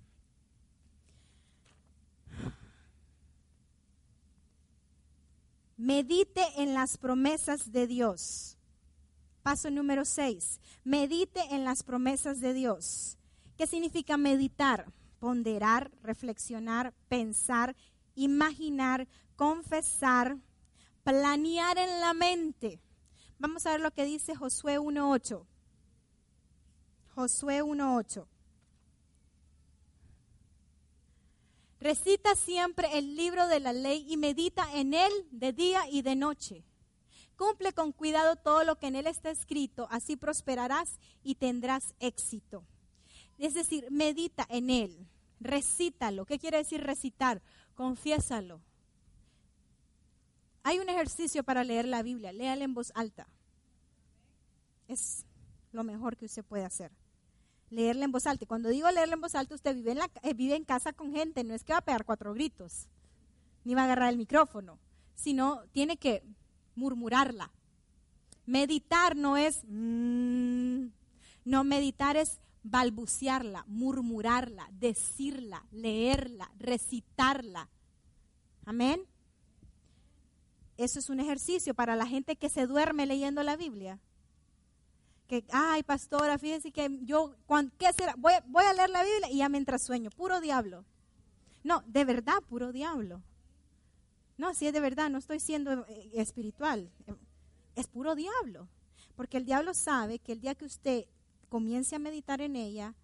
Medite 5.79 6.43
en 6.59 6.75
las 6.75 6.99
promesas 6.99 7.73
de 7.73 7.87
Dios. 7.87 8.59
Paso 9.43 9.71
número 9.71 10.05
6. 10.05 10.61
Medite 10.85 11.41
en 11.55 11.65
las 11.65 11.83
promesas 11.83 12.41
de 12.41 12.53
Dios. 12.53 13.19
¿Qué 13.57 13.67
significa 13.67 14.17
meditar? 14.17 14.93
Ponderar, 15.19 15.91
reflexionar, 16.03 16.95
pensar, 17.09 17.77
imaginar, 18.15 19.07
confesar, 19.37 20.37
planear 21.05 21.79
en 21.79 22.01
la 22.01 22.15
mente. 22.15 22.81
Vamos 23.39 23.67
a 23.67 23.71
ver 23.71 23.81
lo 23.81 23.91
que 23.91 24.05
dice 24.05 24.35
Josué 24.35 24.79
1.8. 24.79 25.47
Josué 27.15 27.63
1.8. 27.63 28.27
Recita 31.81 32.35
siempre 32.35 32.99
el 32.99 33.17
libro 33.17 33.49
de 33.49 33.61
la 33.61 33.73
ley 33.73 34.05
y 34.07 34.19
medita 34.19 34.71
en 34.75 34.93
él 34.93 35.13
de 35.31 35.55
día 35.55 35.89
y 35.91 36.03
de 36.03 36.15
noche. 36.15 36.65
Cumple 37.41 37.73
con 37.73 37.93
cuidado 37.93 38.37
todo 38.37 38.65
lo 38.65 38.77
que 38.77 38.89
en 38.89 38.97
él 38.97 39.07
está 39.07 39.31
escrito, 39.31 39.89
así 39.91 40.15
prosperarás 40.15 40.99
y 41.23 41.37
tendrás 41.37 41.95
éxito. 41.99 42.67
Es 43.39 43.55
decir, 43.55 43.91
medita 43.91 44.47
en 44.51 44.69
él, 44.69 45.09
recítalo. 45.41 46.27
¿Qué 46.27 46.39
quiere 46.39 46.59
decir 46.59 46.83
recitar? 46.83 47.41
Confiésalo. 47.75 48.61
Hay 50.65 50.81
un 50.81 50.91
ejercicio 50.91 51.43
para 51.43 51.65
leer 51.65 51.89
la 51.89 52.03
Biblia, 52.03 52.31
léala 52.31 52.63
en 52.63 52.75
voz 52.75 52.93
alta. 52.95 53.27
Es 54.87 55.25
lo 55.73 55.83
mejor 55.83 56.19
que 56.19 56.27
usted 56.27 56.45
puede 56.45 56.67
hacer 56.67 56.93
leerla 57.71 58.05
en 58.05 58.13
voz 58.13 58.27
alta. 58.27 58.45
Y 58.45 58.49
cuando 58.49 58.69
digo 58.69 58.91
leerla 58.91 59.15
en 59.15 59.23
voz 59.23 59.35
alta, 59.35 59.55
usted 59.55 59.75
vive 59.75 59.93
en, 59.93 60.01
eh, 60.01 60.35
vive 60.35 60.57
en 60.57 60.65
casa 60.67 60.93
con 60.93 61.11
gente, 61.15 61.43
no 61.43 61.55
es 61.55 61.65
que 61.65 61.73
va 61.73 61.79
a 61.79 61.85
pegar 61.87 62.05
cuatro 62.05 62.35
gritos, 62.35 62.87
ni 63.65 63.75
va 63.75 63.81
a 63.81 63.85
agarrar 63.85 64.11
el 64.11 64.19
micrófono, 64.19 64.79
sino 65.15 65.63
tiene 65.73 65.97
que 65.97 66.23
murmurarla. 66.81 67.53
Meditar 68.47 69.15
no 69.17 69.37
es, 69.37 69.63
mm, 69.69 70.87
no, 71.45 71.65
meditar 71.65 72.17
es 72.17 72.41
balbucearla, 72.63 73.65
murmurarla, 73.69 74.69
decirla, 74.73 75.65
leerla, 75.71 76.51
recitarla. 76.59 77.69
Amén. 78.65 79.01
Eso 80.77 80.99
es 80.99 81.11
un 81.11 81.21
ejercicio 81.21 81.75
para 81.75 81.95
la 81.95 82.07
gente 82.07 82.37
que 82.37 82.49
se 82.49 82.67
duerme 82.67 83.07
leyendo 83.07 83.43
la 83.43 83.57
Biblia 83.57 84.01
que, 85.31 85.45
ay, 85.53 85.85
pastora, 85.85 86.39
fíjese 86.39 86.73
que 86.73 86.99
yo, 87.03 87.37
¿qué 87.79 87.93
será? 87.93 88.17
Voy, 88.19 88.33
voy 88.49 88.65
a 88.65 88.73
leer 88.73 88.91
la 88.91 89.05
Biblia 89.05 89.31
y 89.31 89.37
ya 89.37 89.49
mientras 89.49 89.85
sueño, 89.85 90.11
puro 90.11 90.41
diablo. 90.41 90.85
No, 91.63 91.85
de 91.87 92.05
verdad, 92.05 92.35
puro 92.49 92.73
diablo. 92.73 93.23
No, 94.41 94.55
si 94.55 94.67
es 94.67 94.73
de 94.73 94.81
verdad, 94.81 95.11
no 95.11 95.19
estoy 95.19 95.39
siendo 95.39 95.87
eh, 95.87 96.11
espiritual, 96.15 96.91
es 97.77 97.87
puro 97.87 98.15
diablo. 98.15 98.69
Porque 99.15 99.37
el 99.37 99.45
diablo 99.45 99.75
sabe 99.75 100.19
que 100.19 100.33
el 100.33 100.41
día 100.41 100.55
que 100.55 100.65
usted 100.65 101.05
comience 101.49 101.95
a 101.95 101.99
meditar 101.99 102.41
en 102.41 102.57
ella, 102.57 102.95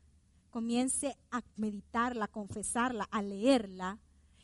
comience 0.51 1.17
a 1.31 1.43
meditarla, 1.57 2.25
a 2.25 2.29
confesarla, 2.29 3.05
a 3.11 3.23
leerla, 3.23 3.99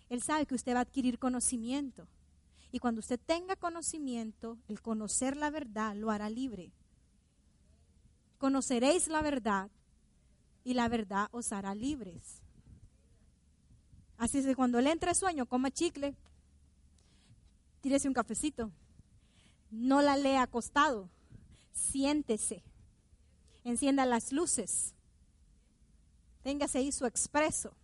él 0.09 0.23
sabe 0.23 0.47
que 0.47 0.55
usted 0.55 0.75
va 0.75 0.81
a 0.81 0.83
adquirir 0.83 1.19
conocimiento. 1.19 2.07
Y 2.71 2.79
cuando 2.79 3.01
usted 3.01 3.19
tenga 3.19 3.57
conocimiento, 3.57 4.59
el 4.69 4.83
conocer 4.83 5.37
la 5.37 5.51
verdad 5.51 5.97
lo 5.97 6.11
hará 6.11 6.29
libre 6.29 6.73
conoceréis 8.43 9.07
la 9.07 9.23
verdad 9.23 9.71
y 10.65 10.75
la 10.75 10.89
verdad 10.89 11.29
os 11.31 11.53
hará 11.53 11.77
libres. 11.77 12.43
Así 14.19 14.39
es 14.39 14.45
que 14.45 14.57
cuando 14.57 14.81
le 14.81 14.91
entre 14.91 15.15
sueño, 15.15 15.47
coma 15.47 15.71
chicle, 15.71 16.17
tírese 17.83 18.09
un 18.09 18.15
cafecito, 18.15 18.73
no 19.71 20.01
la 20.01 20.17
lea 20.17 20.43
acostado, 20.43 21.11
siéntese, 21.73 22.63
encienda 23.65 24.07
las 24.07 24.33
luces, 24.33 24.95
téngase 26.43 26.79
ahí 26.79 26.93
su 26.93 27.05
expreso. 27.05 27.75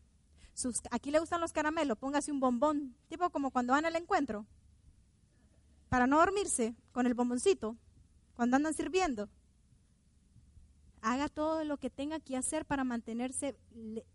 aquí 0.90 1.10
le 1.10 1.18
gustan 1.18 1.40
los 1.40 1.52
caramelos, 1.52 1.98
póngase 1.98 2.30
un 2.30 2.40
bombón, 2.40 2.94
tipo 3.08 3.28
como 3.30 3.50
cuando 3.50 3.72
van 3.72 3.84
al 3.84 3.96
encuentro, 3.96 4.46
para 5.88 6.06
no 6.06 6.18
dormirse 6.18 6.76
con 6.92 7.06
el 7.06 7.14
bomboncito, 7.14 7.76
cuando 8.34 8.56
andan 8.56 8.74
sirviendo. 8.74 9.28
Haga 11.00 11.28
todo 11.28 11.64
lo 11.64 11.76
que 11.78 11.90
tenga 11.90 12.20
que 12.20 12.36
hacer 12.36 12.64
para 12.64 12.84
mantenerse 12.84 13.56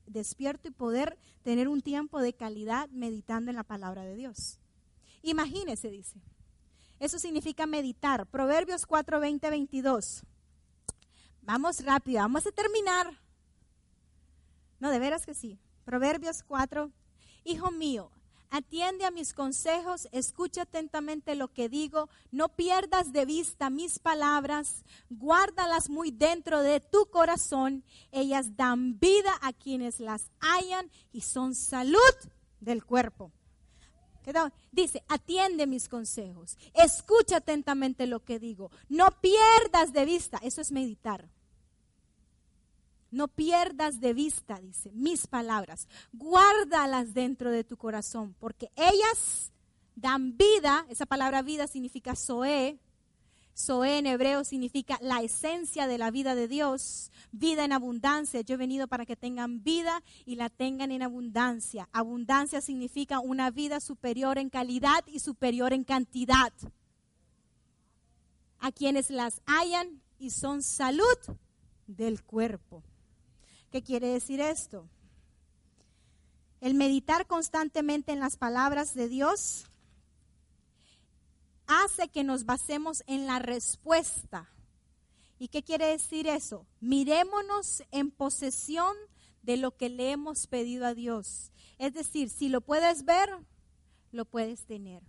despierto 0.06 0.68
y 0.68 0.72
poder 0.72 1.18
tener 1.42 1.68
un 1.68 1.82
tiempo 1.82 2.22
de 2.22 2.34
calidad 2.34 2.90
meditando 2.90 3.52
en 3.52 3.56
la 3.56 3.64
palabra 3.64 4.04
de 4.04 4.16
Dios. 4.16 4.60
Imagínese, 5.24 5.90
dice. 5.90 6.22
Eso 7.00 7.18
significa 7.18 7.66
meditar. 7.66 8.28
Proverbios 8.28 8.86
4, 8.86 9.20
20, 9.20 9.50
22. 9.50 10.24
Vamos 11.42 11.84
rápido, 11.84 12.20
vamos 12.20 12.46
a 12.46 12.52
terminar. 12.52 13.20
No, 14.80 14.92
de 14.92 15.00
veras 15.00 15.26
que 15.26 15.34
sí. 15.34 15.58
Proverbios 15.86 16.44
4. 16.44 16.92
Hijo 17.46 17.72
mío, 17.72 18.12
Atiende 18.56 19.04
a 19.04 19.10
mis 19.10 19.34
consejos, 19.34 20.08
escucha 20.12 20.62
atentamente 20.62 21.34
lo 21.34 21.48
que 21.48 21.70
digo, 21.70 22.08
no 22.30 22.50
pierdas 22.50 23.12
de 23.12 23.26
vista 23.26 23.72
mis 23.72 23.98
palabras, 23.98 24.86
guárdalas 25.10 25.90
muy 25.90 26.12
dentro 26.12 26.62
de 26.62 26.80
tu 26.80 27.08
corazón. 27.08 27.84
Ellas 28.12 28.56
dan 28.56 29.00
vida 29.00 29.32
a 29.42 29.54
quienes 29.54 30.00
las 30.00 30.30
hallan 30.40 30.92
y 31.12 31.22
son 31.22 31.56
salud 31.56 31.98
del 32.60 32.86
cuerpo. 32.86 33.32
Dice, 34.72 35.04
atiende 35.08 35.68
mis 35.68 35.90
consejos, 35.90 36.58
escucha 36.74 37.38
atentamente 37.38 38.08
lo 38.08 38.24
que 38.24 38.40
digo, 38.40 38.72
no 38.90 39.10
pierdas 39.22 39.94
de 39.94 40.06
vista, 40.06 40.40
eso 40.42 40.62
es 40.62 40.72
meditar. 40.72 41.30
No 43.12 43.28
pierdas 43.28 44.00
de 44.00 44.14
vista, 44.14 44.60
dice, 44.60 44.92
mis 44.94 45.28
palabras. 45.28 45.88
Guárdalas 46.14 47.14
dentro 47.14 47.52
de 47.52 47.64
tu 47.64 47.78
corazón, 47.78 48.36
porque 48.40 48.72
ellas 48.76 49.52
dan 49.96 50.36
vida. 50.36 50.88
Esa 50.90 51.06
palabra 51.06 51.44
vida 51.44 51.68
significa 51.68 52.16
Zoe. 52.16 52.80
Zoe 53.56 54.00
en 54.00 54.08
hebreo 54.08 54.44
significa 54.44 54.98
la 55.02 55.22
esencia 55.22 55.86
de 55.86 55.98
la 55.98 56.10
vida 56.10 56.34
de 56.34 56.48
Dios, 56.48 57.12
vida 57.32 57.64
en 57.64 57.72
abundancia. 57.72 58.42
Yo 58.42 58.56
he 58.56 58.58
venido 58.58 58.88
para 58.88 59.06
que 59.06 59.16
tengan 59.16 59.64
vida 59.64 60.02
y 60.26 60.36
la 60.36 60.50
tengan 60.50 60.92
en 60.92 61.04
abundancia. 61.04 61.88
Abundancia 61.92 62.62
significa 62.62 63.20
una 63.20 63.52
vida 63.52 63.80
superior 63.80 64.38
en 64.38 64.50
calidad 64.50 65.06
y 65.06 65.20
superior 65.20 65.72
en 65.72 65.84
cantidad. 65.84 66.52
A 68.60 68.72
quienes 68.72 69.10
las 69.10 69.42
hayan 69.46 70.02
y 70.18 70.32
son 70.32 70.64
salud 70.64 71.18
del 71.86 72.24
cuerpo. 72.24 72.82
¿Qué 73.72 73.84
quiere 73.84 74.08
decir 74.08 74.40
esto? 74.40 74.88
El 76.60 76.74
meditar 76.74 77.28
constantemente 77.28 78.14
en 78.14 78.20
las 78.20 78.38
palabras 78.38 78.94
de 78.96 79.10
Dios 79.10 79.66
hace 81.68 82.08
que 82.10 82.24
nos 82.24 82.46
basemos 82.46 83.04
en 83.08 83.26
la 83.26 83.40
respuesta. 83.40 84.50
¿Y 85.40 85.48
qué 85.50 85.64
quiere 85.64 85.88
decir 85.88 86.28
eso? 86.28 86.66
Mirémonos 86.80 87.84
en 87.92 88.12
posesión 88.12 88.96
de 89.42 89.58
lo 89.58 89.76
que 89.76 89.90
le 89.90 90.12
hemos 90.12 90.48
pedido 90.48 90.86
a 90.86 90.94
Dios. 90.94 91.52
Es 91.78 91.94
decir, 91.94 92.30
si 92.30 92.50
lo 92.50 92.62
puedes 92.62 93.04
ver, 93.04 93.30
lo 94.12 94.26
puedes 94.26 94.66
tener. 94.66 95.04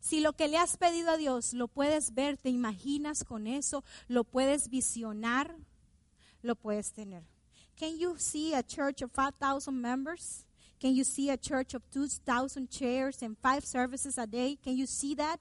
Si 0.00 0.20
lo 0.20 0.34
que 0.34 0.48
le 0.48 0.58
has 0.58 0.76
pedido 0.76 1.12
a 1.12 1.16
Dios 1.16 1.54
lo 1.54 1.68
puedes 1.68 2.14
ver, 2.14 2.36
te 2.36 2.50
imaginas 2.50 3.24
con 3.24 3.46
eso, 3.46 3.84
lo 4.06 4.24
puedes 4.24 4.68
visionar, 4.68 5.56
lo 6.42 6.56
puedes 6.56 6.92
tener. 6.92 7.24
Can 7.78 7.96
you 7.96 8.16
see 8.18 8.54
a 8.54 8.62
church 8.62 9.02
of 9.02 9.12
5,000 9.14 9.72
members? 9.80 10.44
Can 10.84 10.94
you 10.94 11.04
see 11.04 11.30
a 11.30 11.38
church 11.38 11.72
of 11.72 11.80
2,000 11.92 12.68
chairs 12.68 13.22
and 13.22 13.38
five 13.38 13.64
services 13.64 14.18
a 14.18 14.26
day? 14.26 14.58
Can 14.62 14.76
you 14.76 14.84
see 14.86 15.14
that? 15.14 15.40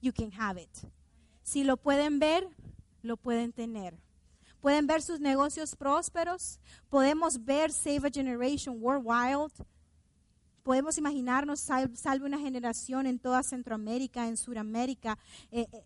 You 0.00 0.10
can 0.10 0.32
have 0.32 0.56
it. 0.56 0.90
Si 1.44 1.62
lo 1.62 1.76
pueden 1.76 2.18
ver, 2.18 2.42
lo 3.04 3.16
pueden 3.16 3.52
tener. 3.52 3.92
pueden 4.60 4.88
ver 4.88 5.00
sus 5.00 5.20
negocios 5.20 5.76
prósperos, 5.76 6.58
podemos 6.90 7.44
ver 7.44 7.70
Save 7.70 8.08
a 8.08 8.10
Generation 8.10 8.80
Worldwide, 8.80 9.52
podemos 10.64 10.98
imaginarnos 10.98 11.60
salve 11.60 12.26
una 12.26 12.40
generación 12.40 13.06
en 13.06 13.20
toda 13.20 13.44
Centroamérica, 13.44 14.26
en 14.26 14.36
Sudamérica. 14.36 15.16
Eh, 15.52 15.66
eh, 15.72 15.84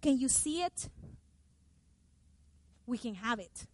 can 0.00 0.18
you 0.18 0.30
see 0.30 0.62
it? 0.62 0.90
We 2.86 2.96
can 2.98 3.14
have 3.14 3.42
it. 3.42 3.68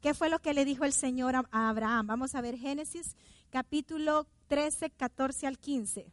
¿Qué 0.00 0.14
fue 0.14 0.30
lo 0.30 0.38
que 0.38 0.54
le 0.54 0.64
dijo 0.64 0.84
el 0.84 0.92
Señor 0.92 1.34
a 1.36 1.68
Abraham? 1.68 2.06
Vamos 2.06 2.36
a 2.36 2.40
ver 2.40 2.56
Génesis 2.56 3.16
capítulo 3.50 4.26
13, 4.48 4.90
14 4.90 5.46
al 5.46 5.58
15 5.58 6.10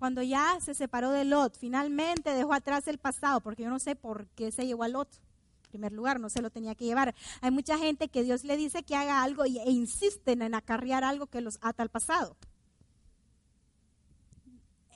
cuando 0.00 0.22
ya 0.22 0.58
se 0.62 0.72
separó 0.72 1.10
de 1.10 1.26
Lot, 1.26 1.58
finalmente 1.58 2.30
dejó 2.30 2.54
atrás 2.54 2.88
el 2.88 2.96
pasado, 2.96 3.42
porque 3.42 3.64
yo 3.64 3.68
no 3.68 3.78
sé 3.78 3.96
por 3.96 4.28
qué 4.28 4.50
se 4.50 4.64
llevó 4.64 4.84
a 4.84 4.88
Lot. 4.88 5.14
En 5.64 5.70
primer 5.72 5.92
lugar, 5.92 6.18
no 6.18 6.30
se 6.30 6.40
lo 6.40 6.48
tenía 6.48 6.74
que 6.74 6.86
llevar. 6.86 7.14
Hay 7.42 7.50
mucha 7.50 7.76
gente 7.76 8.08
que 8.08 8.22
Dios 8.22 8.42
le 8.42 8.56
dice 8.56 8.82
que 8.82 8.96
haga 8.96 9.22
algo 9.22 9.44
e 9.44 9.50
insisten 9.70 10.40
en 10.40 10.54
acarrear 10.54 11.04
algo 11.04 11.26
que 11.26 11.42
los 11.42 11.58
ata 11.60 11.82
al 11.82 11.90
pasado. 11.90 12.34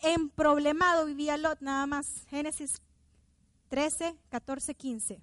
En 0.03 0.31
problemado 0.31 1.05
vivía 1.05 1.37
Lot 1.37 1.61
nada 1.61 1.87
más. 1.87 2.25
Génesis 2.31 2.81
13, 3.69 4.17
14, 4.31 4.75
15. 4.75 5.21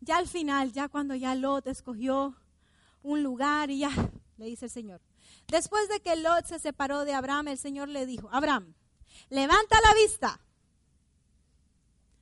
Ya 0.00 0.16
al 0.16 0.28
final, 0.28 0.72
ya 0.72 0.88
cuando 0.88 1.14
ya 1.14 1.34
Lot 1.34 1.66
escogió 1.66 2.34
un 3.02 3.22
lugar 3.22 3.70
y 3.70 3.80
ya 3.80 3.90
le 4.36 4.46
dice 4.46 4.66
el 4.66 4.70
Señor, 4.70 5.00
Después 5.48 5.88
de 5.88 6.00
que 6.00 6.16
Lot 6.16 6.46
se 6.46 6.58
separó 6.58 7.04
de 7.04 7.14
Abraham, 7.14 7.48
el 7.48 7.58
Señor 7.58 7.88
le 7.88 8.06
dijo, 8.06 8.28
Abraham, 8.32 8.74
levanta 9.28 9.80
la 9.80 9.94
vista 9.94 10.40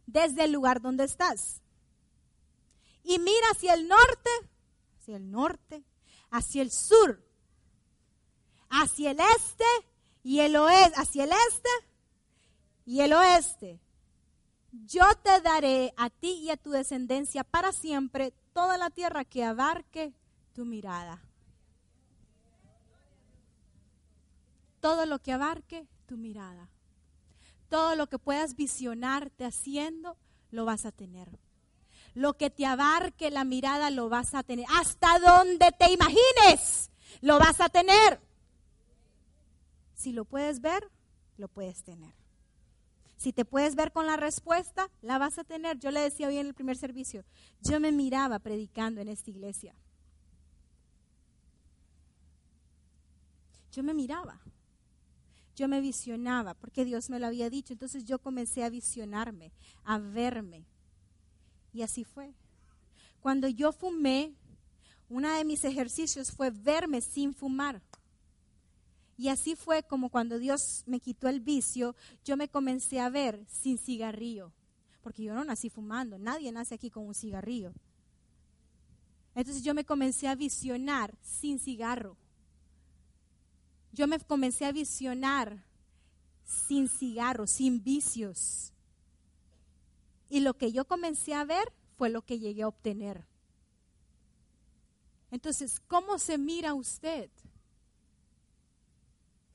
desde 0.06 0.44
el 0.44 0.52
lugar 0.52 0.80
donde 0.80 1.04
estás 1.04 1.62
y 3.04 3.18
mira 3.18 3.46
hacia 3.52 3.74
el 3.74 3.88
norte, 3.88 4.30
hacia 4.98 5.16
el 5.16 5.30
norte, 5.30 5.84
hacia 6.30 6.62
el 6.62 6.70
sur, 6.70 7.24
hacia 8.70 9.12
el 9.12 9.20
este 9.20 9.64
y 10.22 10.40
el 10.40 10.56
oeste, 10.56 11.00
hacia 11.00 11.24
el 11.24 11.32
este 11.48 11.68
y 12.84 13.00
el 13.00 13.12
oeste. 13.12 13.80
Yo 14.72 15.04
te 15.22 15.40
daré 15.40 15.92
a 15.96 16.10
ti 16.10 16.32
y 16.44 16.50
a 16.50 16.56
tu 16.56 16.70
descendencia 16.70 17.44
para 17.44 17.72
siempre 17.72 18.32
toda 18.52 18.78
la 18.78 18.90
tierra 18.90 19.24
que 19.24 19.44
abarque 19.44 20.14
tu 20.54 20.64
mirada. 20.64 21.22
Todo 24.82 25.06
lo 25.06 25.20
que 25.20 25.32
abarque 25.32 25.86
tu 26.06 26.18
mirada. 26.18 26.68
Todo 27.70 27.94
lo 27.94 28.08
que 28.08 28.18
puedas 28.18 28.56
visionarte 28.56 29.46
haciendo, 29.46 30.18
lo 30.50 30.66
vas 30.66 30.84
a 30.84 30.92
tener. 30.92 31.38
Lo 32.14 32.36
que 32.36 32.50
te 32.50 32.66
abarque 32.66 33.30
la 33.30 33.44
mirada, 33.44 33.90
lo 33.90 34.10
vas 34.10 34.34
a 34.34 34.42
tener. 34.42 34.66
Hasta 34.68 35.20
donde 35.20 35.70
te 35.78 35.90
imagines, 35.90 36.90
lo 37.22 37.38
vas 37.38 37.60
a 37.60 37.68
tener. 37.68 38.20
Si 39.94 40.12
lo 40.12 40.24
puedes 40.24 40.60
ver, 40.60 40.90
lo 41.38 41.46
puedes 41.46 41.84
tener. 41.84 42.12
Si 43.16 43.32
te 43.32 43.44
puedes 43.44 43.76
ver 43.76 43.92
con 43.92 44.06
la 44.06 44.16
respuesta, 44.16 44.90
la 45.00 45.16
vas 45.16 45.38
a 45.38 45.44
tener. 45.44 45.78
Yo 45.78 45.92
le 45.92 46.00
decía 46.00 46.26
hoy 46.26 46.38
en 46.38 46.48
el 46.48 46.54
primer 46.54 46.76
servicio, 46.76 47.24
yo 47.60 47.78
me 47.78 47.92
miraba 47.92 48.40
predicando 48.40 49.00
en 49.00 49.08
esta 49.08 49.30
iglesia. 49.30 49.76
Yo 53.70 53.84
me 53.84 53.94
miraba 53.94 54.40
yo 55.54 55.68
me 55.68 55.80
visionaba, 55.80 56.54
porque 56.54 56.84
Dios 56.84 57.10
me 57.10 57.18
lo 57.18 57.26
había 57.26 57.50
dicho. 57.50 57.72
Entonces 57.72 58.04
yo 58.04 58.18
comencé 58.18 58.64
a 58.64 58.70
visionarme, 58.70 59.52
a 59.84 59.98
verme. 59.98 60.64
Y 61.72 61.82
así 61.82 62.04
fue. 62.04 62.34
Cuando 63.20 63.48
yo 63.48 63.72
fumé, 63.72 64.34
uno 65.08 65.32
de 65.32 65.44
mis 65.44 65.64
ejercicios 65.64 66.32
fue 66.32 66.50
verme 66.50 67.00
sin 67.00 67.34
fumar. 67.34 67.82
Y 69.16 69.28
así 69.28 69.54
fue 69.54 69.82
como 69.82 70.08
cuando 70.08 70.38
Dios 70.38 70.82
me 70.86 71.00
quitó 71.00 71.28
el 71.28 71.40
vicio, 71.40 71.94
yo 72.24 72.36
me 72.36 72.48
comencé 72.48 72.98
a 72.98 73.08
ver 73.08 73.44
sin 73.46 73.78
cigarrillo. 73.78 74.52
Porque 75.02 75.22
yo 75.22 75.34
no 75.34 75.44
nací 75.44 75.68
fumando, 75.68 76.18
nadie 76.18 76.50
nace 76.50 76.74
aquí 76.74 76.90
con 76.90 77.06
un 77.06 77.14
cigarrillo. 77.14 77.72
Entonces 79.34 79.62
yo 79.62 79.74
me 79.74 79.84
comencé 79.84 80.28
a 80.28 80.34
visionar 80.34 81.14
sin 81.22 81.58
cigarro 81.58 82.16
yo 83.92 84.06
me 84.06 84.18
comencé 84.18 84.64
a 84.64 84.72
visionar 84.72 85.64
sin 86.44 86.88
cigarros, 86.88 87.50
sin 87.50 87.82
vicios. 87.82 88.72
Y 90.28 90.40
lo 90.40 90.54
que 90.54 90.72
yo 90.72 90.86
comencé 90.86 91.34
a 91.34 91.44
ver 91.44 91.72
fue 91.98 92.08
lo 92.08 92.22
que 92.22 92.38
llegué 92.38 92.62
a 92.62 92.68
obtener. 92.68 93.26
Entonces, 95.30 95.80
¿cómo 95.88 96.18
se 96.18 96.38
mira 96.38 96.74
usted? 96.74 97.30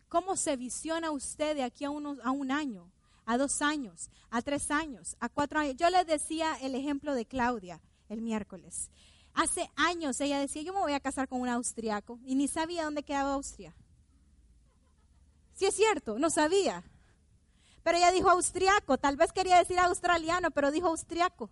¿Cómo 0.09 0.35
se 0.35 0.55
visiona 0.55 1.11
usted 1.11 1.55
de 1.55 1.63
aquí 1.63 1.83
a, 1.83 1.89
a 1.89 2.31
un 2.31 2.51
año, 2.51 2.89
a 3.25 3.37
dos 3.37 3.61
años, 3.61 4.09
a 4.29 4.41
tres 4.41 4.71
años, 4.71 5.17
a 5.19 5.29
cuatro 5.29 5.59
años? 5.59 5.75
Yo 5.77 5.89
les 5.89 6.05
decía 6.07 6.55
el 6.61 6.75
ejemplo 6.75 7.13
de 7.13 7.25
Claudia 7.25 7.81
el 8.07 8.21
miércoles. 8.21 8.89
Hace 9.33 9.69
años 9.75 10.19
ella 10.21 10.39
decía, 10.39 10.61
yo 10.61 10.73
me 10.73 10.79
voy 10.79 10.93
a 10.93 10.99
casar 10.99 11.27
con 11.27 11.41
un 11.41 11.49
austriaco 11.49 12.19
y 12.25 12.35
ni 12.35 12.47
sabía 12.47 12.85
dónde 12.85 13.03
quedaba 13.03 13.33
Austria. 13.33 13.75
Sí 15.57 15.65
es 15.65 15.73
cierto, 15.73 16.19
no 16.19 16.29
sabía. 16.29 16.83
Pero 17.81 17.97
ella 17.97 18.11
dijo 18.11 18.29
austriaco, 18.29 18.99
tal 18.99 19.17
vez 19.17 19.33
quería 19.33 19.57
decir 19.57 19.79
australiano, 19.79 20.51
pero 20.51 20.69
dijo 20.69 20.85
austriaco. 20.85 21.49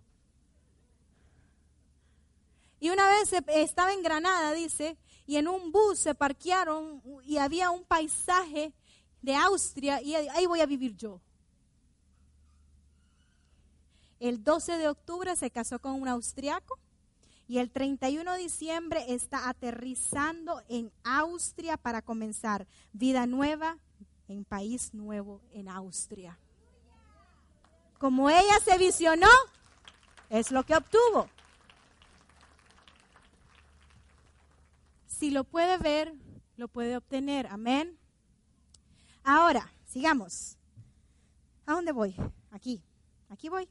Y 2.79 2.91
una 2.91 3.07
vez 3.07 3.33
estaba 3.47 3.93
en 3.93 4.03
Granada, 4.03 4.53
dice, 4.53 4.95
y 5.25 5.37
en 5.37 5.47
un 5.47 5.71
bus 5.71 5.97
se 5.97 6.13
parquearon 6.13 7.01
y 7.23 7.37
había 7.37 7.71
un 7.71 7.83
paisaje 7.83 8.73
de 9.23 9.33
Austria 9.33 9.99
y 10.03 10.13
ahí 10.13 10.45
voy 10.45 10.61
a 10.61 10.67
vivir 10.67 10.95
yo. 10.95 11.19
El 14.19 14.43
12 14.43 14.77
de 14.77 14.87
octubre 14.87 15.35
se 15.35 15.49
casó 15.49 15.79
con 15.79 15.99
un 15.99 16.07
austriaco 16.07 16.77
y 17.47 17.57
el 17.57 17.71
31 17.71 18.33
de 18.33 18.37
diciembre 18.37 19.03
está 19.07 19.49
aterrizando 19.49 20.61
en 20.69 20.91
Austria 21.03 21.77
para 21.77 22.03
comenzar 22.03 22.67
vida 22.93 23.25
nueva, 23.25 23.79
en 24.27 24.45
País 24.45 24.93
Nuevo, 24.93 25.41
en 25.51 25.69
Austria. 25.69 26.39
Como 27.97 28.29
ella 28.29 28.59
se 28.63 28.77
visionó, 28.77 29.29
es 30.29 30.51
lo 30.51 30.63
que 30.63 30.75
obtuvo. 30.75 31.29
Si 35.07 35.31
lo 35.31 35.43
puede 35.43 35.77
ver, 35.77 36.13
lo 36.57 36.67
puede 36.67 36.97
obtener. 36.97 37.47
Amén. 37.47 37.97
Ahora, 39.23 39.71
sigamos. 39.85 40.57
¿A 41.65 41.73
dónde 41.73 41.91
voy? 41.91 42.15
Aquí. 42.51 42.83
Aquí 43.29 43.49
voy. 43.49 43.67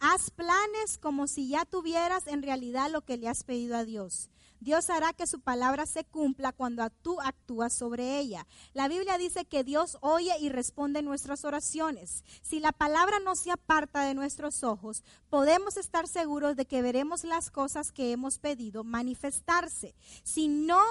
Haz 0.00 0.30
planes 0.30 0.98
como 0.98 1.26
si 1.26 1.48
ya 1.48 1.64
tuvieras 1.64 2.26
en 2.26 2.42
realidad 2.42 2.90
lo 2.90 3.02
que 3.02 3.16
le 3.16 3.28
has 3.28 3.44
pedido 3.44 3.76
a 3.76 3.84
Dios. 3.84 4.30
Dios 4.66 4.90
hará 4.90 5.12
que 5.12 5.28
su 5.28 5.38
palabra 5.38 5.86
se 5.86 6.02
cumpla 6.02 6.50
cuando 6.50 6.90
tú 6.90 7.20
actúas 7.20 7.72
sobre 7.72 8.18
ella. 8.18 8.48
La 8.74 8.88
Biblia 8.88 9.16
dice 9.16 9.44
que 9.44 9.62
Dios 9.62 9.96
oye 10.00 10.32
y 10.40 10.48
responde 10.48 11.02
nuestras 11.02 11.44
oraciones. 11.44 12.24
Si 12.42 12.58
la 12.58 12.72
palabra 12.72 13.20
no 13.20 13.36
se 13.36 13.52
aparta 13.52 14.02
de 14.02 14.14
nuestros 14.14 14.64
ojos, 14.64 15.04
podemos 15.30 15.76
estar 15.76 16.08
seguros 16.08 16.56
de 16.56 16.66
que 16.66 16.82
veremos 16.82 17.22
las 17.22 17.52
cosas 17.52 17.92
que 17.92 18.10
hemos 18.10 18.40
pedido 18.40 18.82
manifestarse. 18.82 19.94
Si 20.24 20.48
no 20.48 20.82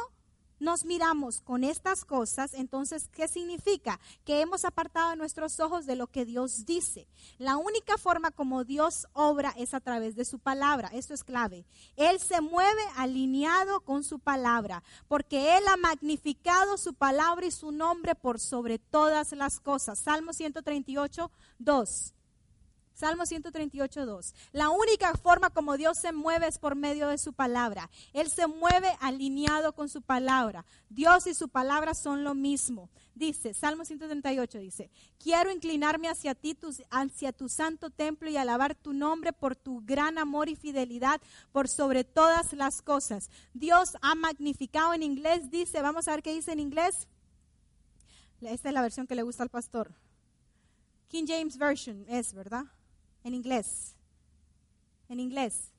nos 0.59 0.85
miramos 0.85 1.41
con 1.41 1.63
estas 1.63 2.05
cosas, 2.05 2.53
entonces, 2.53 3.09
¿qué 3.13 3.27
significa? 3.27 3.99
Que 4.23 4.41
hemos 4.41 4.65
apartado 4.65 5.15
nuestros 5.15 5.59
ojos 5.59 5.85
de 5.85 5.95
lo 5.95 6.07
que 6.07 6.25
Dios 6.25 6.65
dice. 6.65 7.07
La 7.37 7.57
única 7.57 7.97
forma 7.97 8.31
como 8.31 8.63
Dios 8.63 9.07
obra 9.13 9.53
es 9.57 9.73
a 9.73 9.79
través 9.79 10.15
de 10.15 10.25
su 10.25 10.39
palabra. 10.39 10.89
Esto 10.93 11.13
es 11.13 11.23
clave. 11.23 11.65
Él 11.95 12.19
se 12.19 12.41
mueve 12.41 12.81
alineado 12.95 13.81
con 13.81 14.03
su 14.03 14.19
palabra, 14.19 14.83
porque 15.07 15.57
Él 15.57 15.63
ha 15.67 15.77
magnificado 15.77 16.77
su 16.77 16.93
palabra 16.93 17.45
y 17.45 17.51
su 17.51 17.71
nombre 17.71 18.15
por 18.15 18.39
sobre 18.39 18.79
todas 18.79 19.31
las 19.33 19.59
cosas. 19.59 19.99
Salmo 19.99 20.33
138, 20.33 21.31
2. 21.59 22.14
Salmo 22.95 23.25
138, 23.25 24.05
2. 24.05 24.33
La 24.53 24.69
única 24.69 25.13
forma 25.15 25.49
como 25.49 25.75
Dios 25.75 25.97
se 25.99 26.13
mueve 26.13 26.47
es 26.47 26.57
por 26.57 26.75
medio 26.75 27.09
de 27.09 27.17
su 27.17 27.33
palabra. 27.33 27.89
Él 28.13 28.29
se 28.31 28.47
mueve 28.47 28.95
alineado 29.01 29.73
con 29.73 29.89
su 29.89 30.01
palabra. 30.01 30.65
Dios 30.89 31.27
y 31.27 31.33
su 31.33 31.49
palabra 31.49 31.93
son 31.93 32.23
lo 32.23 32.33
mismo. 32.33 32.89
Dice, 33.13 33.53
Salmo 33.53 33.83
138 33.83 34.59
dice, 34.59 34.89
quiero 35.19 35.51
inclinarme 35.51 36.07
hacia 36.07 36.35
ti, 36.35 36.57
hacia 36.89 37.33
tu 37.33 37.49
santo 37.49 37.89
templo 37.89 38.29
y 38.29 38.37
alabar 38.37 38.75
tu 38.75 38.93
nombre 38.93 39.33
por 39.33 39.57
tu 39.57 39.81
gran 39.85 40.17
amor 40.17 40.47
y 40.47 40.55
fidelidad 40.55 41.19
por 41.51 41.67
sobre 41.67 42.05
todas 42.05 42.53
las 42.53 42.81
cosas. 42.81 43.29
Dios 43.53 43.97
ha 44.01 44.15
magnificado 44.15 44.93
en 44.93 45.03
inglés, 45.03 45.51
dice, 45.51 45.81
vamos 45.81 46.07
a 46.07 46.11
ver 46.11 46.23
qué 46.23 46.33
dice 46.33 46.53
en 46.53 46.61
inglés. 46.61 47.09
Esta 48.39 48.69
es 48.69 48.73
la 48.73 48.81
versión 48.81 49.05
que 49.05 49.15
le 49.15 49.23
gusta 49.23 49.43
al 49.43 49.49
pastor. 49.49 49.93
King 51.09 51.25
James 51.27 51.57
Version 51.57 52.05
es, 52.07 52.33
¿verdad? 52.33 52.65
En 53.25 53.33
inglés. 53.33 53.95
en 55.09 55.19
inglés? 55.19 55.71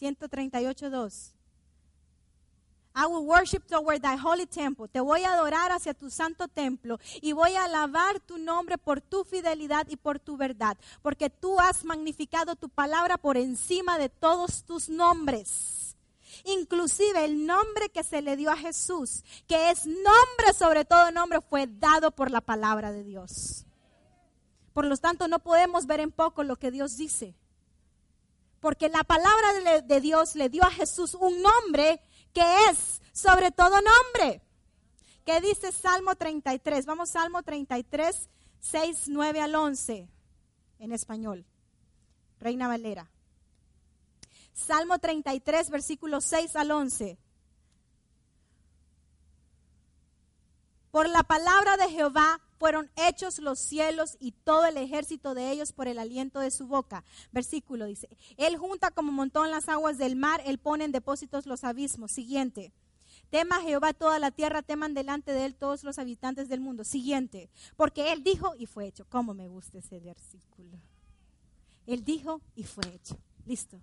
138.2. 0.00 1.30
I 2.96 3.06
will 3.06 3.24
worship 3.26 3.66
toward 3.66 4.02
thy 4.02 4.16
holy 4.16 4.46
temple. 4.46 4.86
Te 4.88 5.00
voy 5.00 5.24
a 5.24 5.32
adorar 5.32 5.72
hacia 5.72 5.94
tu 5.94 6.10
santo 6.10 6.46
templo 6.48 6.98
y 7.20 7.32
voy 7.32 7.54
a 7.54 7.64
alabar 7.64 8.20
tu 8.20 8.38
nombre 8.38 8.78
por 8.78 9.00
tu 9.00 9.24
fidelidad 9.24 9.86
y 9.88 9.96
por 9.96 10.20
tu 10.20 10.36
verdad, 10.36 10.76
porque 11.02 11.28
tú 11.28 11.58
has 11.58 11.84
magnificado 11.84 12.54
tu 12.54 12.68
palabra 12.68 13.16
por 13.16 13.36
encima 13.36 13.98
de 13.98 14.08
todos 14.08 14.64
tus 14.64 14.88
nombres. 14.88 15.96
Inclusive 16.44 17.24
el 17.24 17.46
nombre 17.46 17.88
que 17.88 18.04
se 18.04 18.22
le 18.22 18.36
dio 18.36 18.50
a 18.50 18.56
Jesús, 18.56 19.24
que 19.48 19.70
es 19.70 19.86
nombre 19.86 20.52
sobre 20.56 20.84
todo 20.84 21.10
nombre, 21.10 21.40
fue 21.40 21.66
dado 21.66 22.12
por 22.12 22.30
la 22.30 22.40
palabra 22.40 22.92
de 22.92 23.02
Dios. 23.02 23.64
Por 24.74 24.84
lo 24.86 24.96
tanto, 24.98 25.28
no 25.28 25.38
podemos 25.38 25.86
ver 25.86 26.00
en 26.00 26.10
poco 26.12 26.42
lo 26.42 26.56
que 26.56 26.70
Dios 26.70 26.96
dice. 26.98 27.34
Porque 28.60 28.88
la 28.88 29.04
palabra 29.04 29.80
de 29.82 30.00
Dios 30.00 30.34
le 30.34 30.48
dio 30.48 30.64
a 30.64 30.70
Jesús 30.70 31.14
un 31.14 31.40
nombre 31.40 32.00
que 32.32 32.42
es 32.68 33.00
sobre 33.12 33.52
todo 33.52 33.80
nombre. 33.80 34.42
¿Qué 35.24 35.40
dice 35.40 35.70
Salmo 35.70 36.16
33? 36.16 36.84
Vamos, 36.84 37.10
Salmo 37.10 37.42
33, 37.42 38.28
6, 38.60 39.04
9 39.06 39.40
al 39.40 39.54
11 39.54 40.08
en 40.80 40.92
español. 40.92 41.46
Reina 42.40 42.66
Valera. 42.66 43.08
Salmo 44.52 44.98
33, 44.98 45.70
versículos 45.70 46.24
6 46.24 46.56
al 46.56 46.70
11. 46.72 47.16
Por 50.90 51.08
la 51.08 51.22
palabra 51.22 51.76
de 51.76 51.88
Jehová 51.90 52.40
fueron 52.58 52.90
hechos 52.96 53.38
los 53.38 53.58
cielos 53.58 54.16
y 54.20 54.32
todo 54.32 54.66
el 54.66 54.76
ejército 54.76 55.34
de 55.34 55.50
ellos 55.50 55.72
por 55.72 55.88
el 55.88 55.98
aliento 55.98 56.40
de 56.40 56.50
su 56.50 56.66
boca. 56.66 57.04
Versículo 57.32 57.86
dice, 57.86 58.08
Él 58.36 58.56
junta 58.56 58.90
como 58.90 59.12
montón 59.12 59.50
las 59.50 59.68
aguas 59.68 59.98
del 59.98 60.16
mar, 60.16 60.42
Él 60.44 60.58
pone 60.58 60.84
en 60.84 60.92
depósitos 60.92 61.46
los 61.46 61.64
abismos. 61.64 62.12
Siguiente. 62.12 62.72
Tema 63.30 63.60
Jehová 63.62 63.92
toda 63.92 64.18
la 64.18 64.30
tierra, 64.30 64.62
teman 64.62 64.94
delante 64.94 65.32
de 65.32 65.44
Él 65.44 65.54
todos 65.54 65.82
los 65.82 65.98
habitantes 65.98 66.48
del 66.48 66.60
mundo. 66.60 66.84
Siguiente. 66.84 67.50
Porque 67.76 68.12
Él 68.12 68.22
dijo 68.22 68.54
y 68.56 68.66
fue 68.66 68.86
hecho. 68.86 69.06
¿Cómo 69.08 69.34
me 69.34 69.48
gusta 69.48 69.78
ese 69.78 69.98
versículo? 69.98 70.78
Él 71.86 72.04
dijo 72.04 72.40
y 72.54 72.64
fue 72.64 72.86
hecho. 72.94 73.16
Listo. 73.46 73.80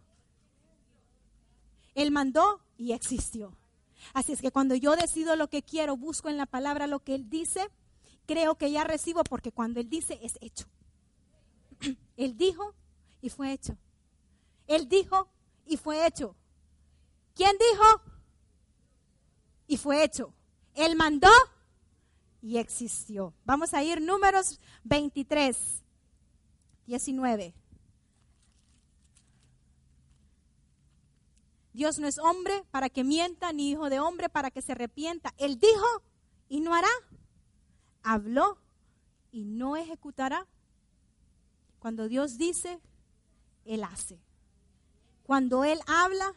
Él 1.93 2.11
mandó 2.11 2.61
y 2.77 2.93
existió. 2.93 3.57
Así 4.13 4.31
es 4.31 4.41
que 4.41 4.51
cuando 4.51 4.75
yo 4.75 4.95
decido 4.95 5.35
lo 5.35 5.49
que 5.49 5.61
quiero, 5.61 5.97
busco 5.97 6.29
en 6.29 6.37
la 6.37 6.45
palabra 6.45 6.87
lo 6.87 6.99
que 6.99 7.15
Él 7.15 7.29
dice, 7.29 7.69
creo 8.25 8.55
que 8.55 8.71
ya 8.71 8.83
recibo 8.83 9.23
porque 9.23 9.51
cuando 9.51 9.79
Él 9.79 9.89
dice 9.89 10.19
es 10.21 10.37
hecho. 10.41 10.65
Él 12.17 12.37
dijo 12.37 12.73
y 13.21 13.29
fue 13.29 13.53
hecho. 13.53 13.77
Él 14.67 14.87
dijo 14.87 15.29
y 15.65 15.77
fue 15.77 16.05
hecho. 16.05 16.35
¿Quién 17.35 17.55
dijo? 17.57 18.01
Y 19.67 19.77
fue 19.77 20.03
hecho. 20.03 20.33
Él 20.73 20.95
mandó 20.95 21.29
y 22.41 22.57
existió. 22.57 23.33
Vamos 23.45 23.73
a 23.73 23.83
ir 23.83 24.01
números 24.01 24.59
23, 24.83 25.83
19. 26.87 27.53
Dios 31.73 31.99
no 31.99 32.07
es 32.07 32.17
hombre 32.17 32.65
para 32.71 32.89
que 32.89 33.03
mienta, 33.03 33.53
ni 33.53 33.71
hijo 33.71 33.89
de 33.89 33.99
hombre 33.99 34.29
para 34.29 34.51
que 34.51 34.61
se 34.61 34.73
arrepienta. 34.73 35.33
Él 35.37 35.59
dijo 35.59 36.03
y 36.49 36.59
no 36.59 36.73
hará. 36.73 36.89
Habló 38.03 38.57
y 39.31 39.45
no 39.45 39.75
ejecutará. 39.77 40.47
Cuando 41.79 42.07
Dios 42.07 42.37
dice, 42.37 42.79
Él 43.65 43.83
hace. 43.83 44.19
Cuando 45.23 45.63
Él 45.63 45.79
habla, 45.87 46.33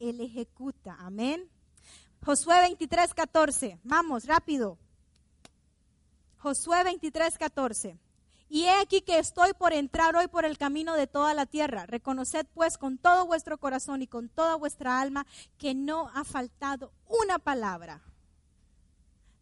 Él 0.00 0.20
ejecuta. 0.20 0.96
Amén. 1.00 1.48
Josué 2.24 2.60
23, 2.60 3.14
14. 3.14 3.78
Vamos, 3.84 4.24
rápido. 4.24 4.78
Josué 6.38 6.82
23, 6.84 7.38
14. 7.38 7.98
Y 8.48 8.64
he 8.64 8.80
aquí 8.80 9.02
que 9.02 9.18
estoy 9.18 9.52
por 9.52 9.72
entrar 9.72 10.16
hoy 10.16 10.28
por 10.28 10.44
el 10.44 10.58
camino 10.58 10.94
de 10.94 11.06
toda 11.06 11.34
la 11.34 11.46
tierra. 11.46 11.86
Reconoced 11.86 12.46
pues 12.54 12.78
con 12.78 12.98
todo 12.98 13.26
vuestro 13.26 13.58
corazón 13.58 14.02
y 14.02 14.06
con 14.06 14.28
toda 14.28 14.56
vuestra 14.56 15.00
alma 15.00 15.26
que 15.58 15.74
no 15.74 16.10
ha 16.14 16.24
faltado 16.24 16.92
una 17.06 17.38
palabra 17.38 18.02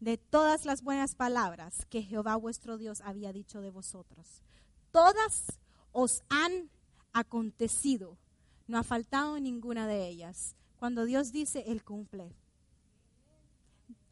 de 0.02 0.18
todas 0.18 0.64
las 0.64 0.82
buenas 0.82 1.14
palabras 1.14 1.86
que 1.88 2.02
Jehová 2.02 2.34
vuestro 2.34 2.76
Dios 2.76 3.00
había 3.02 3.32
dicho 3.32 3.60
de 3.60 3.70
vosotros. 3.70 4.42
Todas 4.90 5.60
os 5.92 6.24
han 6.28 6.70
acontecido. 7.12 8.18
No 8.66 8.78
ha 8.78 8.82
faltado 8.82 9.38
ninguna 9.38 9.86
de 9.86 10.08
ellas. 10.08 10.56
Cuando 10.76 11.04
Dios 11.04 11.30
dice, 11.30 11.62
Él 11.68 11.84
cumple. 11.84 12.34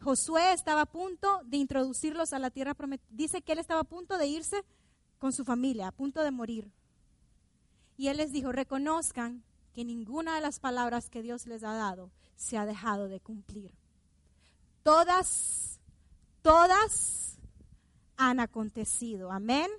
Josué 0.01 0.53
estaba 0.53 0.83
a 0.83 0.87
punto 0.87 1.41
de 1.45 1.57
introducirlos 1.57 2.33
a 2.33 2.39
la 2.39 2.51
tierra 2.51 2.75
prometida. 2.75 3.09
Dice 3.11 3.43
que 3.43 3.53
él 3.53 3.59
estaba 3.59 3.81
a 3.81 3.85
punto 3.85 4.17
de 4.17 4.29
irse 4.29 4.65
con 5.19 5.33
su 5.33 5.45
familia, 5.45 5.89
a 5.89 5.93
punto 5.93 6.23
de 6.23 6.31
morir. 6.31 6.71
Y 7.97 8.09
él 8.09 8.17
les 8.17 8.33
dijo, 8.33 8.53
reconozcan 8.53 9.43
que 9.75 9.85
ninguna 9.85 10.37
de 10.37 10.41
las 10.41 10.61
palabras 10.61 11.11
que 11.11 11.21
Dios 11.21 11.47
les 11.47 11.65
ha 11.65 11.75
dado 11.75 12.13
se 12.37 12.57
ha 12.57 12.65
dejado 12.65 13.09
de 13.09 13.21
cumplir. 13.21 13.75
Todas, 14.83 15.80
todas 16.43 17.39
han 18.17 18.41
acontecido. 18.41 19.31
Amén. 19.31 19.71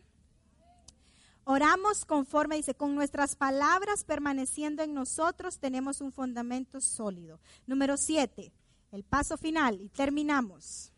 Oramos 1.43 2.05
conforme, 2.05 2.55
dice, 2.55 2.75
con 2.75 2.95
nuestras 2.95 3.35
palabras 3.35 4.03
permaneciendo 4.03 4.83
en 4.83 4.93
nosotros 4.93 5.59
tenemos 5.59 6.01
un 6.01 6.11
fundamento 6.11 6.79
sólido. 6.81 7.39
Número 7.65 7.97
siete, 7.97 8.53
el 8.91 9.03
paso 9.03 9.37
final 9.37 9.81
y 9.81 9.89
terminamos. 9.89 10.91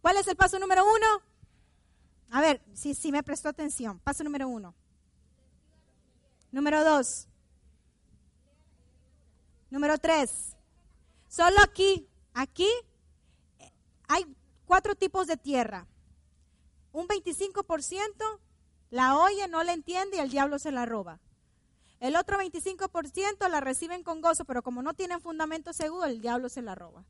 ¿Cuál 0.00 0.18
es 0.18 0.28
el 0.28 0.36
paso 0.36 0.58
número 0.58 0.84
uno? 0.84 1.06
A 2.30 2.40
ver, 2.40 2.60
si, 2.74 3.10
me 3.10 3.22
prestó 3.22 3.48
atención. 3.48 3.98
Paso 4.00 4.22
número 4.22 4.48
uno. 4.48 4.74
Número 6.52 6.84
dos. 6.84 7.26
Número 9.70 9.98
tres. 9.98 10.56
Solo 11.28 11.56
aquí, 11.62 12.08
aquí 12.32 12.68
hay 14.08 14.24
cuatro 14.66 14.94
tipos 14.94 15.26
de 15.26 15.36
tierra. 15.36 15.86
Un 16.92 17.08
25% 17.08 18.40
la 18.90 19.18
oye, 19.18 19.48
no 19.48 19.62
la 19.64 19.72
entiende 19.72 20.16
y 20.16 20.20
el 20.20 20.30
diablo 20.30 20.58
se 20.58 20.70
la 20.70 20.86
roba. 20.86 21.20
El 22.00 22.16
otro 22.16 22.38
25% 22.38 23.48
la 23.48 23.60
reciben 23.60 24.02
con 24.02 24.20
gozo, 24.20 24.44
pero 24.44 24.62
como 24.62 24.82
no 24.82 24.94
tienen 24.94 25.20
fundamento 25.20 25.72
seguro, 25.72 26.04
el 26.04 26.20
diablo 26.20 26.48
se 26.48 26.62
la 26.62 26.74
roba. 26.74 27.04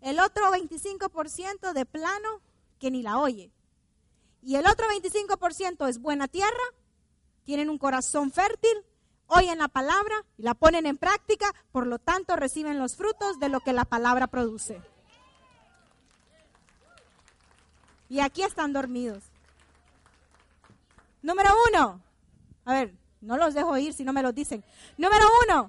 El 0.00 0.20
otro 0.20 0.52
25% 0.52 1.72
de 1.72 1.86
plano 1.86 2.40
que 2.78 2.90
ni 2.90 3.02
la 3.02 3.18
oye. 3.18 3.50
Y 4.42 4.56
el 4.56 4.66
otro 4.66 4.86
25% 4.88 5.88
es 5.88 5.98
buena 5.98 6.28
tierra, 6.28 6.52
tienen 7.44 7.70
un 7.70 7.78
corazón 7.78 8.30
fértil, 8.30 8.84
oyen 9.26 9.58
la 9.58 9.68
palabra 9.68 10.14
y 10.36 10.42
la 10.42 10.54
ponen 10.54 10.84
en 10.86 10.98
práctica, 10.98 11.52
por 11.72 11.86
lo 11.86 11.98
tanto 11.98 12.36
reciben 12.36 12.78
los 12.78 12.96
frutos 12.96 13.38
de 13.38 13.48
lo 13.48 13.60
que 13.60 13.72
la 13.72 13.86
palabra 13.86 14.26
produce. 14.26 14.80
Y 18.14 18.20
aquí 18.20 18.44
están 18.44 18.72
dormidos. 18.72 19.24
Número 21.20 21.50
uno. 21.68 22.00
A 22.64 22.72
ver, 22.72 22.94
no 23.20 23.36
los 23.36 23.54
dejo 23.54 23.76
ir 23.76 23.92
si 23.92 24.04
no 24.04 24.12
me 24.12 24.22
lo 24.22 24.30
dicen. 24.30 24.64
Número 24.96 25.26
uno. 25.42 25.68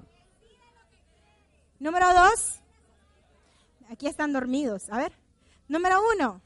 Número 1.79 2.13
dos. 2.13 2.59
Aquí 3.89 4.05
están 4.05 4.31
dormidos. 4.31 4.91
A 4.91 4.97
ver. 4.97 5.11
Número 5.67 5.99
uno. 6.13 6.39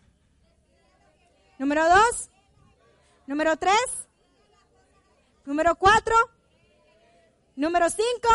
Número 1.58 1.84
dos. 1.90 2.30
Número 3.28 3.58
tres. 3.58 4.08
Número 5.44 5.76
cuatro. 5.76 6.16
Número 7.58 7.90
cinco. 7.90 8.30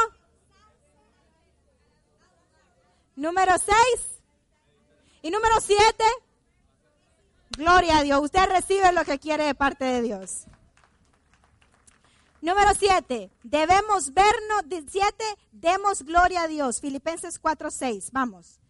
Número 3.17 3.55
seis. 3.57 4.21
Y 5.23 5.31
número 5.31 5.59
siete. 5.63 6.05
Gloria 7.57 7.99
a 7.99 8.03
Dios. 8.03 8.21
Usted 8.23 8.47
recibe 8.49 8.93
lo 8.93 9.05
que 9.05 9.19
quiere 9.19 9.45
de 9.45 9.55
parte 9.55 9.85
de 9.85 10.03
Dios. 10.03 10.45
Número 12.41 12.75
siete. 12.75 13.31
Debemos 13.43 14.13
vernos. 14.13 14.65
Siete. 14.89 15.25
Demos 15.53 16.03
gloria 16.03 16.43
a 16.43 16.49
Dios. 16.49 16.81
Filipenses 16.81 17.39
4, 17.39 17.71
6. 17.71 18.11
Vamos. 18.13 18.61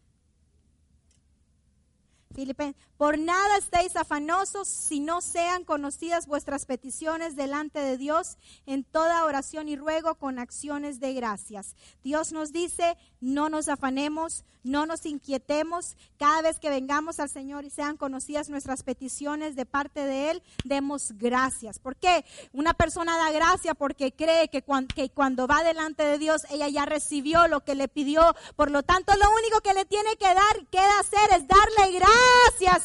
Por 2.97 3.18
nada 3.18 3.59
estéis 3.59 3.97
afanosos 3.97 4.68
si 4.68 5.01
no 5.01 5.20
sean 5.20 5.64
conocidas 5.64 6.26
vuestras 6.26 6.64
peticiones 6.64 7.34
delante 7.34 7.80
de 7.80 7.99
Dios 7.99 8.38
en 8.66 8.84
toda 8.84 9.24
oración 9.24 9.68
y 9.68 9.76
ruego 9.76 10.14
con 10.14 10.38
acciones 10.38 11.01
de 11.01 11.12
gracias. 11.12 11.74
Dios 12.05 12.32
nos 12.32 12.53
dice, 12.53 12.97
no 13.20 13.49
nos 13.49 13.68
afanemos, 13.68 14.45
no 14.62 14.86
nos 14.86 15.07
inquietemos. 15.07 15.97
Cada 16.18 16.42
vez 16.42 16.59
que 16.59 16.70
vengamos 16.70 17.20
al 17.20 17.28
Señor 17.28 17.64
y 17.64 17.70
sean 17.70 17.97
conocidas 17.97 18.49
nuestras 18.49 18.82
peticiones 18.82 19.57
de 19.57 19.66
parte 19.66 20.05
de 20.05 20.30
Él, 20.30 20.42
demos 20.64 21.12
gracias. 21.18 21.78
¿Por 21.78 21.97
qué? 21.97 22.24
Una 22.53 22.74
persona 22.74 23.16
da 23.18 23.32
gracia 23.32 23.74
porque 23.74 24.12
cree 24.12 24.49
que 24.49 24.62
cuando, 24.62 24.95
que 24.95 25.11
cuando 25.11 25.47
va 25.47 25.62
delante 25.62 26.05
de 26.05 26.18
Dios, 26.18 26.42
ella 26.51 26.68
ya 26.68 26.86
recibió 26.86 27.49
lo 27.49 27.64
que 27.64 27.74
le 27.74 27.88
pidió. 27.88 28.34
Por 28.57 28.70
lo 28.70 28.82
tanto, 28.82 29.12
lo 29.16 29.30
único 29.32 29.61
que 29.61 29.74
le 29.74 29.84
tiene 29.84 30.16
que 30.16 30.32
dar, 30.32 30.66
queda 30.70 31.01
hacer 31.01 31.30
es 31.36 31.47
darle 31.47 31.92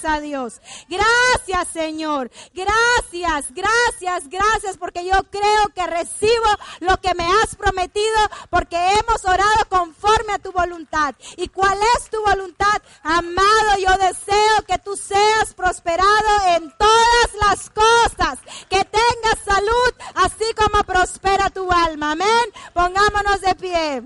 a 0.06 0.20
Dios. 0.20 0.62
Gracias, 0.88 1.68
Señor. 1.74 2.32
Gracias, 2.54 3.54
gracias, 3.54 4.30
gracias, 4.30 4.78
porque 4.78 5.06
yo 5.06 5.24
creo 5.30 5.70
que 5.74 5.86
recibo 5.88 6.48
lo 6.80 6.98
que 6.98 7.14
me 7.16 7.26
has 7.26 7.56
prometido, 7.56 8.18
porque 8.50 8.76
hemos 8.76 9.26
orado 9.26 9.66
conforme 9.70 10.34
a 10.34 10.40
tu 10.40 10.52
voluntad. 10.52 11.16
¿Y 11.38 11.48
cuál 11.50 11.78
es 11.98 12.10
tu 12.10 12.22
voluntad? 12.24 12.82
Amado, 13.04 13.78
yo 13.80 13.92
deseo 13.98 14.66
que 14.68 14.78
tú 14.80 14.96
seas 14.96 15.54
prosperado 15.56 16.56
en 16.56 16.74
todas 16.78 17.30
las 17.48 17.70
cosas, 17.70 18.40
que 18.70 18.86
tengas 18.86 19.40
salud, 19.46 19.94
así 20.16 20.46
como 20.56 20.84
prospera 20.84 21.50
tu 21.50 21.72
alma. 21.72 22.12
Amén. 22.12 22.54
Pongámonos 22.74 23.42
de 23.42 23.56
pie. 23.56 24.04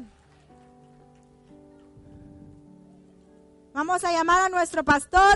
Vamos 3.74 4.04
a 4.04 4.12
llamar 4.12 4.42
a 4.42 4.50
nuestro 4.50 4.84
pastor 4.84 5.36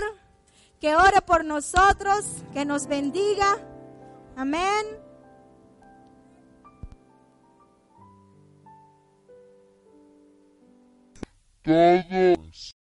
que 0.80 0.94
ore 0.94 1.20
por 1.22 1.44
nosotros, 1.44 2.24
que 2.52 2.64
nos 2.64 2.86
bendiga. 2.86 3.58
Amén. 4.36 4.86
todos 11.68 12.74